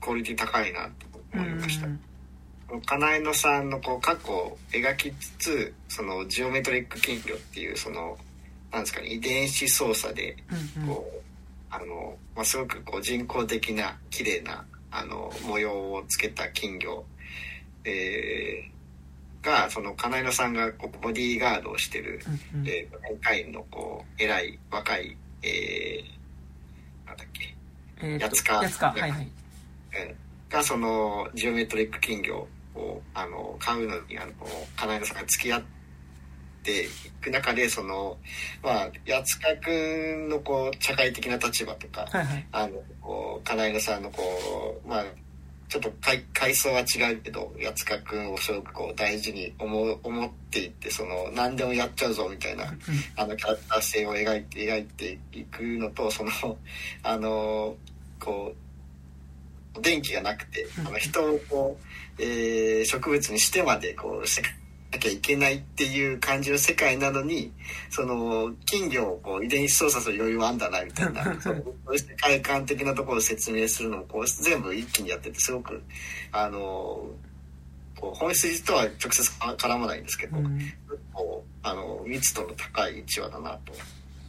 [0.00, 1.86] クオリティ高いなと思いました。
[1.86, 2.00] うん
[2.84, 8.18] かなえのさんのこう過去を描きつつそのジオメトリック金魚っていうその
[8.70, 10.36] なんですかね遺伝子操作で
[10.76, 11.18] うんうんこう
[11.70, 17.04] あの、まあ、すごくこう人工的な綺麗なあの模様をつけた金魚、
[17.84, 18.78] えー
[19.40, 22.20] がそのかなえのさんがこうボディーガードをしてる、
[22.54, 22.68] うんうん。
[22.68, 27.54] えー、年会員のこう偉い若い、えーなんだっけ？
[28.02, 29.28] えーとやつかやつか、はいはい。
[29.92, 34.32] えーがそのジオメトリック金魚をあの買うのにあの
[34.76, 35.66] 金井さんが付き合って
[36.70, 36.86] い
[37.20, 38.16] く中でその
[38.62, 42.46] まあ八塚君のこう社会的な立場とかはいはい。
[42.52, 45.04] あのこう金井さんのこうまあ
[45.68, 52.78] ちょっと階階層は違うけど八塚君をすごくこう大事に思う思っていってその何でもやっちゃうぞみたいなうん
[53.16, 56.30] あのキャラクター性を描いて描いていくのとその
[57.02, 57.74] あの
[58.18, 58.54] こ
[59.76, 61.78] う電気がなくてあの人をこ
[62.18, 64.48] う、えー植物にしてまでこうして
[64.90, 67.52] なきゃいけないっていう感じの世界なのに
[67.90, 71.24] その金魚をこう遺伝子操作する余裕はあんだなみたいな。
[71.40, 75.82] そ うそういう世界観的なところを説明するのをこう全部一気にやっててすごく
[76.32, 77.10] あの
[77.96, 80.58] こう本質とは直接絡まないんですけど、うん。
[81.12, 83.72] こうあの密度の高い1話だなと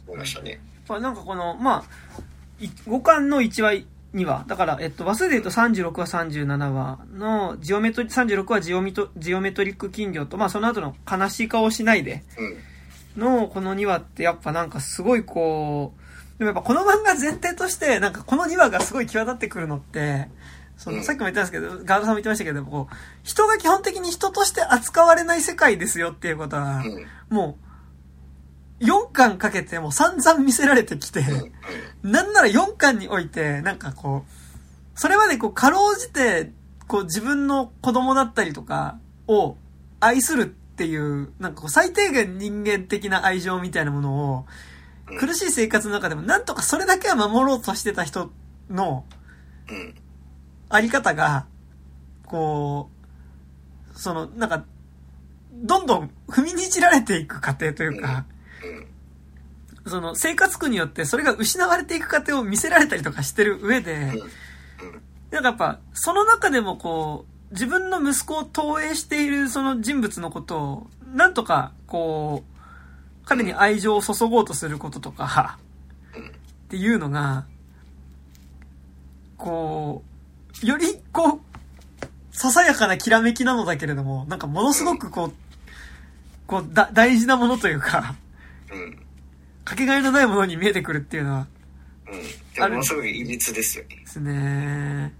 [0.06, 0.60] 思いましたね。
[0.88, 2.22] まあなんかこの、まあ、
[2.58, 3.72] い5巻の1話
[4.14, 4.44] 2話。
[4.46, 12.24] だから、えっと、話数で言うと36話37話の、ジオメトリ、36話ジオミト、ジオメトリック金魚と、まあその後の悲しい顔しないで
[13.16, 13.20] うん。
[13.20, 20.28] のこの2話ってやっぱなんかすごいこう、でもやっぱこの漫画前提として、なんかこの2話がすごい際立ってくるのって、
[20.76, 21.04] その、うん。
[21.04, 27.36] さっきも言ったんですけど、ガードさんも言ってましたけど、こう、人が基本的に人として扱われない世界ですよっていうことは、うん。
[27.36, 27.69] もう、
[28.80, 31.52] 4巻かけてもう散々見せられてきて、うん
[32.02, 36.50] なんなら4巻において、なんかこう、それまでこう、かろうじて、
[36.86, 39.56] こう、自分の子供だったりとかを
[40.00, 44.46] 愛するっていう、なんかこう、最低限人間的な愛情みたいなものを、
[45.10, 45.18] うん。
[45.18, 48.30] 苦しい生活の中でもなんとかそれだけは守ろうとしてた人
[48.70, 49.04] の
[49.68, 49.94] うん。
[50.70, 51.46] あり方が、
[52.24, 52.88] こ
[53.94, 54.64] う、その、なんか、
[55.52, 58.29] どんどん踏みにじられていく過程というか、うん
[59.86, 64.12] その生活苦によってそれが失われていく過程を見せられたりとかしてる上で、
[65.30, 75.58] なんかやっぱ、その中でもこう、自分の息子を投影しているその人物のことを、なんとか、こう、彼に愛情を注ごうとすることとか、
[76.66, 77.46] っていうのが、
[79.36, 80.02] こ
[80.62, 85.32] う、よりこう、ささやかなきらめきなのだけれども、なんかものすごくこう、
[86.46, 88.14] こう、大事なものというか、
[88.72, 89.06] うん
[89.64, 91.46] かけがえのないものに見えてくるっていうのは、
[92.06, 92.20] うん
[92.54, 93.96] でもものすごくいびつですよね。
[93.96, 95.12] ですね。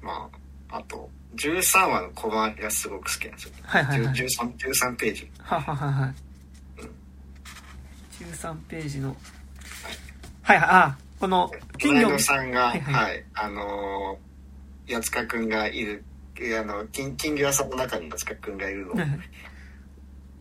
[0.00, 0.28] ま
[0.70, 3.52] あ、あと、13話の小回りがすごく好きなんですよ。
[3.62, 4.14] はいはいはい。
[4.14, 5.30] 13, 13ページ。
[5.38, 6.14] ははははい。
[8.24, 9.16] 13ページの。
[10.42, 12.18] はいはい、あ、この、金魚。
[12.18, 16.04] さんが、ははいい、はいあのー、八塚くんがいる、
[16.58, 19.20] あの、金金魚屋さんの中に八塚くんがいるのをはいはい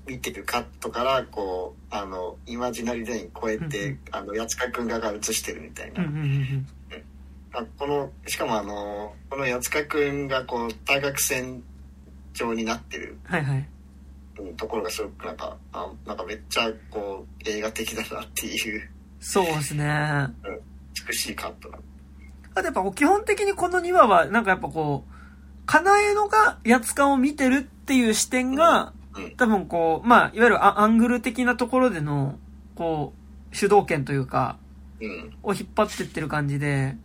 [0.07, 6.03] 見てるカットから、こう、あの、イマジナリレイン超えてん、あの、八塚くん側が映してるみたいな。
[6.03, 6.67] うんうんうん
[7.53, 11.63] あこの、しかもあの、この八塚くんがこう、対角線
[12.33, 13.69] 上になってるはいはい。
[14.39, 18.89] うんところがすごくなんか、あなんかめっちゃこう、映画的だなっていう、
[19.19, 19.89] そうですね。
[19.89, 20.29] あ
[21.07, 21.79] 美しいカットだ。
[22.53, 28.96] とやっぱこう基本的にこの2話は、なんかやっぱこう、かなえのが八つかを見てるっていう視点が、うん。
[29.37, 32.37] 多分こう、まあ、いわゆるアアングル的なところでの、
[32.75, 33.13] こ
[33.51, 34.57] う、主導権というか、
[34.99, 35.33] うん。
[35.43, 36.95] を引っ張ってってる感じで、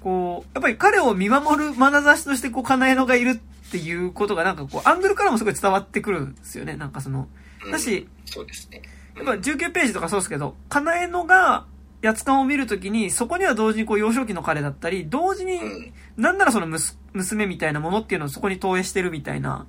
[0.00, 6.76] こう、やっぱり彼を見守る眼差しとして、こう、かなえのがいるっていうことが、なんかこう、アングルからもすごい伝わってくるんですよね。
[6.76, 7.28] なんかその、
[7.64, 8.82] うんだし、そうですね。
[9.16, 11.66] やっぱ19ページとかそうですけど、かなえのが、
[12.02, 15.92] やつかんを見るときに、そこには同時にこう幼少期の彼だったり、同時にう、ん。
[16.16, 16.78] なんならその
[17.12, 19.66] 娘みたいなものっていうのをそこに投影してるみたいな。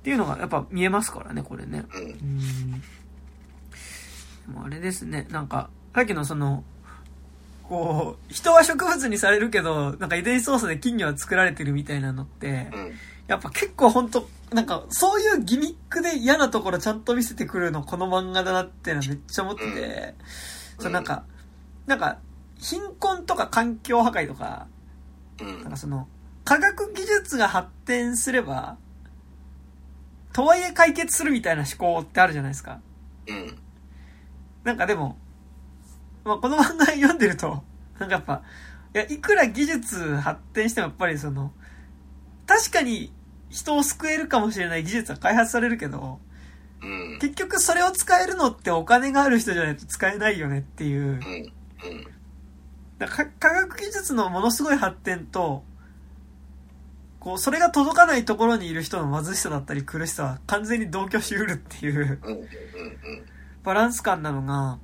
[0.00, 1.84] っていうのがやっぱ見えますからね、これね。
[1.94, 2.06] うんう。
[2.06, 2.80] ん。
[2.80, 2.86] で
[4.48, 6.64] もあれですね、なんか、さっきのその、
[7.68, 12.92] こう、人は植物にされるけど、なんか遺伝子操作で金魚は作られてるみたいなのって、うん。
[13.28, 20.14] やっぱ結構ほんと、なんか、そういうギミックで嫌なところちゃんと見せてくるのこの漫画だなってのはめっちゃ思ってて、うん
[20.80, 21.24] そうなんか、
[21.86, 22.18] なんか、
[22.58, 24.66] 貧困とか環境破壊とか、
[25.40, 26.08] うんなんかその、
[26.44, 28.78] 科学技術が発展すれば、
[30.40, 32.80] とはいえ解決するみたいな思考ってあるじゃないですか。
[33.28, 33.58] うん。
[34.64, 35.18] なんかでも、
[36.24, 37.62] まあ、この漫画読んでると、
[37.98, 38.42] なんかやっぱ、
[38.94, 41.52] いや、いくら技術発展してもやっぱりその、
[42.46, 43.12] 確かに
[43.50, 46.20] 人を救えるかもしれない技術は開発されるけど、
[46.82, 47.18] うん。
[47.20, 51.20] 結局それを使えるのってお金がある人じゃないと使えないよねっていうう、ん。
[52.96, 55.64] だからか科学技術のものすごい発展と、
[57.20, 62.18] こう、それが届かないところにいる人の貧しさだったり苦しさは完全に同居しうるっていう。
[63.62, 64.78] バランス感なのが、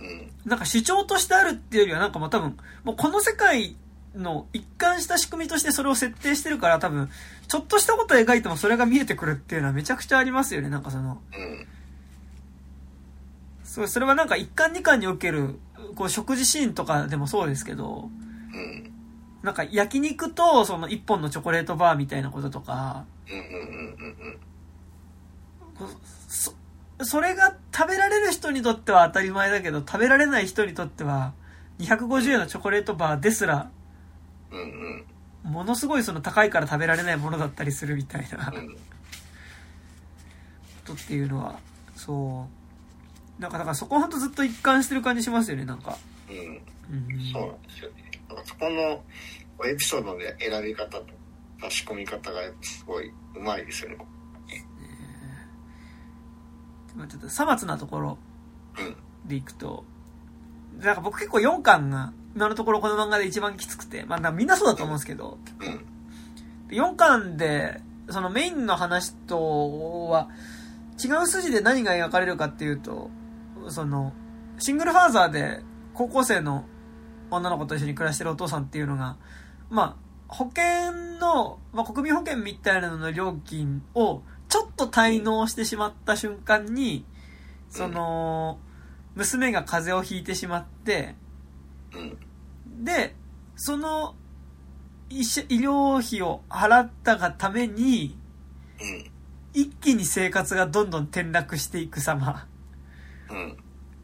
[0.00, 0.30] うん。
[0.46, 3.76] なんか主張としてあるっていうよりはなんかもう多分、もうこの世界
[4.14, 7.10] の一貫した仕組みとしてそれを設定してるから多分、
[7.46, 10.70] ちょっとしたことを描いてもそれが見えてくるっていうのはめちゃくちゃありますよね。
[10.70, 11.66] なんかその、うん。
[13.64, 15.58] そうそれはなんか一巻二巻における、
[15.94, 18.08] こう食事シーンとかでもそうですけど、
[18.54, 18.92] うん。
[19.46, 23.04] なんか焼肉とその一本のチョコレートバーみたいなこととか、
[26.28, 26.52] そ
[27.04, 31.32] それが食べられる人にとっては当たり前だけど、食べられない人にとっては、
[31.78, 33.70] 250円のチョコレートバーですら。
[35.44, 38.76] ものすごいその高いから食べられないものだったりするみたいなこうん。
[40.84, 41.60] とっていうのは、
[41.94, 42.48] そ
[43.38, 43.40] う。
[43.40, 45.98] なんか、だからそこほんとずっと一貫してる感じしますよね、なんか。
[46.28, 46.36] うん。
[46.36, 47.32] うん。
[47.32, 48.05] そうなんですよね。
[48.44, 49.02] そこの
[49.68, 51.06] エピソードの選び方と
[51.60, 53.98] 差し込み方がすごいうまいですよね。
[56.94, 58.18] まあちょっと、さまつなところ
[58.78, 59.28] うん。
[59.28, 59.84] でいくと、
[60.78, 65.86] なんか僕結構4巻が、今のところこの漫画で一番きつくて、まあみんなそうだと思うんですけど、うん。
[66.74, 70.28] 4巻で、そのメインの話とは、
[71.02, 73.10] 違う筋で何が描かれるかっていうと、
[73.68, 74.12] その、
[74.58, 75.62] シングルファーザーで
[75.92, 76.64] 高校生の
[77.30, 79.16] 女の子と一緒に暮らしてるお父さんっていうのが、
[79.70, 87.04] まあ、保険の、まあ、国民保険みたいなのの料金をちょっと滞納してしまった瞬間に、
[87.68, 88.58] その、
[89.14, 91.14] 娘が風邪をひいてしまって、
[91.94, 92.84] うん。
[92.84, 93.14] で、
[93.56, 94.14] その
[95.08, 98.18] 医者医療費を払ったがために、
[98.80, 99.10] うん。
[99.52, 102.46] 一気に生活がどんどん転落していく様。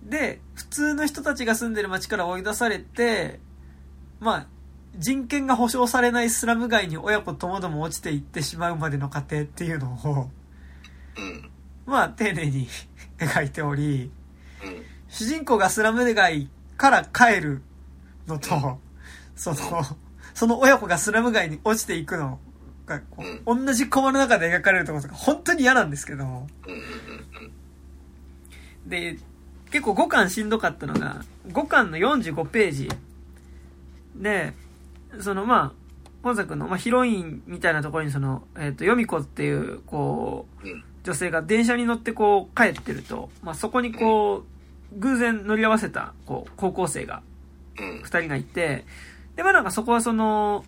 [0.03, 0.11] うん。
[0.11, 3.41] で、普通の人たちが住んでる街から追い出されて、
[4.21, 4.47] まあ、
[4.97, 10.31] 人権が保障されないスラム街に親子ともども落ちていってしまうまでの過程っていうのを、
[11.17, 11.51] うん。
[11.87, 12.69] まあ、丁寧に
[13.19, 14.11] 描いており、
[14.65, 14.83] うん。
[15.09, 17.63] 主人公がスラム街から帰る
[18.27, 18.81] のと、
[19.35, 19.57] その、
[20.35, 22.39] その親子がスラム街に落ちていくの
[22.87, 23.01] が、
[23.47, 26.47] 同じコマの中で描かれるところとか本当に嫌なんですけど。
[28.87, 29.19] で、
[29.73, 32.89] 結構5巻しんどかったのが、5巻の45ページ
[34.15, 34.53] で、
[35.19, 35.83] そのまあ、
[36.23, 40.85] 本作の、まあ、ヒロインみたいなところにその、えっ、と、ヨミコっていう、こう、うん。
[41.03, 44.45] 女性が電車に乗ってこう帰ってると、まあ、そこにこ
[44.95, 47.23] う、偶然乗り合わせた、こう、高校生が
[47.81, 48.03] うん。
[48.03, 48.85] 二人がいて、
[49.35, 50.65] で、まあなんかそこはその、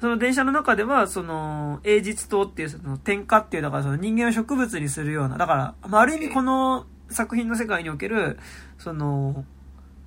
[0.00, 8.38] その電車の中では、その、英実島っていう、その、天下っていう、だからその人間を植物にするような、だから、まあ、ある意味この作品の世界における、
[8.78, 9.44] その、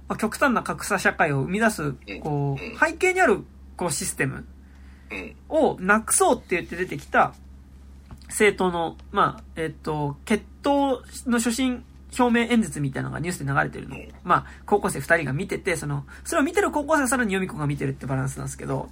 [0.08, 3.44] まあ、極端な格差社会を生み出す、こう、背景にある、
[3.78, 4.46] こう、システム
[5.50, 7.34] をなくそうって言って出てきた、
[8.28, 11.84] 政党の、まあ、えっと、決闘の初心
[12.18, 13.98] 表明演説みたいなのがニュースで流れてるの。
[13.98, 18.90] を、まあ、高校生二人が見てて、その、それを見てる高校生はさらにヨミ子が見てるってバランスなんですけど、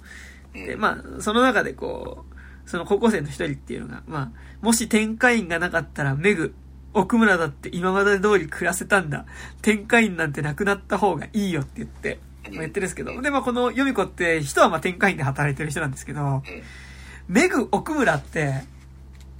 [0.52, 4.30] で、まあ、その中でこう、その高校生の一人っていうのが、まあ、
[4.60, 6.54] もし天下院がなかったらメグ、
[6.94, 9.26] 奥村だって今まで通り暮らせたんだ。
[9.62, 16.42] 天下院なんてなくなった方がいいよって言って、まあ、言ってるんですけど、で、まあこのヨミ子って人はまあ天下院で働いてる人なんですけど、
[17.28, 18.62] メグ、奥村って、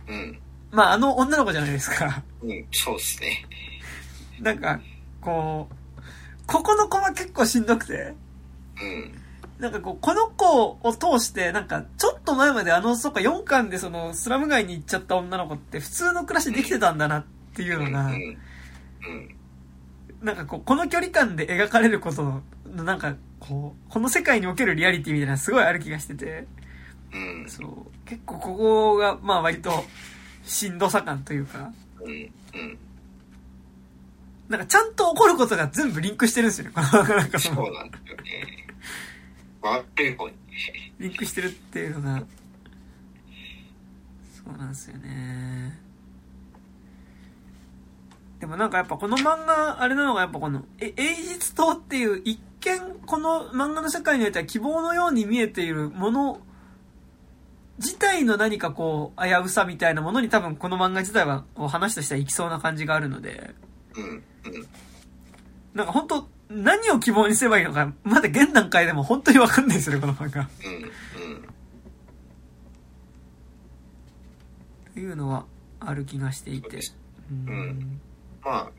[0.08, 0.38] うん。
[0.70, 2.22] まああの女の子じゃないですか。
[2.42, 3.46] うん、そうですね。
[4.40, 4.80] なんか、
[5.20, 6.02] こう、
[6.46, 8.14] ここの子は結構しんどくて。
[8.80, 9.14] うん。
[9.58, 17.24] なんかこう、この子を通して、なんか、ちょっと前まであの、そっか、4巻でその、スラム街に行っちゃった女の子って普通の暮らしできてたんだなっ
[17.58, 18.12] ていうのが、
[20.22, 22.42] なんかこう、この距離感で描かれることの、
[22.84, 26.46] なんか、こう、この世界におけるリアリティみたいなすごいある気がしてて、
[27.12, 29.72] うん、そう、結構ここが、まあ割と、
[30.44, 31.72] しんどさ感というか。
[34.48, 36.72] なんかちゃんと起こることが全部リンクしてるんですよね。
[36.74, 36.82] な
[37.26, 38.66] んかそそうなんですよね。
[39.60, 40.34] 悪い方に。
[40.98, 42.22] リンクしてるっていうのが、
[44.32, 45.87] そうなんですよね。
[48.40, 56.40] でもなんかやっぱこの漫画、あれなのがやっぱこの、え、英実島っていう一見この漫画の世界においては希望のように見えているもの
[57.78, 63.54] 自体の何かこう、危うさみたいなものに多分この漫画自体はこう話としてはいきそうな感じがあるので、
[63.96, 64.22] うん、
[65.74, 70.40] なんか本当何を希望にすればいいのか、まだ現段階でも本当にわかんないですよね、この漫画。
[70.40, 70.74] うん、
[71.32, 71.44] うん。
[74.94, 75.44] というのは
[75.80, 76.80] ある気がしていて。
[77.30, 78.00] うん。
[78.48, 78.70] ま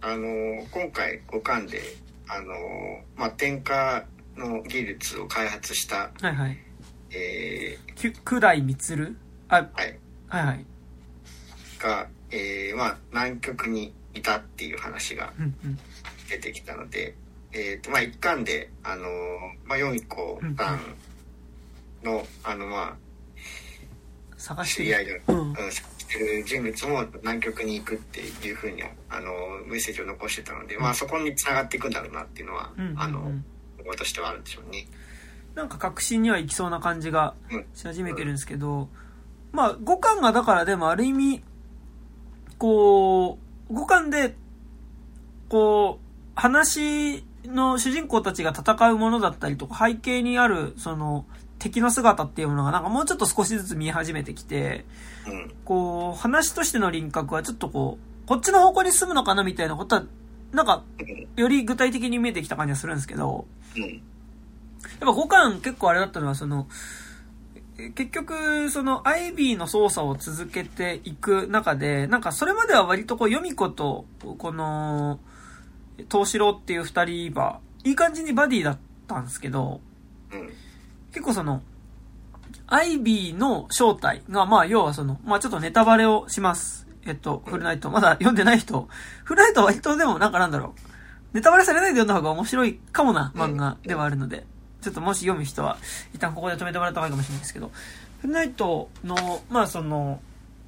[0.00, 1.82] あ、あのー、今回5巻で、
[2.28, 2.56] あのー、
[3.16, 4.04] まあ、点火
[4.36, 6.56] の技術を開発した、はいはい。
[7.10, 9.16] えー、九代光
[9.48, 9.98] あ、はい。
[10.28, 10.64] はいはい。
[11.80, 15.32] が、えー、まあ、南極にいたっていう話が
[16.30, 17.16] 出てきたので、
[17.52, 19.08] うんうん、えっ、ー、と、まあ、一巻で、あの、
[19.64, 20.80] まあ、ヨミコさん
[22.04, 22.96] の、あの、まあ、
[24.36, 25.72] 探して知り合いで、うん、探
[26.08, 29.32] してる人物も南極に行くっていうふうに、あの、
[29.66, 33.20] メッセージを残してたので、うん、まあ、そこに繋がっていくんだろうなっていうのは、うんうんうん、あの、
[33.80, 34.86] 思いとしてはあるんでしょうね。
[35.54, 37.34] なんか確信にはいきそうな感じが
[37.74, 38.88] し始めてるんですけど、
[39.52, 41.42] まあ、五巻がだからでもある意味、
[42.58, 43.38] こ
[43.70, 44.34] う、五巻で、
[45.48, 51.26] こう、話の主人公たちが戦うものだったりとか、背景にある、その、
[51.58, 54.84] 敵の姿っていうものがなんかもうちょっと少しずつ見え始めてきて、
[55.64, 60.04] こう、話としての輪郭はちょっとこう、こっちの方向に進むのかなみたいなことは、
[60.52, 60.82] なんか、
[61.36, 63.46] より具体的に見えてきた感じはするんですけど、
[63.76, 66.68] やっぱ5巻結構あれだったのは、その、
[67.94, 74.04] 結局、その、アイビーの操作を続けていく中で、なんかそれまでは割とこう、ヨミコと、
[74.38, 75.20] この、
[76.10, 79.80] 東四郎っていう二人は、いい感じにバディだったんですけど、
[81.12, 81.62] 結構その、
[82.66, 86.86] アイビーの正体が、まあ、要はその、まあ、ちょっとネタバレをします。
[87.06, 87.90] えっと、フルナイト。
[87.90, 88.88] まだ読んでない人。
[89.24, 91.34] フルナイトは割とでも、なんかなんだろう。
[91.34, 94.44] ネタバレされないで読んだ方が面白いかもな漫画ではあるので。
[94.80, 95.78] ちょっともし読む人は、
[96.14, 97.70] 一旦ここで止めてもらった方がいいかもしれないですけど、
[98.20, 100.20] フナイトの、まあその、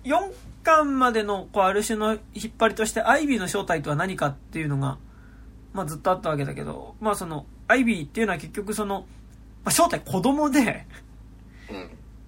[0.05, 4.99] 4巻までの、こう、ある種の引っ張りとして、アイビーの正体とは何かっていうのが、
[5.73, 9.05] まあずっとあったわけだけど、まあその、アイビーっていうのは結局その、ま
[9.65, 10.87] あ、正体子供で。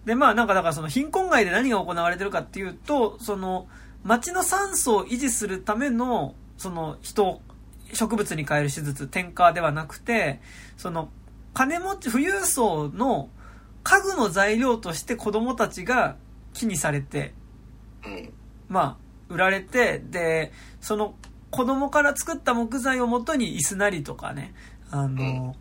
[0.04, 3.68] で、まあなんかだからその貧困街で何が行われてるかっていうと、その、
[4.04, 7.40] 街の酸素を維持するための、その人、
[7.92, 10.40] 植物に変える手術、転化ではなくて、
[10.76, 11.08] その、
[11.54, 13.28] 金持ち、富裕層の
[13.84, 16.16] 家具の材料として子供たちが
[16.54, 17.34] 木にされて、
[18.68, 18.96] まあ、
[19.32, 21.14] 売られて、で、その
[21.50, 24.54] 子供から作った木材をもとに椅子なりとかね、
[24.90, 25.54] あの、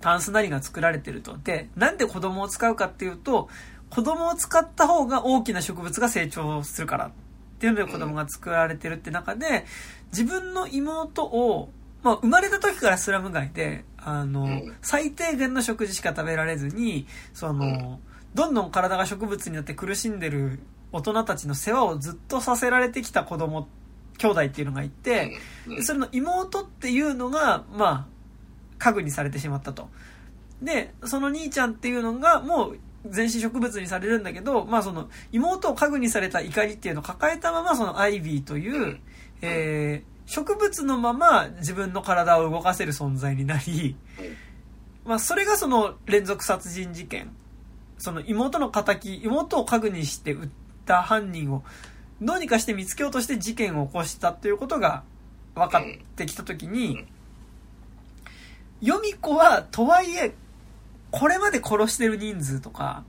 [0.00, 1.36] タンスなりが作られてると。
[1.42, 3.48] で、なんで子供を使うかっていうと、
[3.90, 7.10] 子供を使った方が大きな植物が成長するからっ
[7.58, 9.66] ていうので子供が作られてるって中で、
[10.12, 11.70] 自分の妹を
[12.02, 18.00] まあ、生まれた時からスラム街で、あの、最低限の食事しか食べられずに、その、
[18.34, 20.60] どんどん体が植物になって苦しんでる
[20.92, 23.68] 大人たちの世話をずっとさせられてきた子供、
[24.18, 25.38] 兄弟っていうのがいて、
[25.82, 28.06] それの妹っていうのが、まあ、
[28.80, 29.88] 家具にされてしまったと。
[30.60, 38.98] で、その兄ちゃんっていうのが、もう、全身植物にされるんだけど、まあその、妹を家具にされた怒りっていうのを抱えたまま、そのアイビーという、
[39.42, 43.96] えー、植物のまま自分の体を動かせる存在になり、
[45.04, 47.30] まあそれがその連続殺人事件。
[47.98, 50.48] その妹の仇、妹を家具にして撃っ
[50.86, 51.62] た犯人を、
[52.20, 55.02] どうにかして見つけようとして事件を起こしたということが
[55.54, 55.84] 分かっ
[56.16, 57.06] てきたときに、
[58.80, 60.34] ヨミ子は、とはいえ、
[61.10, 63.04] これまで殺してる人数とか、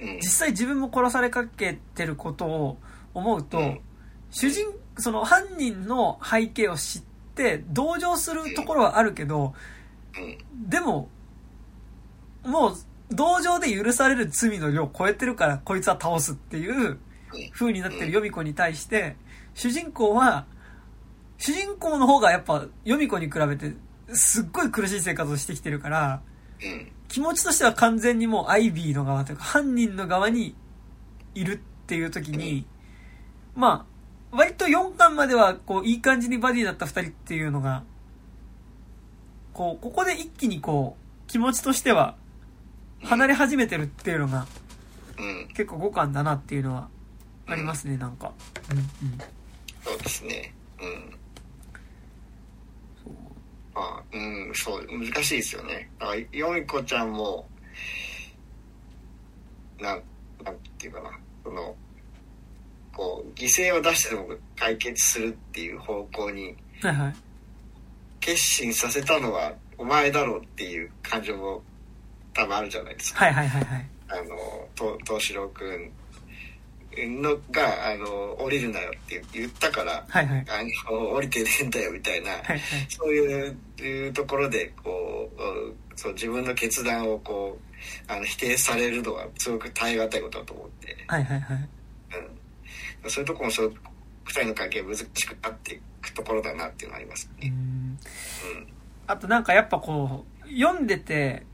[0.00, 0.16] うん。
[0.16, 2.78] 実際自分も殺されかけてることを
[3.14, 3.80] 思うと、うん。
[4.30, 4.66] 主人、
[4.98, 7.02] その犯人の背景を知っ
[7.34, 9.54] て同情するところはあるけど、
[10.18, 10.68] うん。
[10.68, 11.08] でも、
[12.44, 12.76] もう、
[13.10, 16.98] 同情で許される罪の量を超えてるから、こいつは倒すっていう
[17.52, 19.16] 風になってるヨミ子に対して、
[19.54, 20.46] 主人公は、
[21.38, 23.74] 主人公の方がやっぱ、ヨミ子に比べて、
[24.12, 26.22] すっごい苦しい生活をしてきてるから、
[26.62, 26.92] うん。
[27.08, 30.54] 気持ちとしては完全にもうアイビーの側というか、犯人の側に
[31.34, 31.56] いるっ
[31.86, 32.66] ていう時に、
[33.54, 33.86] ま
[34.32, 37.84] あ、割と4巻までは、こう、いい感じにバディだった2人っていうのが、
[39.52, 42.16] こう、ここで一気にこう、気持ちとしては、
[43.02, 44.46] 離れ始めてるっていうのが、
[45.18, 45.48] うん。
[45.48, 46.88] 結構5巻だなっていうのは、
[47.46, 48.32] ありますね、なんか。
[48.70, 48.84] うん、うん。
[49.82, 50.52] そうですね。
[50.80, 51.15] うん
[53.76, 57.46] まあうんそう難しいですよねだからヨミ子ちゃんも
[59.78, 60.02] なん
[60.42, 61.10] なんていうかな
[61.44, 61.76] その
[62.94, 64.28] こう犠牲を出してでも
[64.58, 67.14] 解決するっていう方向にはいはい。
[68.20, 71.62] 決心させたのはお前だろうっていう感情も
[72.34, 73.24] 多分あるじゃないですか。
[73.24, 73.86] はいはいはいはい。
[74.08, 75.92] あの、と東四郎くん
[77.04, 80.46] のが、あの、降りるなよって言ったから、はいはい。
[80.48, 82.60] あの、降りてねえんだよみたいな、はいはい。
[82.88, 91.68] そういうところで、こう、うんそう自分の決断をこう、あの、否定されるのはすごく耐え難いことだと思って、はいはいはい。
[93.04, 93.10] うん。
[93.10, 93.74] そういうところもそう、
[94.24, 97.48] 二人の関係難しくなっていくところだなっていうのはありますね。
[97.48, 97.54] うん。
[97.54, 98.66] うん。
[99.06, 101.46] あとなんかやっぱこう、読んでて、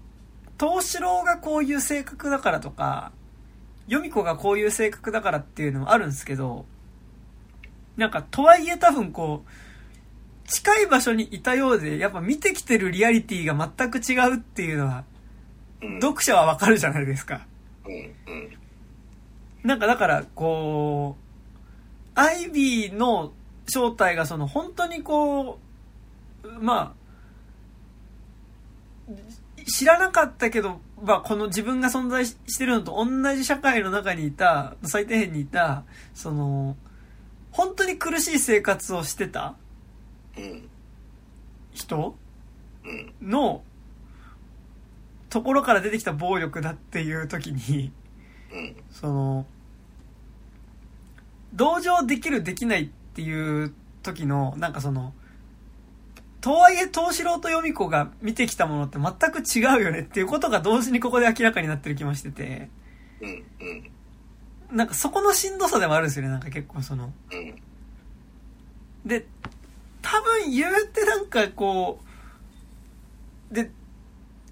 [0.59, 3.13] 東四郎がこういう性格だからとか、
[3.89, 6.65] ヨミ子がこういう性格だからっていうのもあるんですけど、
[7.97, 15.05] なんかとはいえ多分こう、近い場所にいたようで、やっぱ見てきてるリアリティが全く違うっていうのは、
[15.83, 16.01] うん。
[16.01, 17.47] 読者はわかるじゃないですか。
[19.63, 21.23] なんかだから、こう、
[22.15, 23.33] アイビーの
[23.67, 25.59] 正体がその本当にこ
[26.43, 26.95] う、ま
[29.09, 29.13] あ、
[29.67, 35.85] 知らなかったけど、まあこの自分が存在してるのと同じ社会の中にいた、最底辺にいた、
[36.15, 36.77] その、
[37.51, 39.55] 本当に苦しい生活をしてた。
[41.73, 42.17] 人。
[43.21, 43.63] の
[45.31, 47.93] ところから出てきた暴力だっていう時に、
[48.91, 49.47] その、
[51.55, 53.73] 同情できるできないっていう
[54.03, 55.15] 時の、なんかその、
[56.43, 62.69] とはいえ東四郎とヨミ子が見てきたものって全く違うよねっていうことが同時にここで明らかになってる気もしてて、
[63.21, 63.45] うん。
[63.61, 64.77] うん。
[64.77, 67.13] なんかそこのしんどさでもあるんですよね、なんか結構その。
[67.31, 67.63] うん。
[69.07, 69.25] で、
[70.03, 72.01] 多分言うてなんかこ
[73.51, 73.71] う、で、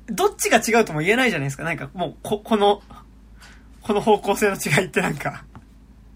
[0.06, 1.64] どっちが違うとも言えないじゃないですか。
[1.64, 2.82] なんかもう、こ、この、
[3.82, 5.44] この方向性の違いってなんか。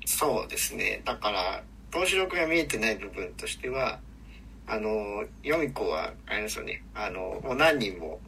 [0.06, 1.02] そうですね。
[1.04, 3.98] だから、東四郎くんが見えてない部分としては、
[4.66, 8.20] あの、ヨミ子は、あれですよね、あの、もう何人も、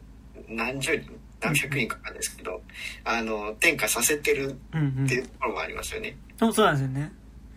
[0.47, 2.61] 何十人、何百人かなんですけど、
[3.03, 6.15] あの、転嫁させてるうんうんっていうところもありますよね。
[6.37, 6.53] そう。
[6.53, 7.11] そうなんですよね。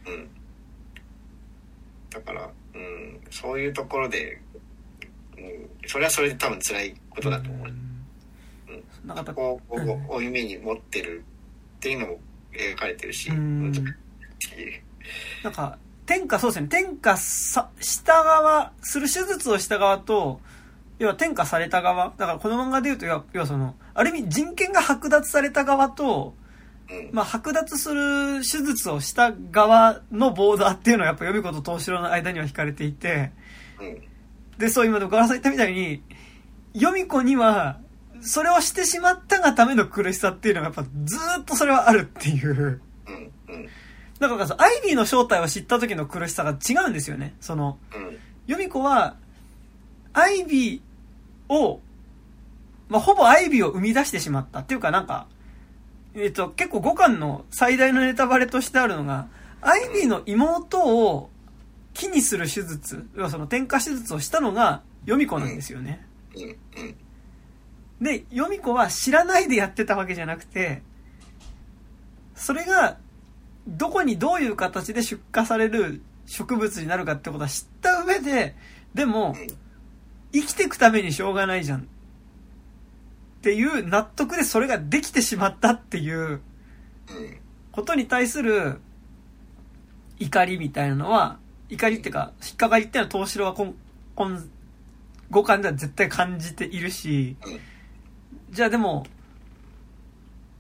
[0.07, 0.29] うん。
[2.11, 4.41] だから、うん、そういうところで、
[5.37, 7.69] うん、それはそれで多分辛いことだと思う。
[7.69, 7.91] うん
[9.05, 11.25] なんかやっぱこう、こうんう、負い目に持ってる
[11.77, 12.21] っていうのも
[12.53, 13.73] 描かれてるし、うん
[15.43, 15.79] なんか、
[16.11, 16.67] 天下そうですね。
[16.67, 20.41] 天下さ、した側、する手術をした側と、
[20.99, 22.13] 要は天下された側。
[22.17, 26.35] だからこの漫画で言うと、要はその、ある意味人権が剥奪された側と、
[26.91, 27.11] うん。
[27.13, 33.31] まあ、剥奪する手術をした側のボーダーっていうのはやっぱ読み子と東四郎の間には引かれていて、
[33.81, 34.59] うん。
[34.59, 36.03] で、そう今のガラさん言ったみたいに、
[36.75, 37.79] 読み子には、
[38.21, 42.83] それをしてしまったがための苦しさっていうのがやっぱずーっとそれはあるっていう。
[44.21, 44.29] うん。
[44.29, 44.29] うん。
[44.29, 47.35] だからさ、アイビーの正体を知った時の苦しさが違うんですよね。
[47.41, 48.19] その、うん。
[48.47, 49.17] ヨミ子は、
[50.13, 51.81] アイビーを、
[52.89, 55.27] まあ、ほぼアイビーを生み出してしまったっていうかなんか、
[56.15, 59.29] えっ、と、結構5巻の最大のネタバレとしてあるのが、
[59.61, 61.31] アイビーの妹を
[61.95, 66.05] 木にする手術、要はその転化手術をしたのがヨミ子なんですよね。
[68.01, 70.83] で、ヨミ子は知らないでやってたわけじゃなくて、
[72.35, 72.97] それが、
[73.71, 78.57] どこにどういう形で出荷される植物になるかってことは知った上で、
[78.95, 79.37] でも、
[80.33, 81.81] 生きていくためにしょうがないじゃん。
[81.81, 81.83] っ
[83.43, 86.41] ていう納得でそれができてしまったっていう
[87.73, 88.81] ことに対する
[90.19, 91.39] 怒りみたいなのは、
[91.69, 93.75] 怒りっていうか、引っかかりっていうのは東城は今、
[94.17, 94.45] 今、
[95.31, 97.37] 五感では絶対感じているし、
[98.51, 99.07] じゃあでも、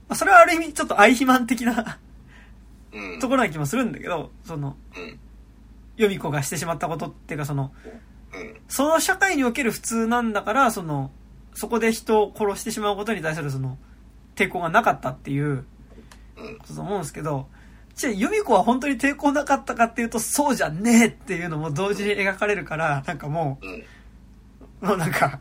[0.08, 1.98] まあ、それはある意味ちょっと愛肥満的な
[3.20, 4.76] ところな気もするんだけど、その、
[5.96, 7.72] ヨミ子がしてしまったことっていうかその、
[8.68, 11.10] その社会における普通なんだから、その、
[11.54, 13.78] そこで人を殺してしまうことに対するその、
[14.34, 15.64] 抵抗がなかったっていう、
[16.36, 17.48] ことと思うんですけど、
[17.94, 23.58] じゃあ、ユミ子は本当に抵抗なかったかっていうと、そうじゃねえっていうのも同時に描かれるから、なんかも
[24.82, 25.40] う、もうなんか、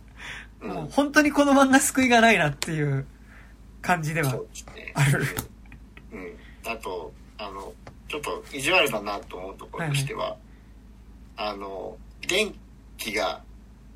[0.61, 3.05] もう本当にこの漫画救いがないなっていう
[3.81, 4.37] 感じでは
[4.93, 5.23] ある。
[6.11, 6.71] うん。
[6.71, 7.73] あと、あの、
[8.09, 12.53] ちょっと意地悪だなと思うところとしては、はいはい、あの、元
[12.97, 13.41] 気が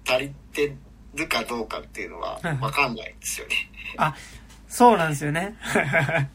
[0.08, 0.76] 足りて
[1.14, 3.56] るかどうかっていうのはわかんないんですよね。
[3.98, 4.16] あ、
[4.68, 5.56] そうなんですよね。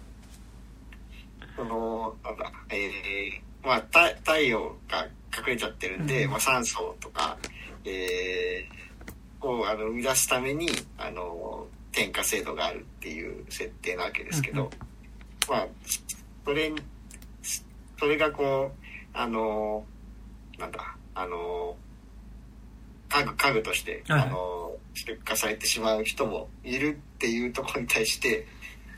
[1.56, 3.80] その、なんだ、えー、まあ、
[4.24, 5.06] 太陽が
[5.36, 7.36] 隠れちゃってるんで、うん、まあ、酸素とか、
[7.84, 10.68] えー、をあの生み出すために、
[10.98, 14.70] あの、添加制度があるっていう設定なわけですけど、うん、
[15.50, 15.66] まあ、
[16.44, 16.72] それ、
[17.98, 19.84] それがこう、あの、
[20.58, 21.76] なんだ、あの、
[23.08, 28.46] 家具、家具として、はい、あの、出荷されてしまう人もいるっていうところに対して、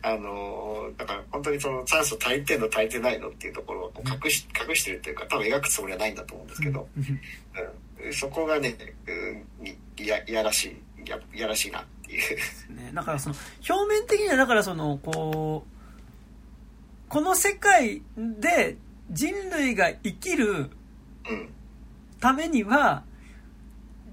[0.02, 8.74] あのだから本当にその酸素足りてんの足りてないのっていうところを隠し隠してるっていうか多分描くつもりはないんだと思うんですけど、うん、そこがね、
[9.06, 9.66] うん、
[10.02, 10.74] いやいやらし
[11.04, 12.74] いやいやらしいなっていう。
[12.74, 13.34] ね、だからその
[13.68, 18.78] 表面的にはだからそのこうこの世界で
[19.10, 20.70] 人類が生きる
[22.20, 23.04] ためには、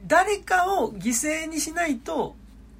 [0.08, 2.36] 誰かを犠牲にしないと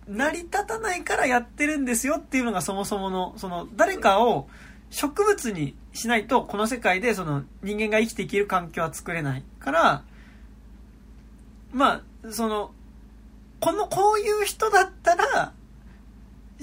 [0.08, 4.48] 成り立たないからやってるんですよっていうのがそもそもの、その、誰かを
[4.90, 10.04] 植物にしないと、この世界でその人間が生きていける環境は作れないから、
[11.72, 12.72] まあ、その、
[13.60, 15.54] この、こういう人だったら、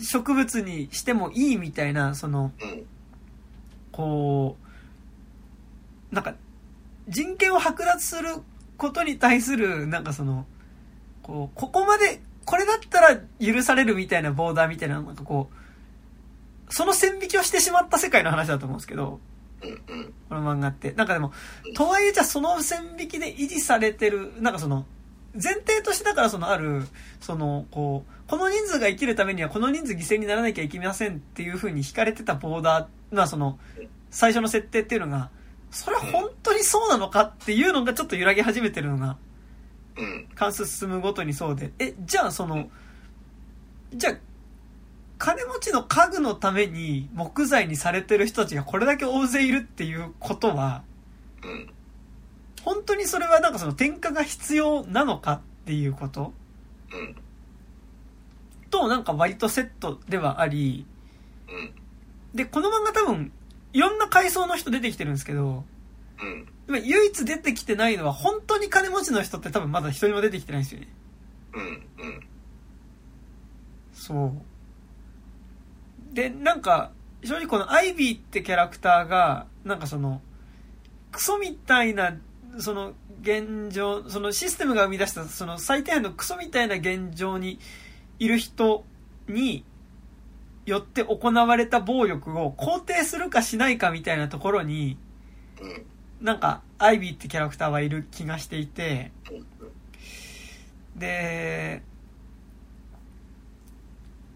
[0.03, 2.53] 植物にしてもいいみたいな、その、
[3.93, 4.64] こう、
[6.15, 6.35] なんか、
[7.09, 8.37] 人権を剥奪する
[8.79, 10.47] ことに対する、なんかその、
[11.23, 19.21] こう、ここまでこれだったら許されるみたいなボーダーみたいな、なんかこう、その線引きをしてしまった世界の話だと思うんですけど、
[20.29, 20.93] この漫画って。
[20.93, 21.33] なんかでも、
[21.75, 24.87] とはいえじゃあその線引きで維持されてる、なんかその、
[25.35, 26.87] 前提としてだからそのある、
[27.21, 33.59] その、こう、この人数が生きるためにはこの人数犠牲にならなきゃいけませんっていう風に引かれてたボーダー、まあその、
[34.11, 35.31] 最初の設定っていうのが、
[35.75, 39.17] それは本当にそうなのかっていうのがちょっと揺らぎ始めてるのが、
[40.37, 41.73] 関数進むごとにそうで。
[41.81, 42.71] え、じゃあその、
[43.93, 44.17] じゃあ、
[45.19, 50.85] 金持ちの家具のために木材にされてる人たちがこれだけ大勢いるっていうことは、
[52.63, 56.33] 本当にそれはなんかその転嫁が必要なのかっていうこと、
[58.71, 60.87] となんか割とセットではあり、
[62.33, 63.33] で、この漫画多分、
[63.75, 65.65] いろんな階層の人出てきてるんですけど、
[66.69, 70.89] 今唯一出てきてないのは本当に金持ちの人って多分まだ一人も出てきてないんですよね。
[71.55, 71.65] うん、う
[72.09, 72.27] ん。
[73.93, 76.15] そう。
[76.15, 76.93] で、なんか、
[77.25, 80.23] 正直このアイビーってキャラクターが、なんかその、
[81.11, 82.17] クソみたいな、
[82.59, 87.59] その現状、そのシステムが生み出したその最低限のクソみたいな現状に
[88.21, 88.85] いる人
[89.27, 89.65] に
[90.67, 94.97] よって行われた暴力を肯定するかしないかみたいなところに、
[96.21, 99.13] なんか、アイビーってキャラクターはいる気がしていて、
[100.97, 101.83] で、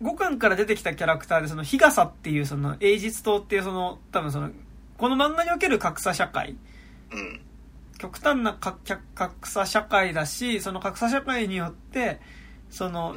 [0.03, 4.51] 5巻から出てきたキャラクターで、その、日傘っていう、その、英実島っていう、その、多分その、
[4.97, 6.57] この漫画における格差社会。
[7.99, 12.21] 極端な格差社会だし、その格差社会によって、
[12.71, 13.17] その、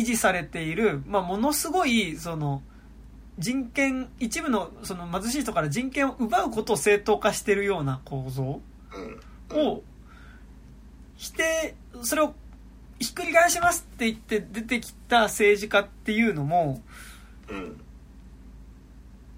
[0.00, 2.62] 維持されている、まあ、ものすごい、その、
[3.38, 9.82] 人権、一部のその貧しい人から人権を奪うことを正当化してるような構造を
[11.16, 12.34] 否定、それを
[12.98, 16.82] ひっくり返しますって言って出てきた政治家っていうのも、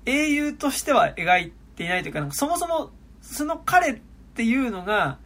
[0.07, 4.01] 英雄としては描いていないというか、そもそもその彼っ
[4.35, 5.19] ていうのが、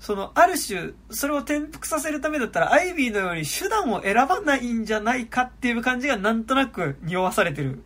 [0.00, 7.82] その、ある種、それを転覆させるためだったら、アイビーのように手段を選ばないんじゃないかっていう感じがなんとなく匂わされてる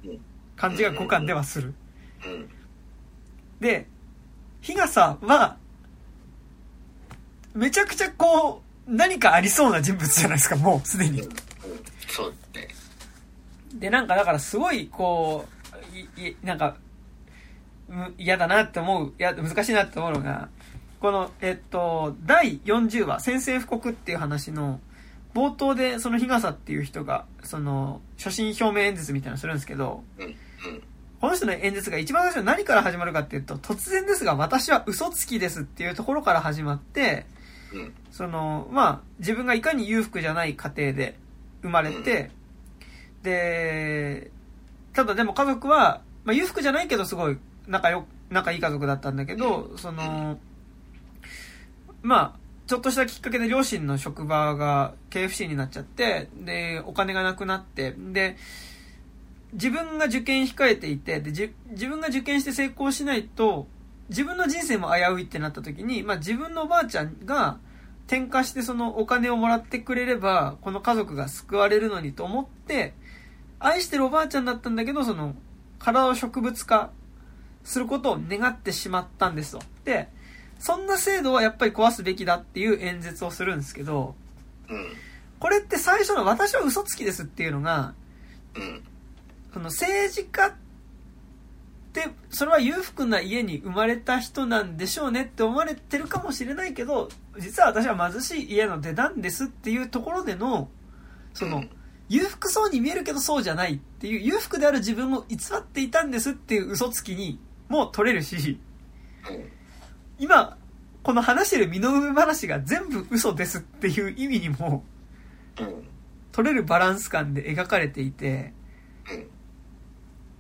[0.57, 1.75] 感じが五感ではする。
[2.25, 2.49] うん。
[3.59, 3.89] で、
[4.61, 5.57] 日傘は、
[7.53, 11.21] めちゃくちゃこう、何かありそうな人物じゃないですか、もうすでに。
[11.21, 11.29] うん。
[12.07, 12.69] そうね。
[13.75, 15.47] で、なんかだからすごい、こ
[15.93, 16.77] う、い、いなんか、
[17.89, 20.49] む嫌だなって思う、いや、難しいなって思うのが、
[21.05, 24.81] この、えっと、第40話、宣戦布告っていう話の、
[25.35, 30.03] 冒頭でその日傘っていう人が、その、所信表明演説みたいなのするんですけど。
[31.21, 37.27] この人の演説が一番最初何から始まるかっていうと、突然ですが私は嘘つきですっていうところから始まって、
[37.75, 37.95] うん。
[38.11, 41.19] その、まあ、自分がいかに裕福じゃない家庭で
[41.61, 42.31] 生まれて、
[43.23, 44.31] で、
[44.95, 47.37] ただでも家族は、まあ、裕福じゃないけどすごい
[47.67, 50.39] 仲よ、仲いい家族だったんだけど、その、
[52.05, 58.37] まあ、ちょっとしたきっかけで両親の職場が KFC になっちゃって、で、お金がなくなって、で、
[59.55, 61.31] 自分が受験控えていて、で、
[61.71, 63.67] 自分が受験して成功しないと、
[64.11, 67.59] 自分の人生も危ういってなった時に、まあ自分のおばあちゃんが
[68.07, 72.93] 転嫁してそのお金をもらってくれれば、この家族が救われるのにと思って、
[73.59, 75.35] 愛してるおばあちゃんだったんだけど、その、
[75.79, 76.91] 体を植物化
[77.63, 79.61] することを願ってしまったんですと。
[79.85, 80.11] で、
[80.65, 84.15] そんな制度はやっぱり壊すべきだっていう演説をするんですけど、
[84.71, 84.97] うん。
[85.39, 87.93] これって最初の私は嘘つきですっていうのが、
[88.57, 88.83] うん。
[89.53, 90.53] その政治家っ
[91.93, 100.71] て、それは裕福な家に生まれた人なんでしょうねって思われてるかもしれないけど、実は私は貧しい家の出なんですっていうところでの、
[101.35, 101.65] その、
[102.09, 107.39] 裕福そうに見えるけどそうじゃないっていう、裕福である自分を偽っていたんですっていう嘘つきに
[107.69, 108.59] も取れるし、
[110.25, 110.57] 今、
[111.03, 114.85] この話してる身の上話が全部嘘ですっていう意味にも
[115.61, 115.89] うん。
[116.33, 118.53] 取れるバランス感で描かれていて、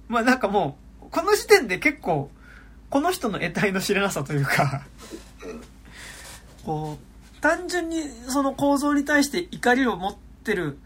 [0.09, 2.31] まあなんかもう、この時点で結構、
[2.91, 4.83] この人の得体の知れなさというか、
[6.65, 10.79] こう、単純にその構造に対して怒りを持ってる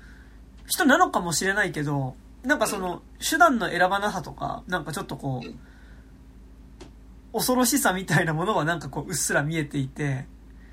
[0.66, 5.48] 人なのかもしれないけど、なんかその、手段の選ばなさとか、なんかちょっとこう、
[7.32, 10.26] 恐ろしさみたいなものはなんかこう、うっすら見えていて、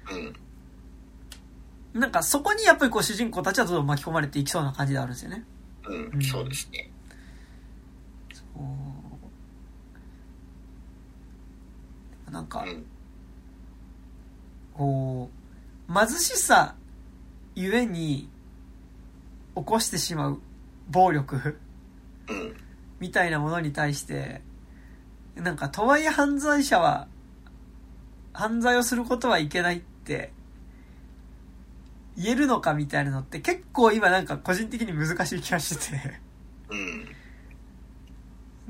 [0.09, 1.99] うん。
[1.99, 5.45] なんかそこにやっぱりこう主人公たちはどんどん巻き込まれていきそうな感じであるんですよね。
[5.87, 6.21] うん。
[6.21, 6.91] そうですね。
[8.33, 8.43] そ
[12.27, 12.85] うなんかう、ん。
[14.73, 15.29] こ
[15.89, 16.75] う、貧しさ
[17.55, 18.27] ゆえに
[19.55, 20.41] 起こしてしまう
[20.89, 21.57] 暴力
[22.27, 22.55] うん。
[22.99, 24.41] みたいなものに対して、
[25.35, 27.07] なんか、とはいえ犯罪者は、
[28.33, 30.31] 犯罪をすることはいけないって、
[32.17, 36.21] 言えるのかみたいなのって結構今なんか個人的に難しい気がしてて。
[36.69, 36.75] う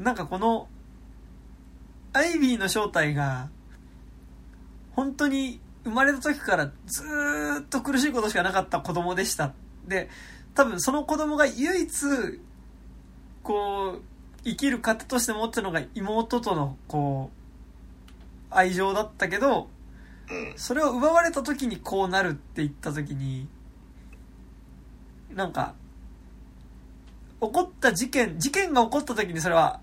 [0.02, 0.04] ん。
[0.04, 0.68] なんかこの、
[2.14, 3.50] アイビーの正体が、
[4.94, 9.54] 本当に生まれた時からずーっと苦しいことしかなかった子供でした。
[9.88, 10.10] で、
[10.56, 11.92] 多分その子供が唯一、
[13.44, 14.02] こう、
[14.46, 17.32] 生きる方として持ってたのが妹との、こ
[18.52, 19.70] う、愛情だったけど、
[20.30, 20.54] うん。
[20.56, 23.48] それを奪われた時にこうなるって言った時に、
[25.34, 25.74] なんか、
[27.42, 29.82] 起こった事件、事件が起こった時にそれは、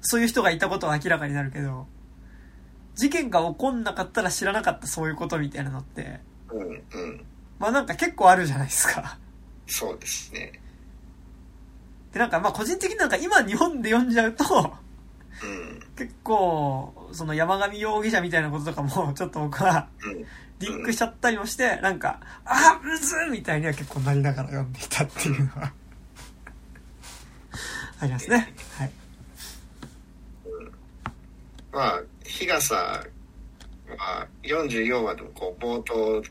[0.00, 1.86] そういう人がいたことは明らかになるけど、
[2.94, 6.68] 事件が起こんなかったら知らなかったそういうことみたいなのって、うん。
[6.68, 7.26] うん。
[7.58, 9.18] まあなんか結構あるじゃないですか。
[9.66, 10.60] そうですね。
[12.14, 14.44] で、なんかまあ個人的になんか今日本で読んじゃうと、
[15.42, 15.80] うん。
[15.96, 20.24] 結構、その山上容疑者みたいなこととかも、 ちょっと僕は、うん。
[20.60, 25.72] リンクしちゃったりもして、なんか、あむずっみたいには結構なりながら読んでいたっていうのは、
[28.00, 28.54] ありますね。
[28.78, 28.90] はい。
[31.72, 36.22] まあ、日傘は44話でもこう冒頭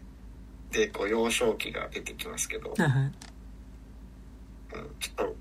[0.72, 3.12] でこう幼少期が出てきますけど、うん、
[5.00, 5.36] ちょっと、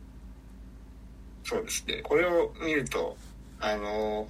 [1.53, 2.01] そうですね。
[2.03, 3.15] これを見ると、
[3.61, 4.27] あの、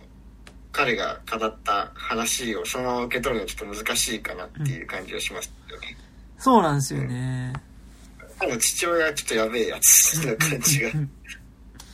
[0.72, 5.96] 彼が語った話をそのまま受け取るのはちょっと難しいかなっていう感じがしますよね。
[6.38, 7.52] そうなんですよね。
[8.40, 11.10] 多分父親はちょっとやべえやつな感じがしうん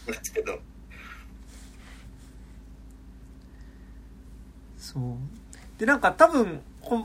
[0.06, 0.58] ますけど、
[4.78, 5.02] そう。
[5.78, 6.62] で、なんか多分、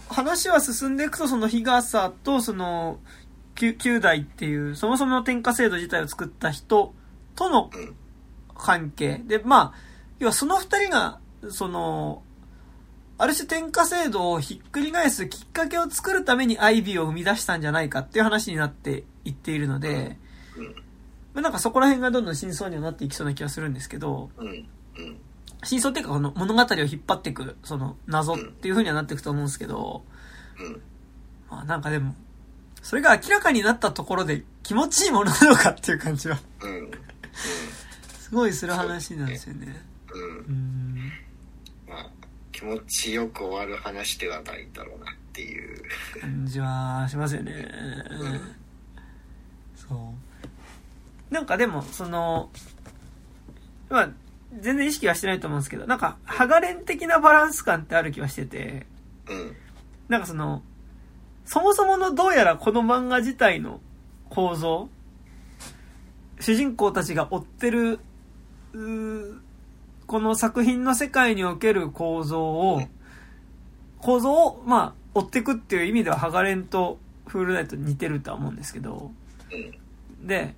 [0.07, 2.99] 話は進んでいくと、その日傘と、その、
[3.55, 6.93] 九九代っていう、そもそもの天下制度自体を作った人
[7.35, 7.95] とのうん。
[8.63, 9.21] 関係。
[9.25, 9.79] で、まあ、
[10.19, 11.19] 要はその二人が、
[11.49, 12.23] その、
[13.17, 20.17] ある種天下制度をひっくり返すきっかけを作るためにアイビーを生み出したんじゃないかっていう話になっていっているので、
[20.57, 20.65] うん。
[21.33, 24.29] まあなんかそこら辺がどんどん真相にはなっていきそうな気がするんですけど。
[25.63, 30.03] 真相っていうかこの物語を引っ張っていく、その謎っていう風にはなっていくと思うんですけど、
[30.59, 30.81] うん。
[31.49, 32.15] まあなんかでも、
[32.81, 36.72] それが明らかになったところで気持ちいいものなのかっていう感じは、うん。
[38.33, 38.37] うん。
[38.37, 39.81] すごいする話なんですよね。
[40.13, 40.51] うんう。
[40.51, 41.11] ん。
[41.87, 42.09] まあ、
[42.51, 45.83] 気持ちよく終わる話ではないだろうなっていう。
[46.19, 47.51] 感じはしますよね。
[47.51, 47.55] ん
[49.75, 50.13] そ
[51.29, 51.33] う。
[51.33, 52.49] なんかでも、その、
[53.89, 54.09] まあ、
[54.59, 58.85] 全然意識はしてないと思うんですけど、なんか、ハガレン的なバランス感ってある気はしてて、
[59.27, 59.55] うん。
[60.07, 60.61] なんかその、
[61.45, 63.81] そもそものどうやらこの漫画自体の
[64.29, 64.89] 構造、
[66.39, 67.99] 主人公たちが追ってる、
[68.73, 72.81] この作品の世界における構造を、
[73.99, 76.97] 構造を、まあ、追っていくっていう意味では、ハガレンと
[77.27, 79.11] フールナイト似てるとは思うんですけど、
[79.51, 80.27] うん。
[80.27, 80.55] で、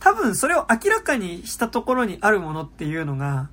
[0.00, 3.50] 多分それを明らかにしたところにあるものっていうのが、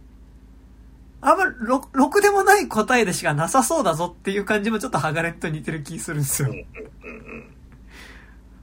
[1.22, 6.53] あんまろ、ろくでもない答えでしかなさそうだぞっていう感じもちょっとハガレンと似てる気するんですよ。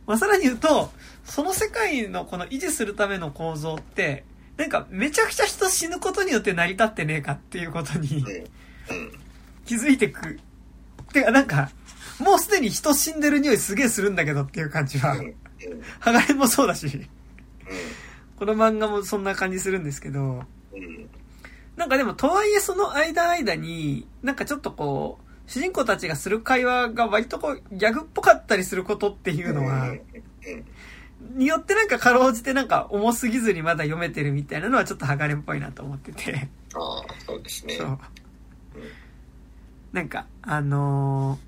[0.06, 0.90] まあ、さらに言うと、
[1.24, 4.24] その世界のこの維持するための構造って、
[4.56, 8.24] なんかめちゃくちゃ人死ぬことによって成り立ってねえかっていうことに。
[9.64, 10.38] 気づいてく。
[11.12, 11.70] てかなんか、
[12.18, 15.34] もうすでに人死んでる匂いすげえするんだけどっていう感じは、うん。
[16.00, 17.08] ハガレンもそうだし、
[18.36, 21.08] この漫画もそんな感じするんですけど、うん。
[21.76, 29.94] なんかでもとはいえその間間に、なんかちょっとこう、主人公たちがする会話が割とこうギャグっぽかったりすることっていうのは、
[31.34, 36.48] によってなんかかろうじてなんか重すぎずにまだ読めてるみたいなのはちょっとハガレンっぽいなと思ってて。
[36.74, 37.74] ああ、そうですね。
[37.74, 37.98] そう。
[39.92, 41.38] なんか、あの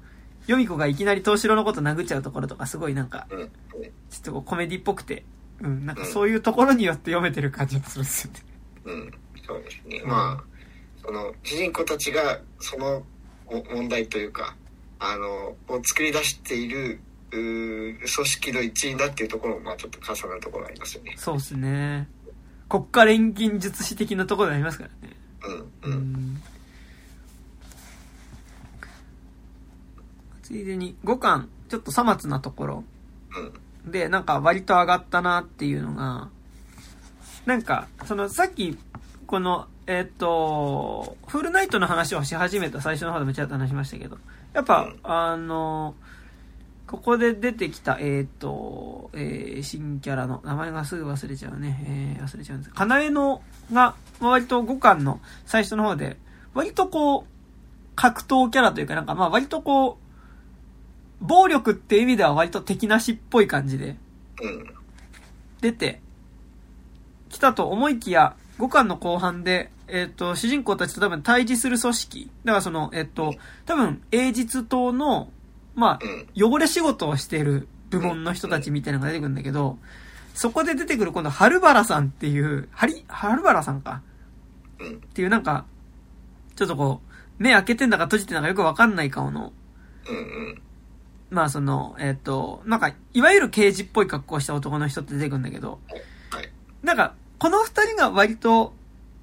[0.46, 3.26] ー、ヨミ子がいきなり東城のこと殴っちゃうところとかすごいなんか。
[3.30, 5.24] ちょっとこうコメディっぽくて、
[5.60, 8.40] うん、なんかそういうところによって読めてる感じがするんですよね。
[8.84, 9.14] うん。
[9.46, 10.00] そうですね。
[10.04, 10.44] うんまあ、
[11.04, 13.02] その、主人公たちが、その
[13.46, 14.56] お問題というか、
[14.98, 17.00] あの、を作り出している、
[17.34, 21.14] 組織の一員だっていうところも、まあちょっと重なるところがありますよね。
[21.16, 22.08] そうですね。
[22.68, 25.16] 国家錬金術師的なところでありますからね。
[25.44, 25.54] うん。
[25.54, 25.94] ううん。
[25.94, 26.42] ん。
[30.42, 32.84] ついでに5巻、ちょっとさまつなところ
[33.84, 33.90] うん。
[33.90, 36.28] で、なんか割と上がったなっていうのが、
[37.46, 38.78] なんか、そのさっき、
[39.26, 44.18] この、えっ、と、フールナイトの話をし始めた最初の方でもちらっと話しましたけど、
[44.54, 45.94] やっぱ、うんあの、
[46.86, 52.16] ここで出てきた、えっ、と、えー新キャラの、名前がすぐ忘れちゃうね。
[52.18, 52.74] えー忘れちゃうんです。
[52.74, 53.42] かなえの
[53.72, 56.18] が、割と5巻の最初の方で、
[56.52, 57.24] 割とこう、
[57.96, 59.98] 格闘キャラというかなんか、まあ割とこ
[61.20, 63.96] う、暴力って意味では割と敵なしっぽい感じで。
[65.60, 66.02] 出て
[67.30, 72.30] きたと思いきや、5巻の後半で、えっ、と、主人公たちと多分対峙する組織。
[72.44, 73.34] だからその、えっ、と、
[73.64, 75.28] 多分、英実党の、
[75.74, 76.52] まあ、うん。
[76.52, 79.78] 汚れ仕事をしている部門の人たちみたいなのが出てくるんだけど、
[80.34, 84.02] そこで出てくる今度、春原さんっていう、はり、春原さんか
[84.80, 84.94] うん。
[84.94, 85.64] っていうなんか、
[86.56, 89.52] ちょっとこう、目開けてんだか閉じてんだかよくわかんない顔の。
[91.30, 95.80] まあその、えっ、と、なんか、いわゆる刑事っぽい格好をした男の人って出てくるんだけど、
[96.30, 96.50] はい。
[96.82, 98.72] なんか、この二人が割と、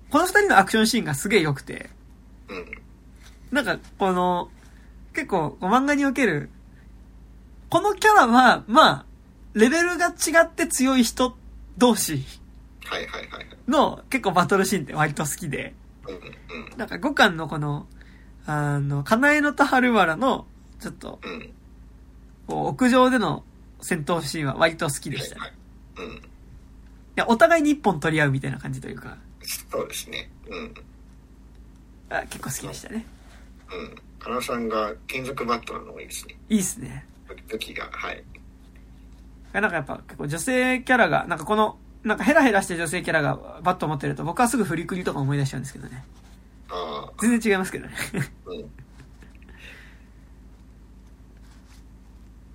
[0.10, 1.90] この二人のアクションシーンがすげえ良くて、
[2.50, 2.82] うん。
[3.52, 4.50] なんか、この、
[5.14, 6.50] 結構、漫画における、
[7.70, 9.06] このキャラは、まあ、
[9.54, 11.36] レベルが違って強い人
[11.78, 12.24] 同士
[12.86, 13.46] はいはいはいはい。
[13.68, 15.74] の結構バトルシーンって割と好きで、
[16.08, 16.16] うん。
[16.16, 16.78] うん。
[16.78, 17.88] なんか5巻のこの、
[18.46, 20.48] あの、かなえのと春原の、
[20.80, 21.54] ちょっと、うん。
[22.48, 23.44] こう、屋上での
[23.82, 25.54] 戦闘シーンは割と好きでしたいはい。
[25.98, 26.16] うん。
[26.16, 26.20] い
[27.16, 29.18] や、お互いに一本取り合うみたいな感じというか、
[29.70, 30.30] そうですね。
[30.50, 30.74] うん。
[32.10, 33.06] あ結構好きでしたね。
[33.72, 33.96] うん。
[34.22, 36.36] カナさんが金属バットなのがいいですね。
[36.48, 37.06] いいっすね。
[37.48, 38.24] 武器が、はい。
[39.52, 46.04] なんかやっぱ結構女性キャラが、なんかこの、なんかヘラヘラして女性キャラがバットを持ってると僕はすぐフリクリとか思い出しちゃうんですけどね。
[46.70, 47.94] ああ、全然違いますけどね。
[48.46, 48.72] うん。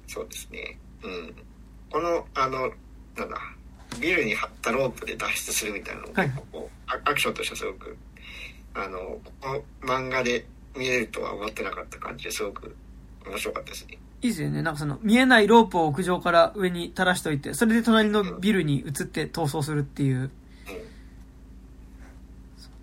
[0.06, 0.78] そうですね。
[1.02, 1.34] うん。
[1.90, 2.70] この、あの、
[3.16, 3.36] なんだ、
[4.00, 6.32] ビルに張ったロープで脱出するみたいなのもはい
[6.88, 7.96] アクションとしてはすごく、
[8.74, 8.98] あの、
[9.40, 10.46] この漫画で
[10.76, 12.74] 見れるとは思ってなかった感じですごく
[13.26, 13.98] 面白かったですね。
[14.22, 14.62] いいですよね。
[14.62, 20.30] なんかその、見えないロープを屋上から上に垂らしといて、それで隣のビルに移って逃走するっていう。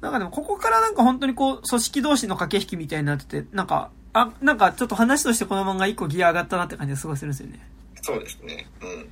[0.01, 7.67] なんかでもここからなんか本当にこう、組織同士の駆け引きみたいになってて、なんか、あ、なんかちょっと話としてこの漫画一個ギア上がったなって感じがすごいするんですよね。
[8.01, 8.67] そうですね。
[8.81, 9.09] うん。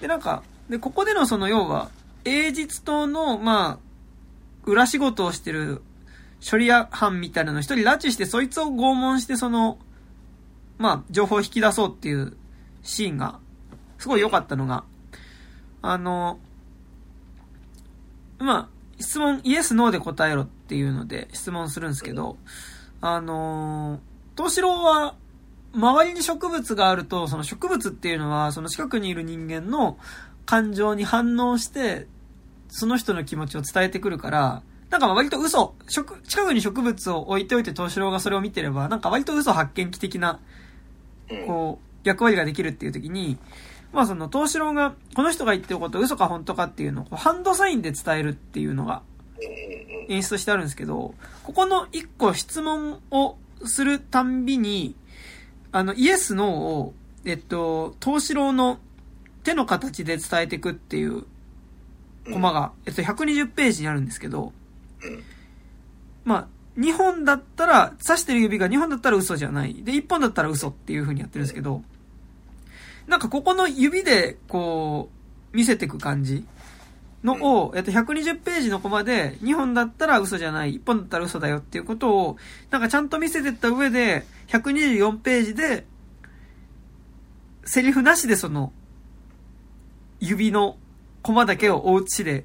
[0.00, 1.90] で、なんか、で、ここでのその要は、
[2.24, 3.86] 英実島の、まあ、
[4.66, 5.80] 裏仕事をしてる
[6.48, 9.78] 処理班みたいなの一人拉致して、そいつを拷問して、その、
[10.78, 12.36] まあ、情報を引き出そうっていう
[12.82, 13.38] シーンが、
[13.98, 14.84] すごい良かったのが、
[15.82, 16.38] あの、
[18.38, 18.68] まあ、
[19.00, 22.36] 質問、イエス、ノーで答えろっていうので質問するんですけど、
[23.00, 24.00] あの、
[24.36, 25.14] 東四郎は、
[25.74, 29.98] 周りに植物があると、その植物っていうのは、その近くにいる人間の
[30.46, 32.06] 感情に反応して、
[32.68, 40.40] その人の気持ちを伝えてくるから、なんか割と嘘、植近くに植物を置いておいて東四郎がそれを見てれば、なんか割と嘘発見器的な、
[41.30, 41.46] うん。
[41.46, 43.36] こう、役割ができるっていう時に、
[43.92, 49.02] まあその東四郎が、この人が言ってること嘘か本当かっていうのをこうハンドサインで伝えるっていうのが
[50.08, 54.94] 演出してあるんですけど、ここの一個質問をするたんびに、
[55.72, 56.94] あの、イエス、ノーを、
[57.24, 58.78] えっと、東四郎の
[59.42, 61.24] 手の形で伝えていくっていう
[62.26, 62.32] うん。
[62.32, 64.52] コマが、えっと、120ページにあるんですけど、うん。
[66.24, 66.48] まあ、
[66.78, 69.82] 2本だったら、刺してる指が2本だったら嘘じゃない。
[69.82, 71.82] で、1本だったら嘘っていう風にやってるんですけど、
[73.06, 75.10] なんかここの指で、こ
[75.52, 76.44] う、見せていく感じ
[77.24, 82.36] のを、えっと、120ページのコマで、2本だったら嘘じゃない、1本だったら嘘だよっていうことを、
[82.70, 85.86] なんかちゃんと見せてった上で、124ページで、
[87.64, 88.72] セリフなしでその、
[90.20, 90.76] 指の
[91.22, 92.44] コマだけをお家で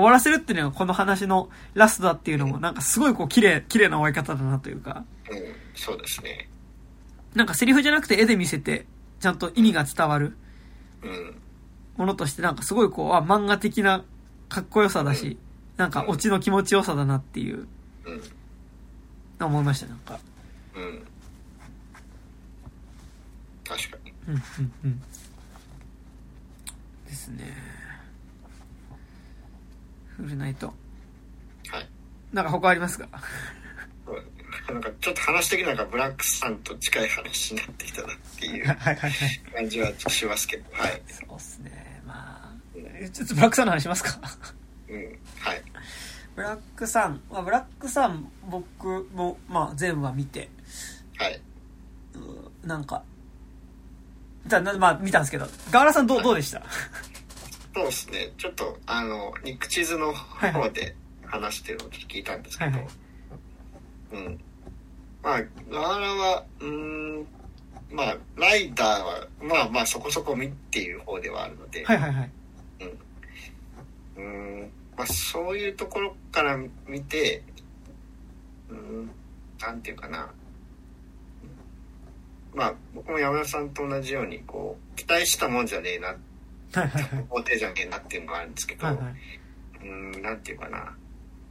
[0.00, 5.38] 終わらせるっていうのがこの話のラストだっていうのもなんかすごいこう綺麗、綺麗な終わり方だなというか、うん。
[5.74, 6.48] そうですね。
[7.34, 8.86] なんかセリフじゃなくて絵で見せて、
[9.20, 10.36] ちゃんと意味が伝わる
[11.02, 11.36] うん。
[11.96, 14.04] ものとしてなんかすごいこう、あ、漫画的な
[14.48, 15.38] かっこよさだし、
[15.76, 17.68] なんかオチの気持ちよさだなっていう、
[18.04, 18.22] うん。
[19.46, 20.18] 思いました、なんか。
[20.74, 21.02] うん。
[23.64, 24.12] 確かに。
[24.28, 25.00] うん、うん、うん。
[27.06, 27.69] ですね。
[30.24, 30.66] フルナイト。
[31.68, 31.88] はい。
[32.32, 33.08] なんか他ありますか？
[34.68, 39.10] なんかちょっと話的になんかブラックさんと近い話になってきたなっていうはいはいはい。
[39.54, 41.02] 感じはしますけど、はい。
[41.08, 42.02] そうっすね。
[42.06, 44.18] まあ、えちょっとブラックさんの話しますか？
[44.88, 44.96] うん。
[45.40, 45.62] はい。
[46.36, 50.48] ブラックさん、まあ、ブラックさん、僕も、まあ、全部は見て、
[51.18, 51.40] はい。
[52.14, 53.02] うなんか、
[54.46, 56.62] じゃあ、なまあ、見たんですけど、ガーラさんどう、どうでした？
[57.74, 58.32] そうですね。
[58.36, 62.90] ちょっと、あの、ニックチーズの方で話してるのをちょっと聞いたんですけど、はいはい
[64.12, 64.40] うん。
[65.22, 66.68] まあ、ガーラは、うー
[67.20, 67.26] ん、
[67.92, 72.30] まあ、ライダーは、まあまあ、そこそこ見っていう方ではあるので、はいはいはい。
[74.16, 77.42] うーん、まあ、そういうところから見て、
[78.68, 79.10] うーん、
[79.60, 80.30] なんていうかな。
[82.52, 86.16] まあ、僕も山田さんと同じように、こう、期待したもんじゃねえな、
[86.72, 87.26] はいはいはい。
[87.28, 89.14] 法廷じゃねえなっていうのがあるんですけど、はいはい。
[89.82, 90.94] うーん、なんていうかな。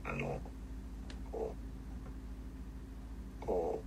[0.06, 0.40] あの、
[1.32, 1.56] こ
[3.42, 3.84] う、こ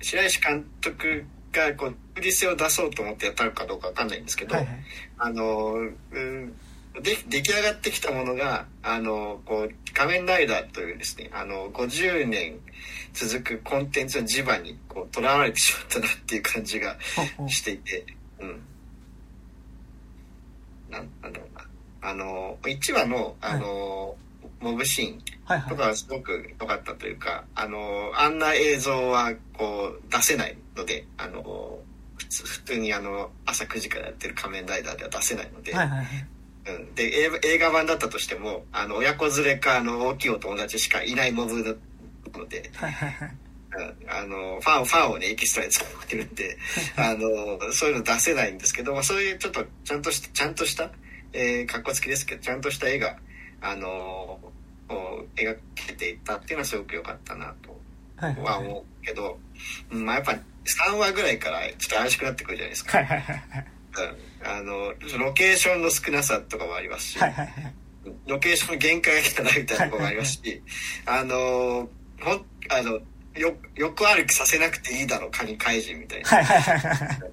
[0.00, 4.76] う、白石監督が、こう、独立性を出そうと思ってやったのかどうかわかんないんですけど、はいはい。
[5.18, 6.54] あの、うん、
[7.02, 12.60] で、出来上がってきたものが、あの、こう、仮面ライダーというですね、あの、50年
[13.12, 16.96] 続くコンテンツの磁場に、こう、囚われてしまったなっていう感じが
[17.48, 18.06] していて、
[18.40, 18.62] うん。
[20.94, 21.64] なん、なんだろうな。
[22.08, 24.16] あの、1話の、あの、
[24.60, 25.70] モブシーンはいはい。
[25.70, 31.78] とかはすごく良かったというか、あの、あんな映像はこう出せないので、あの、
[32.16, 36.06] 普通、普通にあの、朝9時からやってる仮面ライダーでは出せないので、はいはいはい。
[36.66, 41.74] うん、で映画、映画版だったとしても、あの、親子連れか、あの、大きいお友達しかいないモブな
[42.38, 43.36] ので、はいはいはい。
[43.76, 46.56] うんあの、ファン、ファンをね、エキストラに使ってるんで、
[46.96, 50.90] あの、そういうの出せないんですけど、まあ、そういうちょっと、ちゃんとした、ちゃんとした、
[51.32, 53.16] えー、格好付きですけど、ちゃんとした絵が、
[53.60, 54.38] あの、
[54.88, 57.80] こう描けていったっていうのはすごく良かったなと
[58.16, 58.44] はいはいはい。
[58.44, 59.38] は思うけど、
[59.90, 62.98] うんまあやっぱ3話ぐらいからちょっと怪しくなってくるじゃないですか。
[62.98, 63.38] はいはいはい
[64.46, 67.74] あの、ロケーションの少なさとかもありますし、はいはいはい。
[68.26, 70.62] ロケーションの限界が来たなみたいなところもありますし、
[71.06, 71.88] あの、
[72.20, 73.00] ほん、あの、
[73.36, 77.32] よ、横歩きさせなくていいだろ、カニ怪人みたいな、はいはいはいはい。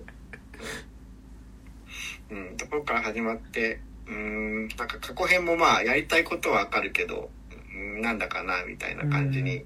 [2.31, 7.29] うん、ところから始まって、うん、なんか過去編もまあやりたいことはわかるけど、
[7.73, 9.63] うん、なんだかな、みたいな感じに、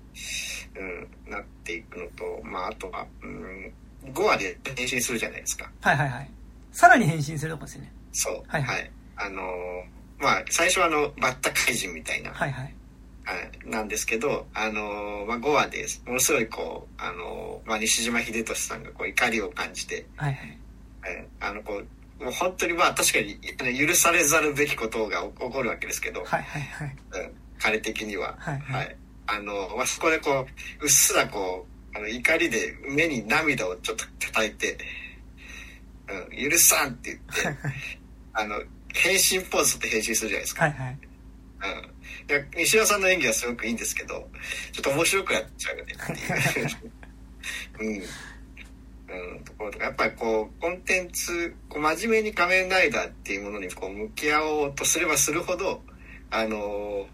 [0.75, 3.71] うん、なっていくのと、まああとは、うん、
[4.13, 5.69] 5話で変身するじゃないですか。
[5.81, 6.29] はいはいはい。
[6.71, 7.93] さらに変身するとこですよね。
[8.11, 8.43] そう。
[8.47, 12.73] はいはいあのーまあ、最初はあの、バッタ怪人みたいな、はいはい。
[13.25, 20.59] はい、なんですけど、あの、まあ、5話で、ものすごいこう、あの、まあ、西島秀俊さんがこう怒りを感じて、はいはい。
[21.07, 21.81] えーあの、こ
[22.19, 26.95] う、もう本当にまあ確かに許されざるべきことが起起こるわけですけど、はいはいはい。
[27.11, 28.35] うん、彼的には。
[28.39, 28.97] はいはい
[29.27, 30.45] あの、まあ、そこでこ
[30.81, 34.77] う、うっすらこう、あの、怒りで目に涙をちょっと叩いて、
[36.07, 37.59] うん、許さんって言って、
[38.33, 38.61] あの、
[38.93, 40.65] 変身ポーズって変身するじゃないですか。
[40.65, 40.91] はいはい。
[40.91, 41.94] うん。
[42.27, 44.27] いや、西尾さんの演技はすごくいいんですけど、
[44.71, 46.67] ちょっと面白くなっちゃうよねっていう。
[47.79, 48.03] うん。
[49.07, 55.83] うん、ところとか、やっぱりこう、コンテンツ、こう、真面目に仮面ライダーっていうものにこう、向き合おうとすればするほど、
[56.31, 57.07] あの、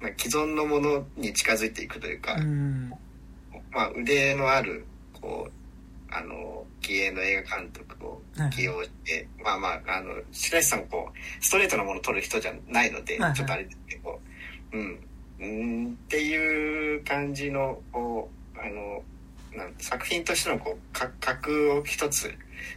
[0.00, 2.92] まあ、既存のものに近づいていくというか、うん。
[3.70, 4.84] まあ、腕のある、
[5.14, 5.52] こう、
[6.10, 14.20] あの、気鋭の映画監督を起用して、まあまあ、あの、白石さんもこう、ストレートなものを撮る人じゃないので、はいはいちょっとあれですけど、
[14.72, 15.08] うん、
[15.40, 19.02] うん、っていう感じの、こう、あの、
[19.56, 22.32] なん作品としてのこう、か格を一つ、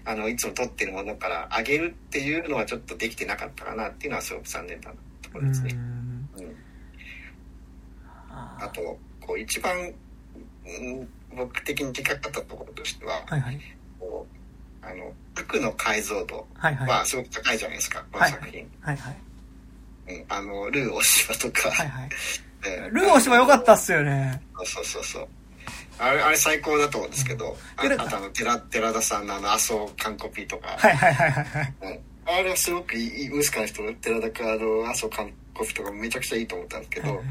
[0.05, 4.91] あの、いつも撮ってるものから上げるっていうのはちょっとできてなかったかなっていうのはすごく残念な
[5.22, 5.73] ところですね。
[5.73, 6.55] うんうん
[8.34, 13.59] ああと、こう一番、うん、僕的に引っかかったところとしては、はいはい。
[13.99, 14.26] こ
[14.81, 16.89] う、あの、悪の解像度はいはい。
[16.89, 18.69] はすごく高いじゃないですか、この作品。
[18.81, 19.15] はいはい。
[20.20, 22.10] うん、あの、ルー大島とか、はいはい。
[22.66, 24.42] えルー大島良かったっすよね。
[24.64, 25.28] そうそうそう。
[25.98, 31.74] あれ、あれ最高だと思うんですけど、あであとあの、寺、寺田さんのあの、麻生完コピとか、はいはいはいはいはい。
[31.82, 37.26] うんあれはすごくいい、ムスカの人の寺田か、あの、麻生完コピとかめちゃくちゃいいと思ったんですけど、はい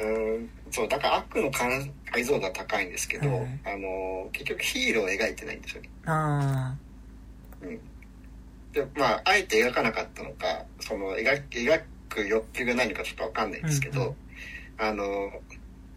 [0.00, 5.90] うんそう、だから悪の解解像度が高いんですけど、はいあの、結局ヒーローを描いてないんですよね。
[6.06, 6.74] あ
[8.72, 14.14] で、まあ、あえて描かなかったのか、その、描く、描く欲求が何かちょっとわかんないんですけど、
[14.78, 15.04] あの、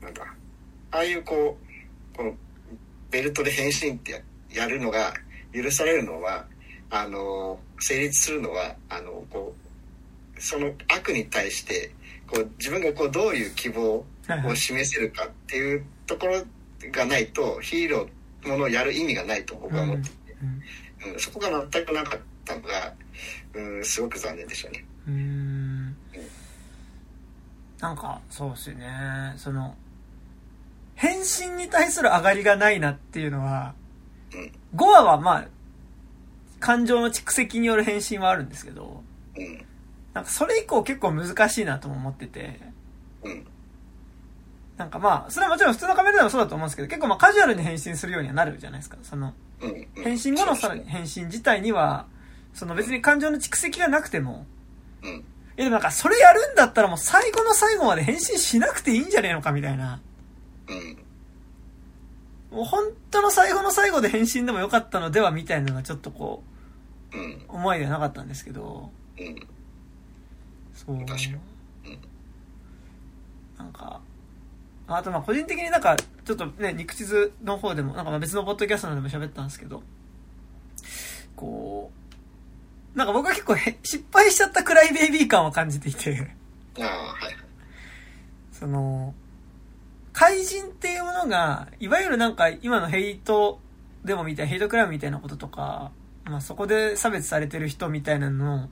[0.02, 0.24] なんだ、
[0.92, 1.58] ああいうこ
[2.14, 2.34] う、この、
[3.10, 4.20] ベルトで変身ってや
[4.54, 5.14] やるのが
[5.54, 6.46] 許されるのは、
[6.90, 9.56] あの、成立するのは、あの、こ
[10.38, 11.92] う、その悪に対して、
[12.28, 14.06] こう、自分がこう、どういう希望。
[14.46, 16.44] を示せるかっていうところ
[16.92, 20.62] がないと、ヒーローものをやる意味がないと僕は思っていて、うんうん
[21.20, 22.92] そこが全くなかったのが、
[23.54, 24.84] うん、すごく残念でしたね。
[25.08, 25.67] うーん
[27.80, 29.34] なんか、そうですね。
[29.38, 29.76] その、
[30.96, 33.76] 変身に対する上がりがないなっていうのは、
[34.76, 35.48] 5話はまあ、
[36.60, 39.04] 感情の蓄積による変身はあるんですけど、
[40.14, 42.60] なんかそれ以降結構難しいなとも思ってて、
[44.78, 48.98] なんかまあ、それはもちろん普通のカメラでもそうだと思うんですけど、結構まあカジュアルに変身するようにはなるじゃないですか。
[49.04, 49.70] その、うん。
[49.70, 52.08] うん変身後のさらに、変身自体には、
[52.54, 54.48] その別に感情の蓄積がなくても、
[55.58, 60.00] え、でもなんかそれやるんだったらもう最後の最後まで変身しなくていいんじゃねえのかみたいな。
[62.52, 66.44] うん、もう本当の最後の最後で変身でもよかったのではみたいなのがちょっとこ
[67.14, 69.48] うん、う、思いではなかったんですけど、うん。
[70.74, 70.98] そう。
[71.06, 72.00] 確かにうん
[73.58, 74.00] なんか、
[74.88, 79.82] あとまあ個人的になんか、ちょっとね、肉地図の方でも、なんかまあ別のポッドキャストでも喋ったんですけど、
[81.36, 82.07] こう、
[82.98, 86.28] なんか僕は結構へ失敗しちゃったクライベイビー感を感じていて、
[86.80, 87.36] ああ、はい。
[88.52, 89.14] その、
[90.14, 93.60] 怪人っていうものが、いわゆるなんか今のヘイト
[94.04, 95.92] でもみたいな、ヘイトクライムみたいなこととか、
[96.26, 98.68] まあそこで差別されてる人みたいなの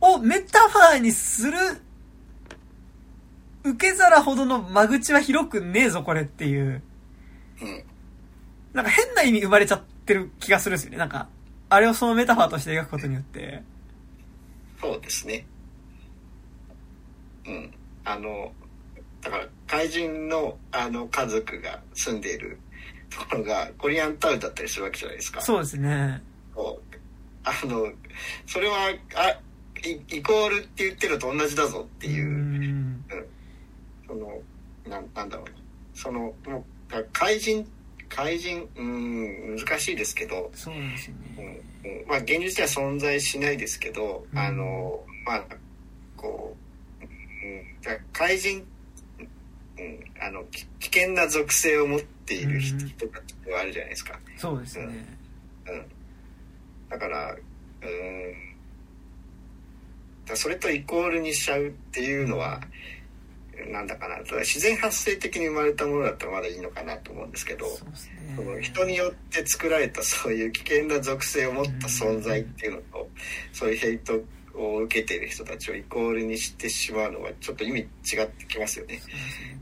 [0.00, 1.58] をメタファーにする
[3.64, 6.80] 受け皿ほどの間口は広くねえぞこれっていう、
[7.60, 7.84] うん、
[8.72, 10.98] なんか変な意味生まれちゃってる気がするんですよね。
[10.98, 11.28] なんか、
[11.72, 13.62] あれをそのメタファーとして描くことによって。
[14.78, 15.46] そうですね。
[17.46, 17.74] うん。
[18.04, 18.52] あの、
[19.22, 22.58] だから、怪人の、あの、家族が住んでいる
[23.08, 25.40] ところが、コリアンタウンだったりするわけじゃないですか。
[25.40, 26.22] そうですね。
[26.54, 26.96] こう
[27.44, 27.90] あの、
[28.46, 29.40] それは、あ、
[29.82, 33.04] イイコールって言ってるのと同じだぞっていうう、ん。
[34.06, 34.38] その、
[34.86, 35.52] なん、なんだろうな。
[35.94, 36.34] その、も
[36.90, 37.66] う、だ怪人、
[38.14, 41.60] 怪人、うん、難しいですけど、そうですようんね。
[41.84, 45.44] うんまあ、現実では存在しないですけど、うんあの、まあ、
[46.16, 46.54] こ
[47.00, 48.66] う、うん、だ怪人、
[49.78, 54.18] うん、あの、き危険な属性を持っている人うんとかってあるじゃないですか。
[54.36, 54.84] そうですね。
[55.66, 55.86] うん。
[56.90, 57.38] だから、うん、だ
[60.26, 62.60] からそれとイコールにしちゃうっていうのは、
[63.70, 64.16] なんだかな。
[64.24, 68.34] ただ自然発生的に生まれたものだったらまだいいのかなと思うんですけど、そうですね。
[68.36, 73.08] その人によって作られたそういう危険な属性を持った存在っていうのと、
[73.52, 74.20] そういうヘイト
[74.54, 79.00] を受けてる人たちをイコールにしてしまうのはちょっと意味違ってきますよね。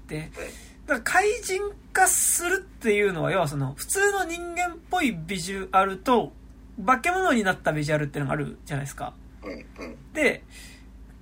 [0.08, 0.30] で、
[0.86, 1.60] だから怪人
[1.92, 6.32] 化するっていうのは、要はその、普通の人間っぽいビジュアルと、
[6.84, 9.14] 化け物になったビジュアルっていうのがあるじゃないですか。
[9.42, 10.42] うんうんで、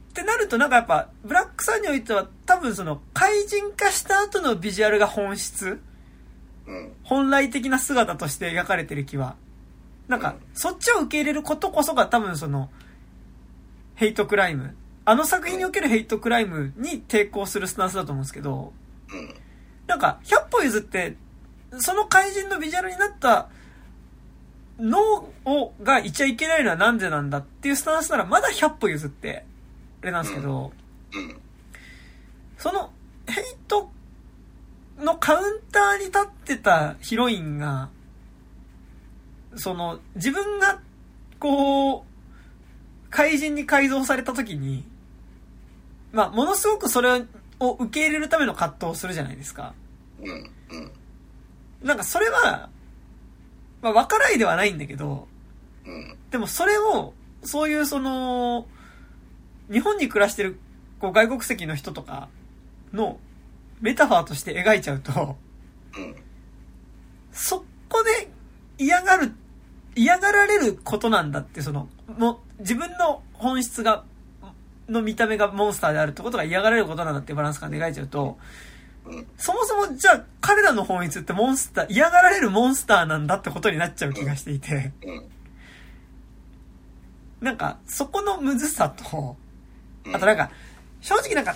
[0.09, 5.81] ってなるとなんかやっぱ、ブラックさんにおいては多分その、怪人化した後のビジュアルが本質？
[6.67, 9.37] うん本来的な姿として描かれてる気は。
[10.09, 12.71] なんか、そっちを受け入れることこそが多分その、
[13.95, 14.75] ヘイトクライム。
[15.05, 18.73] あの作品におけるヘイトクライムに抵抗するスタンスだと思うんですけど、
[19.11, 19.35] うん
[19.87, 21.17] なんか、100歩譲って、
[21.79, 23.49] その怪人のビジュアルになった
[24.79, 29.48] 脳を、がいちゃいけないのはなんでなんだっていうスタンスならまだ100歩譲って、あ
[30.03, 30.73] れなんですけど、
[31.15, 31.41] うん。
[32.57, 32.91] その、
[33.27, 33.91] ヘイト
[34.99, 37.91] のカウンターに立ってたヒロインが、
[39.57, 40.81] その、自分が、
[41.39, 42.03] こう、
[43.11, 44.85] 怪人に改造された時に、
[46.13, 47.25] まあ、ものすごくそれ
[47.61, 49.75] を受け入れるための葛藤をするじゃないですか。
[50.21, 50.51] うん。
[50.71, 50.93] うん。
[51.83, 52.71] なんかそれは、
[53.83, 55.29] まあ、分からいではないんだけど、
[55.87, 56.17] うん。
[56.31, 58.67] でもそれを、そういうその、
[59.71, 60.59] 日本に暮らしてる
[60.99, 62.29] こう外国籍の人とか
[62.93, 63.19] の
[63.81, 65.37] メタファーとして描いちゃうと、
[65.97, 66.17] うん
[67.39, 68.29] そこで
[68.79, 69.33] 嫌がる、
[69.95, 71.89] 嫌がられることなんだって、その、
[72.19, 74.05] も自分の本質が、
[74.89, 78.39] の見た目がモンスターであるってことが嫌がられることなんだってバランス感で描いちゃうと、
[79.37, 84.93] そもそもじゃあ彼らの本質ってモンスター、嫌がられるモンスターなんだってことになっちゃう気がしていて、
[87.41, 89.37] なんかそこのむずさと、
[90.15, 90.51] あとなんか、
[91.01, 91.55] 正直なんか、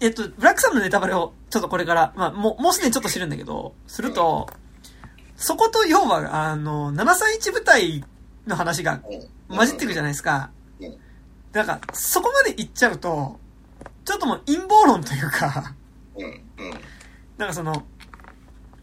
[0.00, 4.48] えっと、ブラックさんのネタバレをちょっとこれから、まあもう、もうすでにちょっと知るんだけど、すると、
[5.36, 8.04] そこと要は、あの、731部隊
[8.46, 9.00] の話が
[9.50, 9.56] うん。
[9.56, 10.50] 混じってくるじゃないですか。
[10.80, 10.96] うん。
[11.52, 13.38] なんか、そこまで行っちゃうと、
[14.04, 15.74] ちょっともう陰謀論というか、
[17.38, 17.84] なんかその、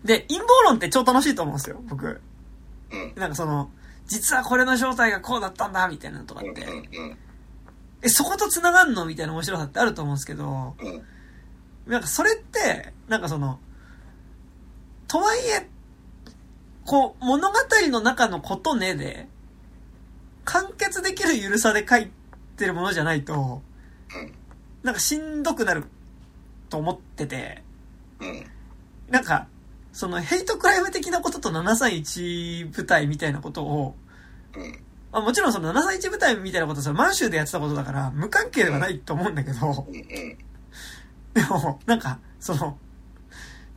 [0.03, 2.21] で、陰謀論って超楽しいと思うんですよ、僕。
[2.91, 3.13] うん。
[3.15, 3.69] なんかその、
[4.07, 7.17] 実はこれの正体がこうだったんだ、みたいなのとかうんって、うん
[8.01, 9.05] え、そこと繋がんの？
[9.05, 11.03] みたいな面白さってあると思うんですけど、うん。
[11.85, 13.59] なんかそれって、なんかその、
[15.07, 15.67] とはいえ、
[16.85, 17.57] こう、物語
[17.89, 19.27] の中のことねで、
[20.45, 22.09] 完結できるゆるさで書い
[22.55, 23.61] てるものじゃないと、
[24.15, 24.33] うん。
[24.83, 25.83] なんかしんどくなる
[26.69, 27.63] と思ってて、
[28.21, 28.45] うん。
[29.09, 29.47] なんか、
[29.91, 33.95] そのヘイトクライム的なことと731部隊みたいなことを、
[34.55, 34.79] うん
[35.11, 39.87] まあ、もちろんその731部隊みたいなことは満州でやってたことだから無関係ではないと思うんだけど、
[41.33, 42.77] でも、なんか、その、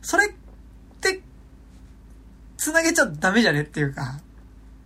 [0.01, 0.29] それっ
[1.01, 1.21] て、
[2.57, 4.19] 繋げちゃダメじゃねっていうか、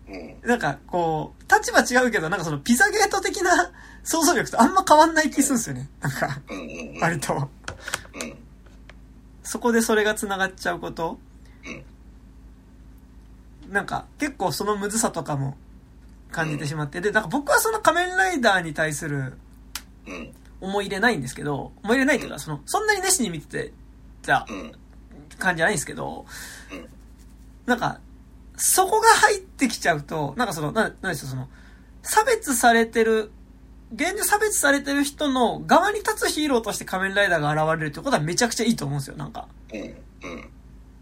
[0.07, 3.71] うんなんか、こう、立場違うけど、なんかその、ピザゲート的な
[4.03, 5.89] 想像力とあんま変わんない気するんですよね。
[5.99, 6.41] なんか、
[7.01, 7.33] 割と。
[7.33, 8.37] うん
[9.43, 11.17] そこでそれが繋がっちゃうこと。
[13.69, 15.55] なんか、結構そのむずさとかも
[16.31, 17.01] 感じてしまって。
[17.01, 19.37] で、なんか僕はその仮面ライダーに対する
[20.07, 23.73] うん思い入れないんですけど、思い入れないというか、その、そんなに熱心に見てて
[24.23, 24.71] たうん
[25.37, 26.25] 感じじゃないんですけど、
[26.71, 26.87] うん
[27.67, 27.99] なんか、
[28.55, 31.49] そこが入ってきちゃうと、なんかその、な、なんでしょう、その、
[32.01, 33.29] 差別されてる、
[33.93, 39.47] 現状差別されてる人の側に立つヒーローとして仮面ライダーが現れるってことはめちゃくちゃいいと思うんですよ、なんか。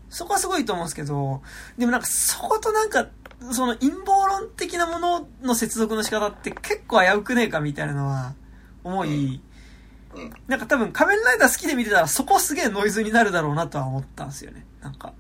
[0.10, 1.42] そこはすごいと思うんですけど、
[1.78, 3.08] でもなんかそことなんか、
[3.52, 8.34] その陰謀論的なものの接続の仕方って結構危うくねえかみたいなのは
[8.84, 9.42] 思い、うん
[10.48, 14.66] なんか多分仮面ライダー好きで見てたらそこすげえノイズになるだろうなとは思ったんですよね。
[14.82, 15.14] なんか。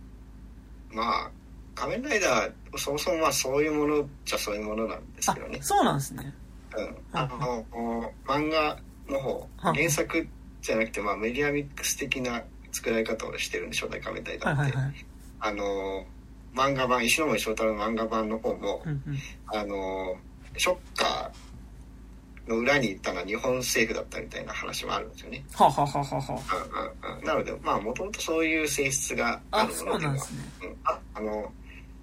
[0.90, 1.32] まあ
[1.76, 6.34] 仮面ライダーそもそもまあそういうものじゃそういうものなんですあけどね、そうなんですね。
[6.78, 7.66] うん、あの
[8.26, 8.80] 漫画
[9.10, 10.28] の方はい原作
[10.62, 15.06] じゃなくてまあメディアミックス的な作られ方をしてるんで初代仮面ライダーって、はいはいはい。
[15.42, 16.06] あの
[16.56, 19.18] 漫画版石森章太郎の漫画版の方も、うんうん。
[19.48, 20.15] あの
[20.57, 25.44] ショッカーの裏に行ったのは日本政府だったみたいな話もあるんですよね。
[25.53, 26.34] はあ、はあはあはあ。
[26.34, 26.41] は
[27.06, 30.15] うんうんうん、なのでまあもともとそういう性質があ、るものでは
[30.86, 31.52] ああの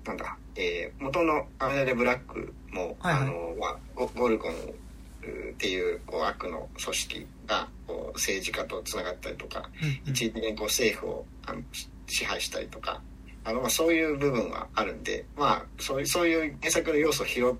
[0.04, 3.22] なんだ、えー元のアメリカでブラックも、はいはい。
[3.22, 10.10] あのまあ、ゴゴルゴンっていうこう悪の組織がこう政治家とつながったりとかうんうん。
[10.10, 13.00] 一時的にこう政府をあのし支配したりとか
[13.44, 17.55] あの、まあ、そういう部分はあるんで、まあ、そういうそういう原作の要素を拾っ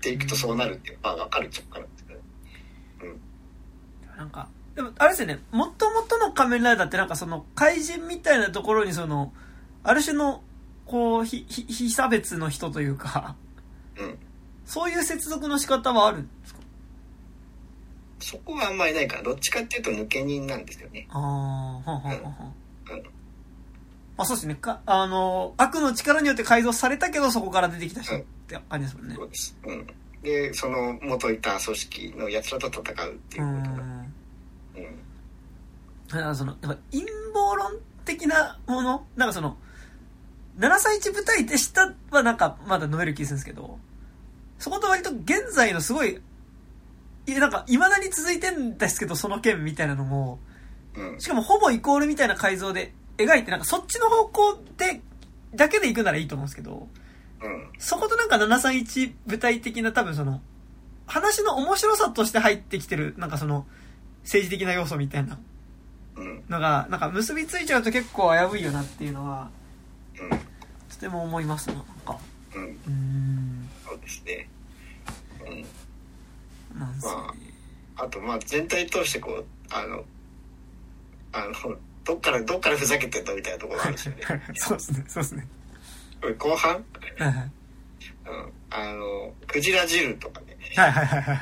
[0.00, 2.20] ていくとそうなるっていうのは分かるっちゃ分かるんですけど
[4.16, 9.32] なんか、でも、あれですよね、もともとの仮面ライダーってなんかその、怪人みたいなところにその、
[9.82, 10.42] ある種の、
[10.86, 13.34] こう、ひ、ひ、非差別の人というか、
[13.98, 14.18] うん。
[14.64, 16.60] そういう接続の仕方はあるんですか？
[18.20, 21.06] そこはあんまりないから、どっちかっていうと抜け人なんですよね。
[21.10, 21.18] あ
[21.84, 22.52] あ、はんはんは。
[22.90, 23.02] うん
[24.16, 24.54] まあそうですね。
[24.54, 29.14] か、あの、悪の力によって改造されたけど、そこから出てきた人って感じですもんね。
[29.16, 29.58] そうです。
[29.64, 29.86] うん。
[30.22, 33.76] で、その元いた組織の奴らと戦うっていううことが。
[33.76, 34.14] ん。
[34.76, 35.04] うん。
[36.08, 37.72] だからその、やっぱ陰謀論
[38.04, 39.56] 的なものなんかその、
[40.58, 43.78] 731部隊でしたはなんかまだ飲める気がするんですけど、
[44.58, 46.20] そこと割と現在のすごい、
[47.26, 50.38] いやなんか未だに続いてんですけど、その件みたいなのも、
[50.94, 51.20] うん。
[51.20, 55.00] しかもほぼイコールみたいな改造で描いて、なんかそっちの方向で、
[55.54, 56.88] だけで行くならいいと思うんですけど、
[57.42, 57.68] うん。
[57.78, 60.40] そことなんか731部隊的な多分その、
[61.06, 63.66] 話の面白さとして入ってきてる、なんかその、
[64.22, 65.38] 政治的な要素みたいな
[66.16, 66.44] うん。
[66.48, 69.50] のが、なんか結びついちゃうと結構危ういよなっていうのは、
[70.20, 70.30] うん。
[70.88, 72.18] とても思いますな、なんか。
[72.54, 72.62] うん。
[72.62, 73.70] うーん。
[73.86, 74.48] そうですね。
[75.46, 76.80] うん。
[76.80, 77.50] なんすよね。
[77.96, 80.04] あと、まあ、全体通してこう、あの、
[81.32, 84.22] あの、どっから、どっからふざけてんだみたいなところがあるんですよね。
[84.54, 85.46] そうですね、そうですね。
[86.38, 86.72] 後半？
[86.74, 86.80] は
[87.18, 87.50] いはい。
[88.26, 88.52] うん。
[88.70, 90.56] あの、クジラ汁とかね。
[90.76, 91.38] はいはいはいはい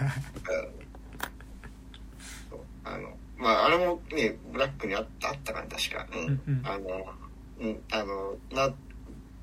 [2.85, 6.07] あの、まあ、あれもね、ブラックにあった、あったかな、確か。
[6.13, 6.21] うん。
[6.21, 7.15] うんうんあの、
[7.61, 8.75] うん、あの、な、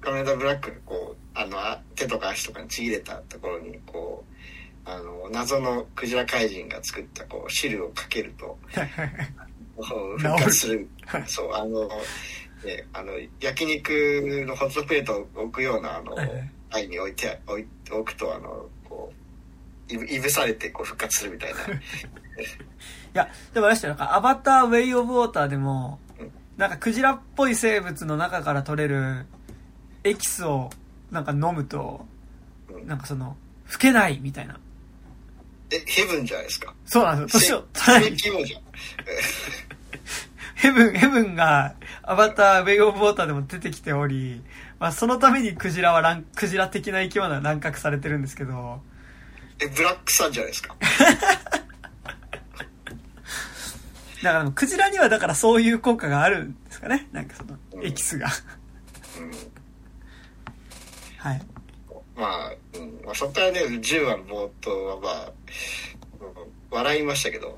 [0.01, 4.23] カメラブラックがこう、あの、あ手とか足とかにちぎれたところに、こ
[4.85, 8.57] う、あの、謎のクジラ怪人が作った、こう、汁をかけると、
[9.79, 11.23] こう復活するはい。
[11.27, 11.87] そう、あの、
[12.63, 13.89] ね、あの、焼肉
[14.47, 19.11] のホットプレートを置くような、あのはいはい、台に置いて、置い置くと、あの、こ
[19.89, 21.59] う、いぶいぶされて、こう、復活するみたいな。
[21.69, 21.71] い
[23.13, 29.25] や、でもあれでしたよなんか、アバターウェイオブウォーターでもうん、なんかクジラっぽい生物の中から取れる
[30.03, 30.69] エキスを
[31.11, 32.05] なんか飲むと、
[32.69, 33.35] うんなんかその、
[33.71, 34.59] 老けないみたいな。
[35.71, 36.73] え、ヘブンじゃないですか。
[36.85, 37.65] そうなんですよ。
[37.73, 38.37] 年を。
[40.59, 44.41] ヘブン、ヘブンが、アバター、ウェイオブウォーターでも出てきており、
[44.79, 48.81] まあ、そのためにクジラはラン、クジラ的な生き物は乱獲されてるんですけど、
[49.61, 50.75] え、ブラックさんじゃないですか？
[54.23, 57.07] だから、クジラにはだからそういう効果があるんですかね？
[57.13, 58.27] なんかその、エキスが。
[59.17, 59.31] うん。
[61.17, 61.41] はい。
[62.17, 63.01] まあ、うん。
[63.05, 65.31] まあ、そこからね、10話の冒頭はまあ、
[66.21, 67.55] うん笑いましたけど、うん。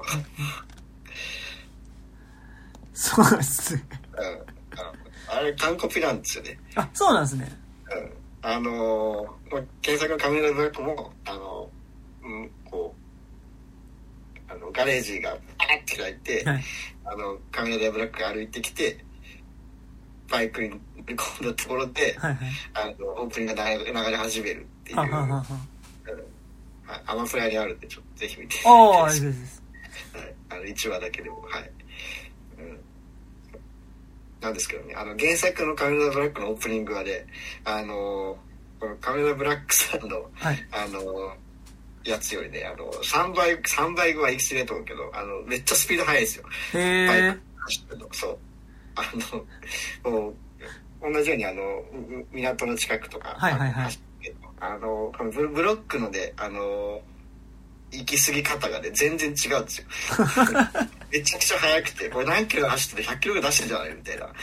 [2.94, 3.84] そうですね。
[4.18, 6.60] あのあれ、完コピなんですよね。
[6.76, 7.58] あ、そうなんですね。
[7.90, 8.50] うん。
[8.50, 11.70] あのー、まあ検索のカメラブラックも、あの、
[12.24, 12.94] うん、こ
[14.48, 16.64] う、あの、ガレージがパーって開いて、はい。
[17.06, 19.06] あの、カメラブラックが歩いてきて、
[20.30, 20.78] バイクに乗
[21.08, 22.50] り込んだところで、はいはい。
[22.74, 25.46] あの、オープニングが流れ始めるっていう、はは
[27.06, 28.56] アマプラにあるんで、ちょっとぜひ見て。
[28.66, 29.64] ああ、ですです。
[30.14, 30.36] はい。
[30.50, 31.72] あの、1話だけでも、はい。
[34.42, 34.46] うん。
[34.46, 37.26] なんですけどね、あの、原作のカメラブラックのオープニングはね、
[37.64, 38.38] あの、
[38.80, 40.68] このカメラブラックさんの、はい。
[40.72, 41.36] あの、
[42.04, 46.46] やつよりね、あの、3倍、3倍は行き過ぎと思うけど、あの、めっちゃスピード速いですよ。
[46.74, 47.42] へえバイク。
[47.58, 48.38] 走ってるのそう。
[48.96, 49.04] あ
[50.04, 50.36] の、もう、
[51.14, 54.00] 同じようにあの、う港の近くとか、はいはいはい
[54.60, 57.02] あの、ブブロックのね、あの、
[57.92, 59.88] 行き過ぎ方がね、全然違うんですよ。
[61.12, 64.34] めちゃくちゃ速くて、これ何キロ走ってて100キロ出してるじゃないみたいな、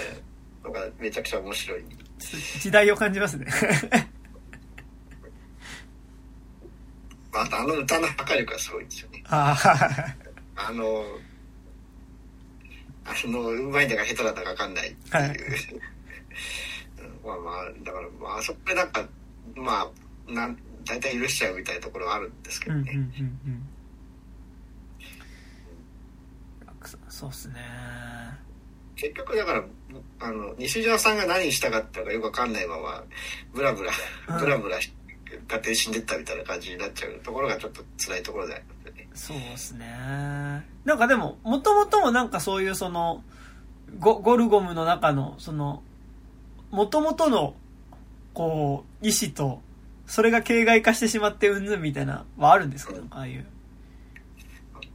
[0.00, 0.36] えー
[0.66, 1.84] のがめちゃくちゃ面白い。
[2.60, 3.46] 時代を感じますね。
[7.32, 9.22] まあ、あとあの歌の破壊力がすごいんですよね。
[9.28, 10.14] あ
[10.56, 11.04] あ、の、
[13.04, 15.14] あの、うまいんだか下手だったか分かんないっていう。
[15.14, 15.36] はい
[16.98, 19.06] うんまあまあ、だから、まあ、あそこでなんか、
[19.54, 19.80] ま
[20.28, 22.92] あ、なん、大体許しちゃうみたいなところはあるんですけうんどね。
[22.94, 23.08] うんうん
[23.46, 23.66] うん。
[27.08, 27.56] そうっすね。
[28.94, 29.64] 結局だから、
[30.20, 33.02] あの、西島さんが何したかったかよくわかんないまま、
[33.52, 33.92] ブラブラ
[34.28, 34.92] うん、ブラブラし、
[35.48, 39.08] 勝手に死んでったみたいな感じになっちゃうところがちょっと辛いところでありますよね。
[39.14, 39.86] そうっすね。
[40.84, 43.22] なんかでも、もともともなんかそういうその、
[43.98, 45.82] ゴゴルゴムの中の、その、
[46.70, 47.54] もともとの、
[48.34, 49.62] こう、意志と、
[50.06, 53.46] それが形骸化してしまってうんぬんみたいな、はあるんですけど、ああいう。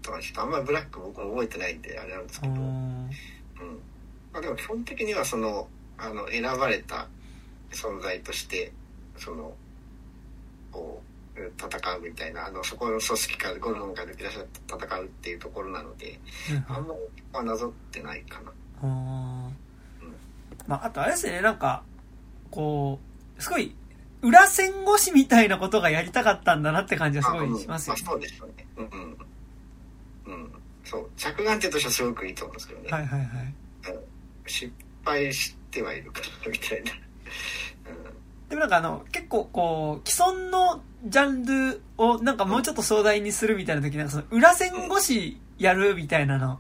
[0.02, 2.60] とちょっとあんまりブラック僕も覚えてないんであれなんですけど、うん。
[2.60, 3.10] うん。
[4.34, 5.68] まあでも基本的にはその、
[5.98, 7.08] あの、選ばれた
[7.72, 8.72] 存在として、
[9.18, 9.54] その、
[10.72, 16.20] こう、戦うみたいな、あの、そこの組織からゴルゴムが抜け出して戦うっていうところなので、
[16.68, 18.52] あんまりはなぞってないかな。
[18.84, 19.56] うん。
[20.68, 21.84] まあ、あとあれですね、なんか、
[22.50, 23.00] こ
[23.38, 23.76] う、すごい、
[24.22, 28.04] 裏戦越しみたいなことがやりたかったんだなって感じはすごいしますよね。
[28.08, 28.68] あうんまあ、そうでしょうね。
[28.78, 30.34] うんうん。
[30.34, 30.52] うん。
[30.84, 31.10] そう。
[31.18, 32.92] 着眼点としてはすごくいいと思うんですけどね。
[32.92, 33.54] はいはいはい。
[34.46, 34.72] 失
[35.04, 36.92] 敗してはいるから、みたいな。
[38.50, 46.60] でもなんかあの、結構こう、既存のジャンルをなんかもうちょっと壮大にするみたいな時なんかその裏線越しやるみたいなの、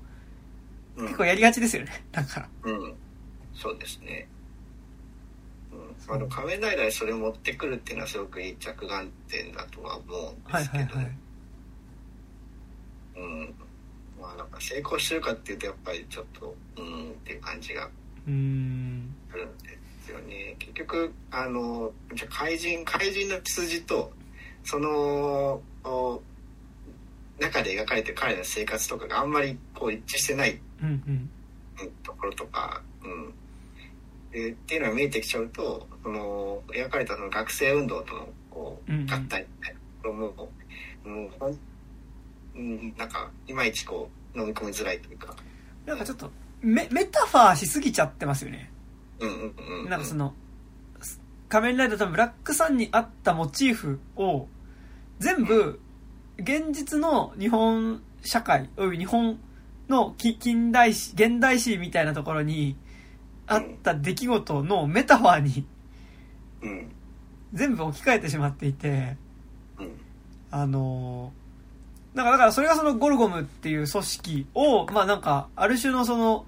[0.95, 1.05] うん。
[1.07, 2.05] 結構やりがちですよね。
[2.11, 2.47] なんか。
[2.63, 2.95] うん。
[3.53, 4.27] そうですね。
[6.07, 6.15] うん。
[6.15, 10.95] あの、仮面ライダーにそれを持ってくるっていうのはすごくいい着眼点だとは思うんはいですけど。
[10.95, 11.17] はいはい。
[13.17, 13.55] うん。
[14.19, 17.89] まあなんか成功してるかっていうとやっぱりちょっと、うんっていう感じが
[18.27, 19.15] うーん。
[19.31, 20.55] するんですよね。
[20.59, 24.11] 結局、あの、じゃあ怪人、怪人の血筋と、
[24.63, 26.21] その、お
[27.39, 31.29] 中で描かれてる彼の生活とかがあんまりこう一致してないうんうん。
[31.81, 33.33] うんところとか、うん。
[34.31, 39.47] でっていうのが見えてきちゃうと、その、描かれたその学生運動との、こう合体みたいなと
[40.03, 40.21] ころも、
[41.03, 41.59] もう、ほん、
[42.55, 45.35] うん、なんか、いまいちこう、飲み込みづらいというか、
[45.85, 46.31] なんかちょっと、
[46.61, 48.71] メ、メタファーしすぎちゃってますよね。
[49.19, 49.89] うんうんうんうん。
[49.89, 50.33] なんかその、
[51.49, 54.47] 仮面ライダーとブラックさんにあったモチーフを、
[55.19, 55.79] 全部、
[56.37, 59.39] 現実の日本社会、および日本
[59.89, 62.77] のき近代史、現代史みたいなところに、
[63.51, 65.65] あった出来事のメタファーに、
[67.53, 69.17] 全部置き換えてしまっていて、
[70.51, 76.45] あのー、だから、だからそれがそのゴルゴムっていう組織を、まあなんか、ある種のその、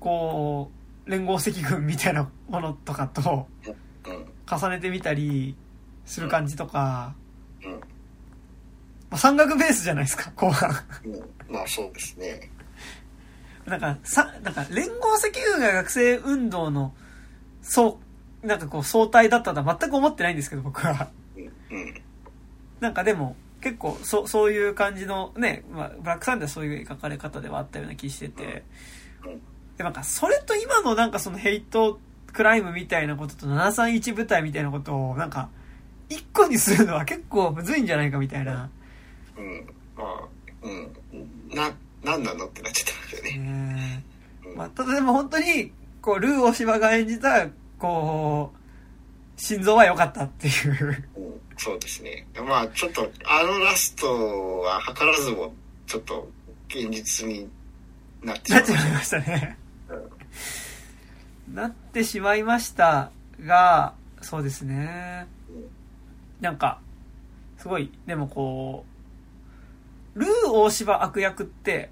[0.00, 0.70] こ
[1.06, 3.48] う、連合赤軍みたいなものとかと、
[4.50, 5.56] 重ねてみたり
[6.04, 7.14] する感じとか、
[9.08, 10.70] まあ山岳ベースじゃないですか、後半。
[11.48, 12.50] まあそうですね。
[13.70, 16.92] なんか、さ、なんか連合赤軍が学生運動の、
[17.62, 17.98] そ
[18.42, 21.08] う、なんかこう相対だったとは全く思ってないんですけど、僕は。
[22.80, 28.64] なんかでも、結構、そ、そういう感じのね、まあ、ブラックサンではそういう描かれ方ではあったような気してて、
[29.24, 29.40] うん
[29.80, 31.98] で、なんか、それと今のなんかそのヘイト
[32.34, 35.48] クライムみたいなことと731部隊みたいなことを、なんか、
[36.10, 38.68] 一個にするのは結構むずいんじゃないかみたいな。
[39.38, 39.66] うん。
[39.96, 40.28] まあ、
[40.62, 41.56] うん。
[41.56, 41.72] な、
[42.02, 42.46] なんなの？
[42.46, 43.38] ってなっちゃってますよね。
[43.38, 44.04] ね
[44.46, 47.46] うんまあ、ただでも本当に、こう、ルー大柴が演じた、
[47.78, 51.06] こう、心臓は良かったっていう。
[51.16, 52.26] うんそうですね。
[52.48, 55.52] まあちょっと、あのラストは図らずも、
[55.86, 56.26] ちょっと
[56.68, 57.46] 現実に
[58.22, 59.58] なってしまいましなっちゃいましたね。
[61.52, 63.10] なってしまいました
[63.44, 65.26] が、そうですね。
[66.40, 66.80] なんか、
[67.58, 68.89] すごい、でもこう、
[70.14, 71.90] ルー大柴悪役って、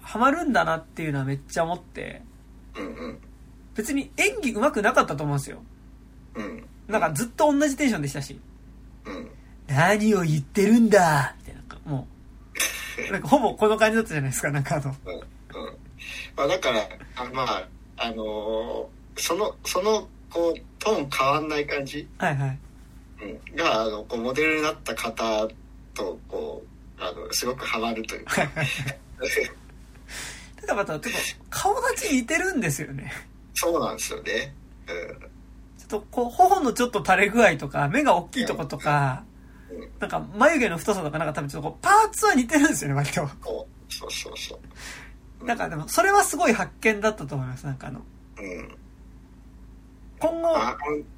[0.00, 2.22] ハマるんだなっていうのはめっちゃ思って、
[3.74, 5.62] 別に演技上手くなかったと思うんですよ。
[6.34, 6.64] うん。
[6.88, 8.38] なんかずっと同じテンションでしたし、
[9.06, 9.30] うん、
[9.68, 11.36] 何を言ってるんだ。
[11.38, 11.54] みたい
[11.84, 12.06] な、も
[13.08, 14.94] う、なんかほぼこの感じだったじゃないですか、なんかあの。
[16.36, 22.58] まあだから、あまあ、あのーその、その、こう、トーン変わんない感じ、はいはい。
[23.22, 25.48] うん、が、あの、こう、モデルになった方
[25.94, 26.68] と、こう、
[27.00, 28.46] あの、すごくハマるというか。
[30.60, 31.18] ただまたちょっと
[31.48, 33.12] 顔立ち似てるんですよね。
[33.54, 34.54] そうなんですよね。
[34.86, 35.18] うん。
[35.78, 39.30] ちょっとこう、頬のちょっと垂れ具合とか、目が大きいとことか、うん
[40.00, 43.28] なんか眉毛の太さとかなんか多分ちょっとパーツは似てるんですよね、割と。
[43.40, 44.58] こう、そうそうそ
[45.40, 45.44] う。
[45.44, 48.00] なんかでも、それはすごい発見だったと思います、なんかあの。
[48.38, 48.76] うん。
[50.18, 50.54] 今後、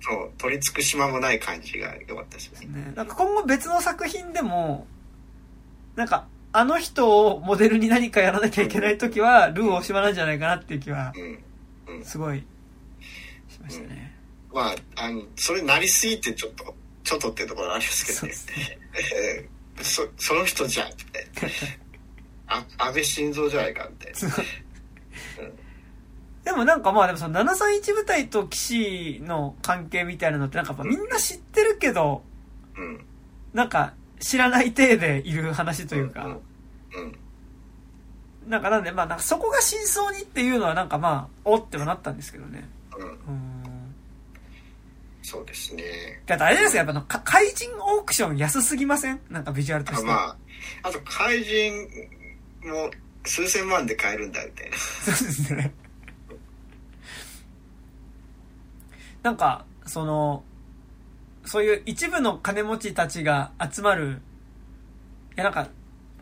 [0.00, 2.80] そう、取り付く島もない感じが良かったですよね。
[2.80, 4.86] ね、なんか今後別の作品でも、
[5.96, 11.12] なんか、あの人をモデルに何かやらなきゃいけないときは、ルー大島なんじゃないかなっていう気は、
[11.86, 11.96] うん。
[11.96, 12.04] うん。
[12.04, 12.44] すごい、
[13.48, 14.14] しましたね。
[14.52, 16.74] まあ、あの、それなりすぎてちょっと、
[17.04, 18.76] ちょっとっていうところありますけどねそうです。
[19.14, 19.48] え
[19.80, 21.28] ーそ、その人じゃんって。
[22.46, 24.12] あ、安倍晋三じゃないかって。
[26.44, 32.24] でもなんかまあでもその731部隊と騎士の関係みたいなのってなんかみんな知ってるけど、
[32.76, 33.06] うん。
[33.52, 36.38] なんか知らない体でいる話というか、
[36.94, 37.18] うん。
[38.48, 42.68] なんかなんでまあなんかそこが真相にっていうのはなんかまあ、おってはなったんですけどね。
[42.96, 43.08] うん。
[43.08, 43.16] うん。
[45.22, 45.82] そうですね。
[46.26, 49.20] だってあれですよ、やっぱあの、か怪人オークション安すぎません？
[49.28, 50.04] なんかビジュアルとして。
[50.04, 50.36] あまあ、
[50.88, 51.72] あと怪人
[52.64, 52.90] も
[53.24, 54.76] 数千万で買えるんだみたいな。
[54.76, 55.74] そうですね。
[59.22, 60.44] なんか、その、
[61.44, 64.20] そういう一部の金持ちたちが集まる、
[65.36, 65.68] いやなんか、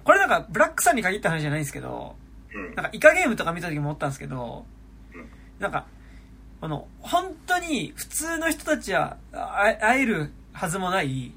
[0.04, 2.16] これなんかブラックさんに限った話じゃないんですけど、
[2.54, 2.74] うん。
[2.74, 4.64] なんかイカゲームとか見た時も思ったんですけど
[5.14, 5.28] うん、
[5.58, 5.86] なんか、
[6.60, 11.32] あの、本当に普通の人たちはあ会えるはずもない、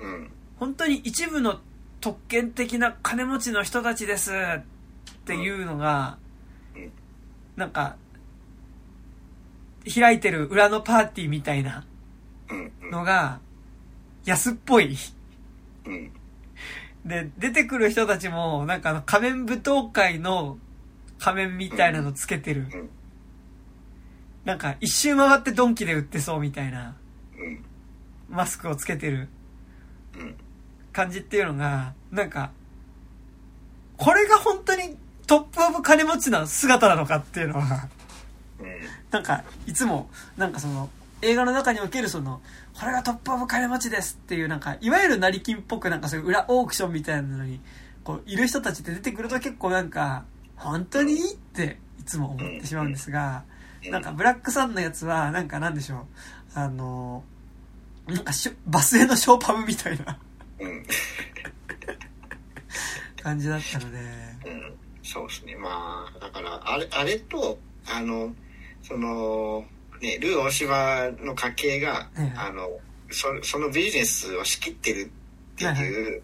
[0.00, 0.30] うん。
[0.58, 1.60] 本当に一部の
[2.00, 4.62] 特権的な金持ちの人たちですっ
[5.24, 6.18] ていうのが、
[6.74, 6.92] うん。
[7.56, 7.96] なんか、
[9.92, 11.86] 開いてる裏のパーティーみたいな
[12.90, 13.40] のが、
[14.24, 14.96] 安っぽい。
[15.86, 16.12] うん。
[17.04, 20.58] で、出てくる人たちも、なんかあの仮面舞踏会の
[21.18, 22.66] 仮面みたいなのつけてる。
[22.72, 22.90] うん。
[24.44, 26.96] なんか一周回ってドンキで売ってそうみたいな。
[27.38, 27.64] うん。
[28.28, 29.28] マスクをつけてる。
[30.18, 30.34] うん。
[30.92, 32.50] 感じっていうのが、なんか、
[33.96, 34.96] これが本当に
[35.26, 37.88] トップオブ金持ちな姿なのかっていうのは、
[38.58, 38.68] うん。
[39.10, 40.90] なんか、いつも、なんかその、
[41.22, 42.40] 映画の中におけるその、
[42.78, 47.60] これがトップオブ金持ちですっていう、なんか、いわゆる成金っぽくなんかそういう裏オークションみたいなのに、
[48.04, 50.24] こう、いる人たちって出てくると結構なんか、
[50.56, 53.44] 本当にいいって、いつも思ってしまうんですが、
[53.90, 56.06] なんか、ブラックさんのやつは、なんかなんでしょう、
[56.54, 57.24] あの、
[58.06, 60.18] なんかしょ、バスへのショーパブみたいな。
[63.22, 63.98] 感じだったので、
[64.46, 64.74] うん。
[65.02, 65.56] そうですね。
[65.56, 68.34] まあだからあれあれとあの
[68.82, 69.64] その
[70.00, 72.68] ねルー大島の家系が、ええあの
[73.10, 75.10] そそのビジネスを仕切ってる
[75.54, 76.22] っていう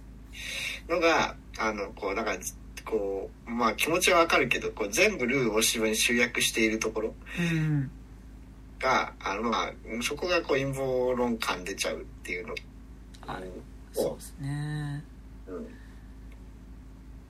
[0.89, 2.39] のが、あのこうだから
[2.85, 7.91] こうまあ気持ちはわかるけどこう全部ルー大島に集約しているところうん。
[8.79, 9.73] があのまあ
[10.03, 12.55] そこがこう陰謀論感出ちゃうっていうの
[13.27, 13.41] あを
[13.95, 15.05] そうですね。
[15.47, 15.67] うん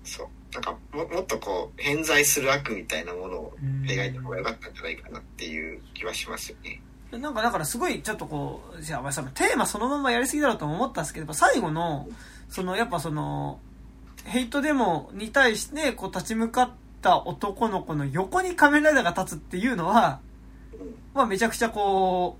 [0.02, 6.80] そうなんかももっとこう偏在する悪みたいなものを描いた方が良かったんじゃないかなっていう気はしますよね。
[7.10, 12.08] なんかだからすごいちょっとこう、じゃあまあそのテーマそのままやりすぎだろうとも思ったんですけど、最後の、
[12.48, 13.58] そのやっぱその、
[14.24, 16.70] ヘイトデモに対してこう立ち向かっ
[17.02, 20.20] た男の子の横に仮面ライダーが立つっていうのは、
[20.72, 22.38] うんまあめちゃくちゃこ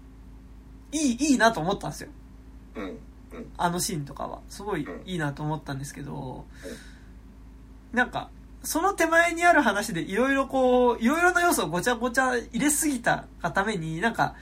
[0.93, 2.11] う、いい、いいなと思ったんですよ。
[3.57, 4.41] あのシーンとかは。
[4.49, 6.45] すごいいいなと思ったんですけど、
[7.95, 8.31] なんか、
[8.63, 14.35] その手前にある話でいろいろこう、いろいろな要素をごちゃごちゃ入れすぎたがために、なんか、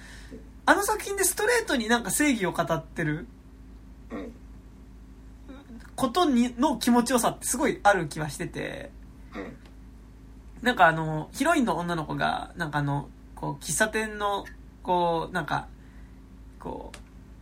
[0.65, 3.27] あの作品でストレートになんか正義を語ってる
[5.97, 8.91] ことに、の気持ちよさってすごいある気はしてて、
[10.63, 14.45] なんかあの、ヒロインの女の子が、なんかあの、こう、喫茶店の、
[14.83, 15.67] こう、なんか、
[16.61, 16.93] こ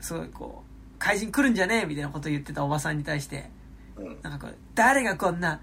[0.00, 3.50] う、すごいこう、怪人来るんじゃねえみたいなこと言ってたおばさんに対して、
[4.22, 5.60] なんかこう、誰がこんな、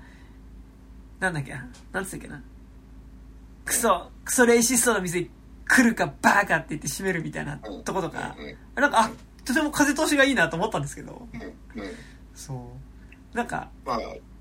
[1.20, 1.52] なんだっけ？
[1.52, 2.42] な、なんつったっけな、
[3.66, 5.32] クソ、クソレイシストの店に
[5.68, 9.12] 来るかバーカって言って閉めるみたいなとことか、うんなんか、あ、
[9.44, 11.28] とても風通しがいいなと思ったんですけど、
[12.36, 12.72] そ
[13.34, 13.38] う。
[13.38, 14.00] なんか、まあ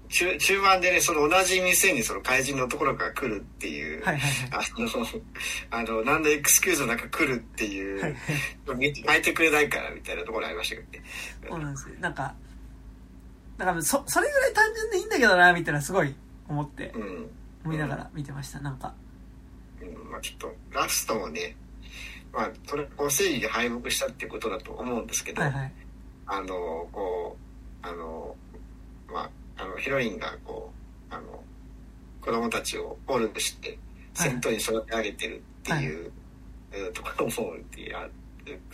[0.09, 4.67] 中中盤でねその同じ店にその怪人のところから来るっていう、はいはいはい。
[5.71, 8.17] あのあの何のエクスキューズなく来るっていう、はい
[8.69, 11.05] 変えてくれないからみたいなところありましたけどね。
[11.49, 11.97] そうなんですよ。
[11.99, 12.35] なんか、
[13.59, 16.15] だからそ、それぐらい単純でいいんだけどな、みたいなすごい
[16.49, 17.31] 思ってう、ん
[17.65, 18.61] 思いながら見てました。
[18.61, 18.95] なんか、
[19.81, 21.57] うんまあ、ちょっとラストもね、
[22.33, 25.73] まあ、それこう正義で敗北したってことだと思うんですけど、はいはい。
[26.27, 27.37] あのこ
[27.83, 28.35] うあの
[29.09, 30.73] まああのヒロインがこ
[31.11, 31.43] うあの
[32.21, 33.79] 子供たちをオルグして
[34.15, 36.13] 戦闘に育て上げてるっていう、うん
[36.93, 38.07] ところを思うっていうあ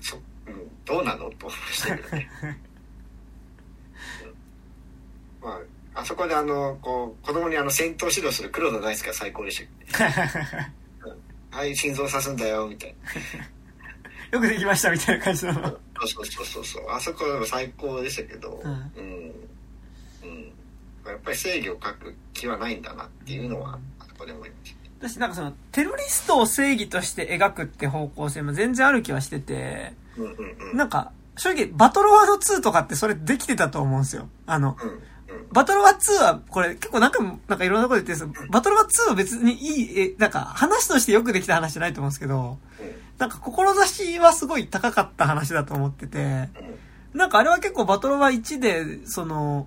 [0.01, 2.31] そ、うん、どうなのと思いましたけどね。
[5.43, 5.61] うんまあ
[5.94, 10.14] あそこであのこう子供にあの戦闘指導する黒田大輔が最高でしたけ？
[11.05, 11.20] ど ね
[11.51, 13.44] はい心臓刺すんだよみたいな。
[14.39, 15.52] よくできましたみたいな感じの。
[15.52, 15.70] そう
[16.09, 16.90] そうそうそうそう。
[16.90, 18.70] あそこは最高でしたけど、うん。
[18.70, 19.32] うん。
[20.23, 20.52] うん。
[21.06, 25.09] やっぱり正義を書く気はないんだなっていうのはあそこで思いました。
[25.10, 30.77] 私なんかその、テロリストを正義として描くって方向性も全然ある気はしてて、うんうんうん。
[30.78, 34.28] なんか、正直、バトルワード2とかってそれできてたと思うんですよ。
[34.47, 35.02] あの、うんうん
[35.51, 42.59] バトルワー2は、これ結構何回も、なんかいろんなこと言ってるんですけど、バトルワー2は別にいい、え、なんか話としてよくできた話じゃないと思うんですけど、
[43.19, 46.48] なんか志はすごい高かった話だと思ってて、うん
[47.12, 49.66] なんかあれは結構バトルワー1で、その、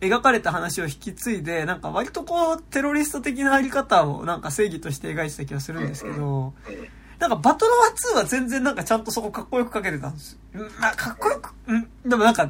[0.00, 6.88] 描かれた話を引き継いで、なんか割とこう、テロリスト的なあり方をなんか正義として描いてた気がするんですけど、うん
[7.18, 10.38] なんかバトルワー2は全然なんかちゃんとそこかっこよく描けてたんですよ。
[10.54, 12.48] うんまあ、かっこよく、うん、でもなんか、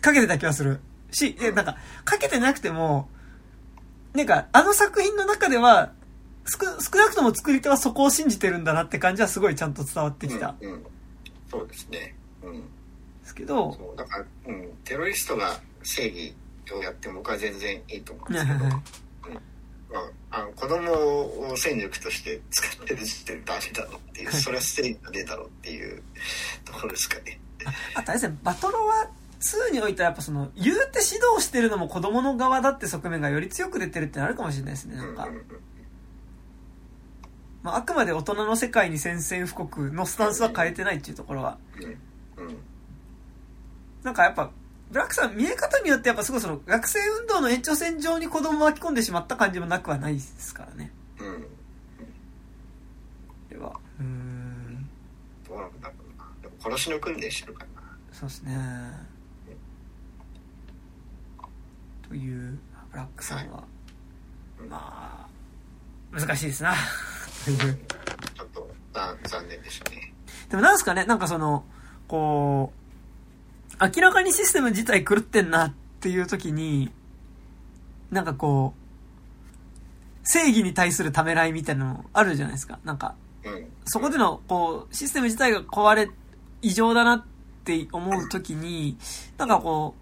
[0.00, 0.80] 描けてた気がする。
[1.12, 3.08] し、え、なんか、描けてなくても、
[4.14, 5.92] なんか、あの作品の中では、
[6.44, 10.48] 少少なくとも作り手はそこを信じてるんだなって感じはすごいちゃんと伝わってきた。
[10.48, 10.86] んうんうん。
[11.48, 12.16] そうですね。
[12.42, 12.60] うん。
[12.60, 12.66] で
[13.24, 16.34] すけど、そうだから、うん、テロリストが正義
[16.72, 18.82] をやっても僕は全然いいと思うんはいですけど、はいはい
[19.92, 24.32] まあ、あの子供を戦力として使ってる時点でダメだろうっていう。
[24.32, 26.02] それは正義が出たろうっていう
[26.64, 27.38] ところですかね。
[27.94, 29.08] あとあれですね、バトロワ
[29.42, 35.28] 2においてはやっぱその、言うて指導してるのも子供の側だって側面がより強く出てるってのあるかもしれないですね、なんか。
[37.62, 41.58] まあ、あくまで大人の世界に宣戦布告のスタンスは変えてないっていうところは。
[44.02, 44.50] なんかやっぱ、
[44.90, 50.92] ブラックさん見え方によってやっぱすごいその、学生運動の延長線上に子供を巻き込んでしまった感じもなくはないですからね。
[51.20, 51.46] うん
[53.48, 53.72] では。
[54.00, 54.88] うーん。
[55.46, 57.82] どうなんだろうなでも殺しの訓練してるかな
[58.12, 59.11] そうですね。
[62.12, 62.58] という、
[62.90, 63.64] ブラックさんは、
[64.68, 65.26] ま
[66.12, 66.74] あ、難しいですな。
[66.74, 70.12] ちょっと残残念でしたね
[70.50, 71.64] でもなんですかね、なんかその、
[72.06, 72.70] こ
[73.80, 76.90] う、明らかにシステム自体狂ってんなっていう時に、
[78.10, 82.78] なんかこう、正義に対するためらいみたいなのあるじゃないですか。
[82.84, 86.10] なんか、うんそこでの、こう、システム自体が壊れ、
[86.60, 87.24] 異常だなっ
[87.64, 88.98] て思う時に、
[89.38, 90.01] なんかこう、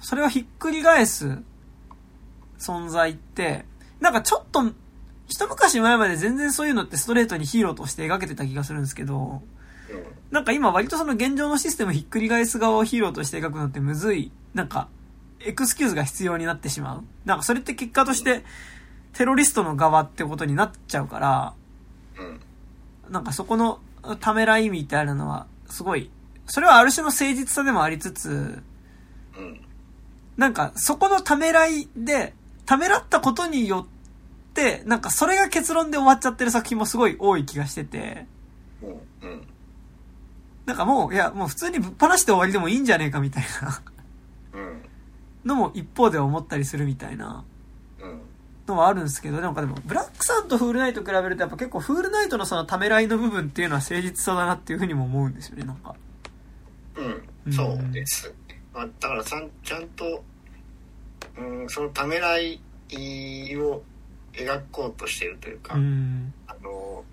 [0.00, 1.38] それをひっくり返す
[2.58, 3.64] 存在って、
[4.00, 4.62] なんかちょっと、
[5.26, 9.42] 一昔前まで全然そういうのってストレートにヒーローとして描けてた気がするんですけど、
[10.30, 14.88] なんか今割とその現状のシステムひっくり返す側をヒーローとして描くのってむずい、なんか、
[15.40, 17.04] エクスキューズが必要になってしまう。
[17.24, 18.44] なんかそれって結果として、
[19.12, 21.54] テロリストの側ってことになっちゃうから、
[23.10, 23.80] なんかそこの
[24.20, 26.10] ためらいみたいなのは、すごい、
[26.46, 28.62] それはある種の誠実さでもありつつ、
[30.38, 32.32] なんかそこのためらいで、
[32.64, 38.26] ためらったことによって、なんかそれが結論で終わっちゃってる作品もすごい多い気がしてて、
[38.82, 39.48] うんうん
[40.64, 43.82] なんかもう、いや、もう普通にぶっ放して終わりでもいいんじゃねえかみたいな。
[44.52, 44.82] うん
[45.44, 47.44] のも一方で思ったりするみたいな。
[48.00, 48.20] うん
[48.66, 55.94] のはあるんですけど、なんかでも、ブラックさんとフールナイト比べるとやっぱ結構フールナイトのそのためらいの部分っていうのは誠実さだなっていうふうにも思うんですよね、なんか。
[57.46, 58.34] うん、そうです。
[58.78, 60.22] まあ、だからさんちゃんと、
[61.36, 62.60] うん、そのためらい
[63.56, 63.82] を
[64.32, 66.32] 描こうとしているというか、うん。
[66.46, 67.04] あの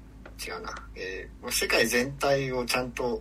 [0.46, 3.20] 違うな、えー世界全体をちゃんと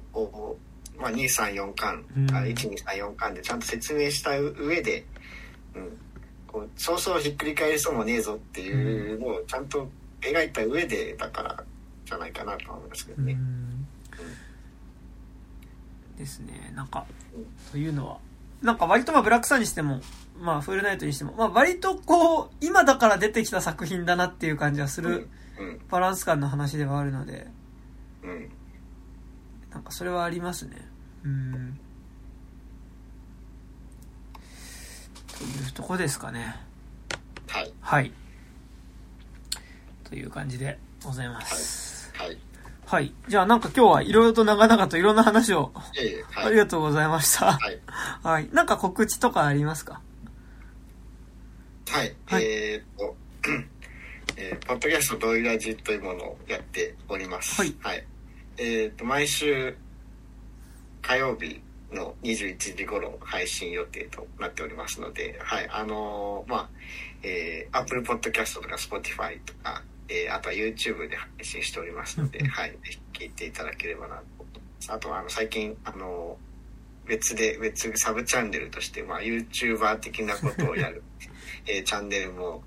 [0.99, 5.07] まあ、234巻、うんあ1234巻でちゃんと説明した上で、
[5.75, 5.99] うん、
[6.47, 9.89] こうそうそうひっくり返りそうもねえぞっていうのをちゃんと
[10.21, 11.65] 描いた上でだから
[12.05, 13.33] じゃないかなとは思いますけどね。
[13.33, 13.65] うん
[16.17, 16.73] ですね。
[16.75, 17.05] なんか、
[17.71, 18.19] というのは。
[18.65, 20.01] なんか割とまあブラックさんにしても、
[20.41, 25.29] まあフールナイトにしても、まあ割とこう、今だから出てきた作品だなっていう感じはする
[25.59, 27.47] うんバランス感の話ではあるので、
[28.23, 28.51] うん
[29.71, 30.77] なんかそれはありますね。
[31.25, 31.79] うん。
[35.37, 36.57] というとこですかね。
[37.49, 38.13] はいはい。
[40.05, 42.13] という感じでございます。
[42.15, 42.39] はいはい。
[43.29, 46.47] じゃあなんか今日はいろいろと長々といろんな話をええはい。
[46.47, 47.53] ありがとうございました。
[47.53, 47.81] はい。
[48.23, 48.49] はい。
[48.53, 50.01] なんか告知とかありますか？
[51.91, 52.45] はい、はい。
[52.45, 53.17] えーっと、
[54.37, 57.61] えーポッドキャストドイラジというものをやっております。
[57.61, 58.05] はい。
[58.57, 59.77] えーっと、毎週
[61.03, 61.61] 火曜日
[61.93, 66.69] の21時頃配信予定となっておりますので、はい、あのーまあ、
[67.23, 74.93] えー、Apple Podcast とか Spotify とか、えーあとは YouTube で配信しておりますので、うんうんはい、ぜひ聞いていただければなと思います。
[74.93, 76.45] あとは、あの、最近、あのー
[77.07, 81.03] 別で、別サブチャンネルとして、まあ、YouTuber 的なことをやる、
[81.69, 82.63] えーチャンネルも、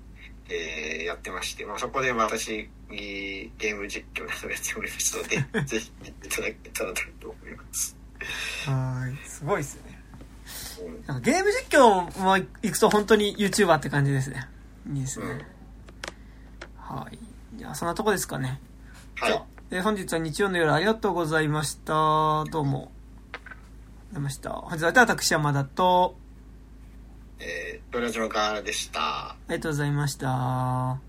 [0.48, 5.36] えーやってまして、まあ、そこで私、ゲーム実況などやっておりますので、
[5.66, 7.96] ぜひ見ていただけたらと思います。
[8.66, 9.28] はい。
[9.28, 9.98] すごいですね。
[11.08, 14.48] うんゲーム実況も行くと本当に YouTuber って感じですね。
[14.92, 15.46] いいですね。
[16.76, 17.18] はい。
[17.58, 18.60] じゃあそんなとこですかね。
[19.16, 19.44] はいじゃあ。
[19.70, 21.92] えー本日は日曜の夜ありがとうございました。
[22.50, 22.90] どうも。
[23.34, 23.52] ありがとう
[24.08, 24.50] ございました。
[24.50, 26.16] 本日は私山田と、
[27.40, 29.30] えー、ドラジのガーラでした。
[29.30, 31.07] ありがとうございました。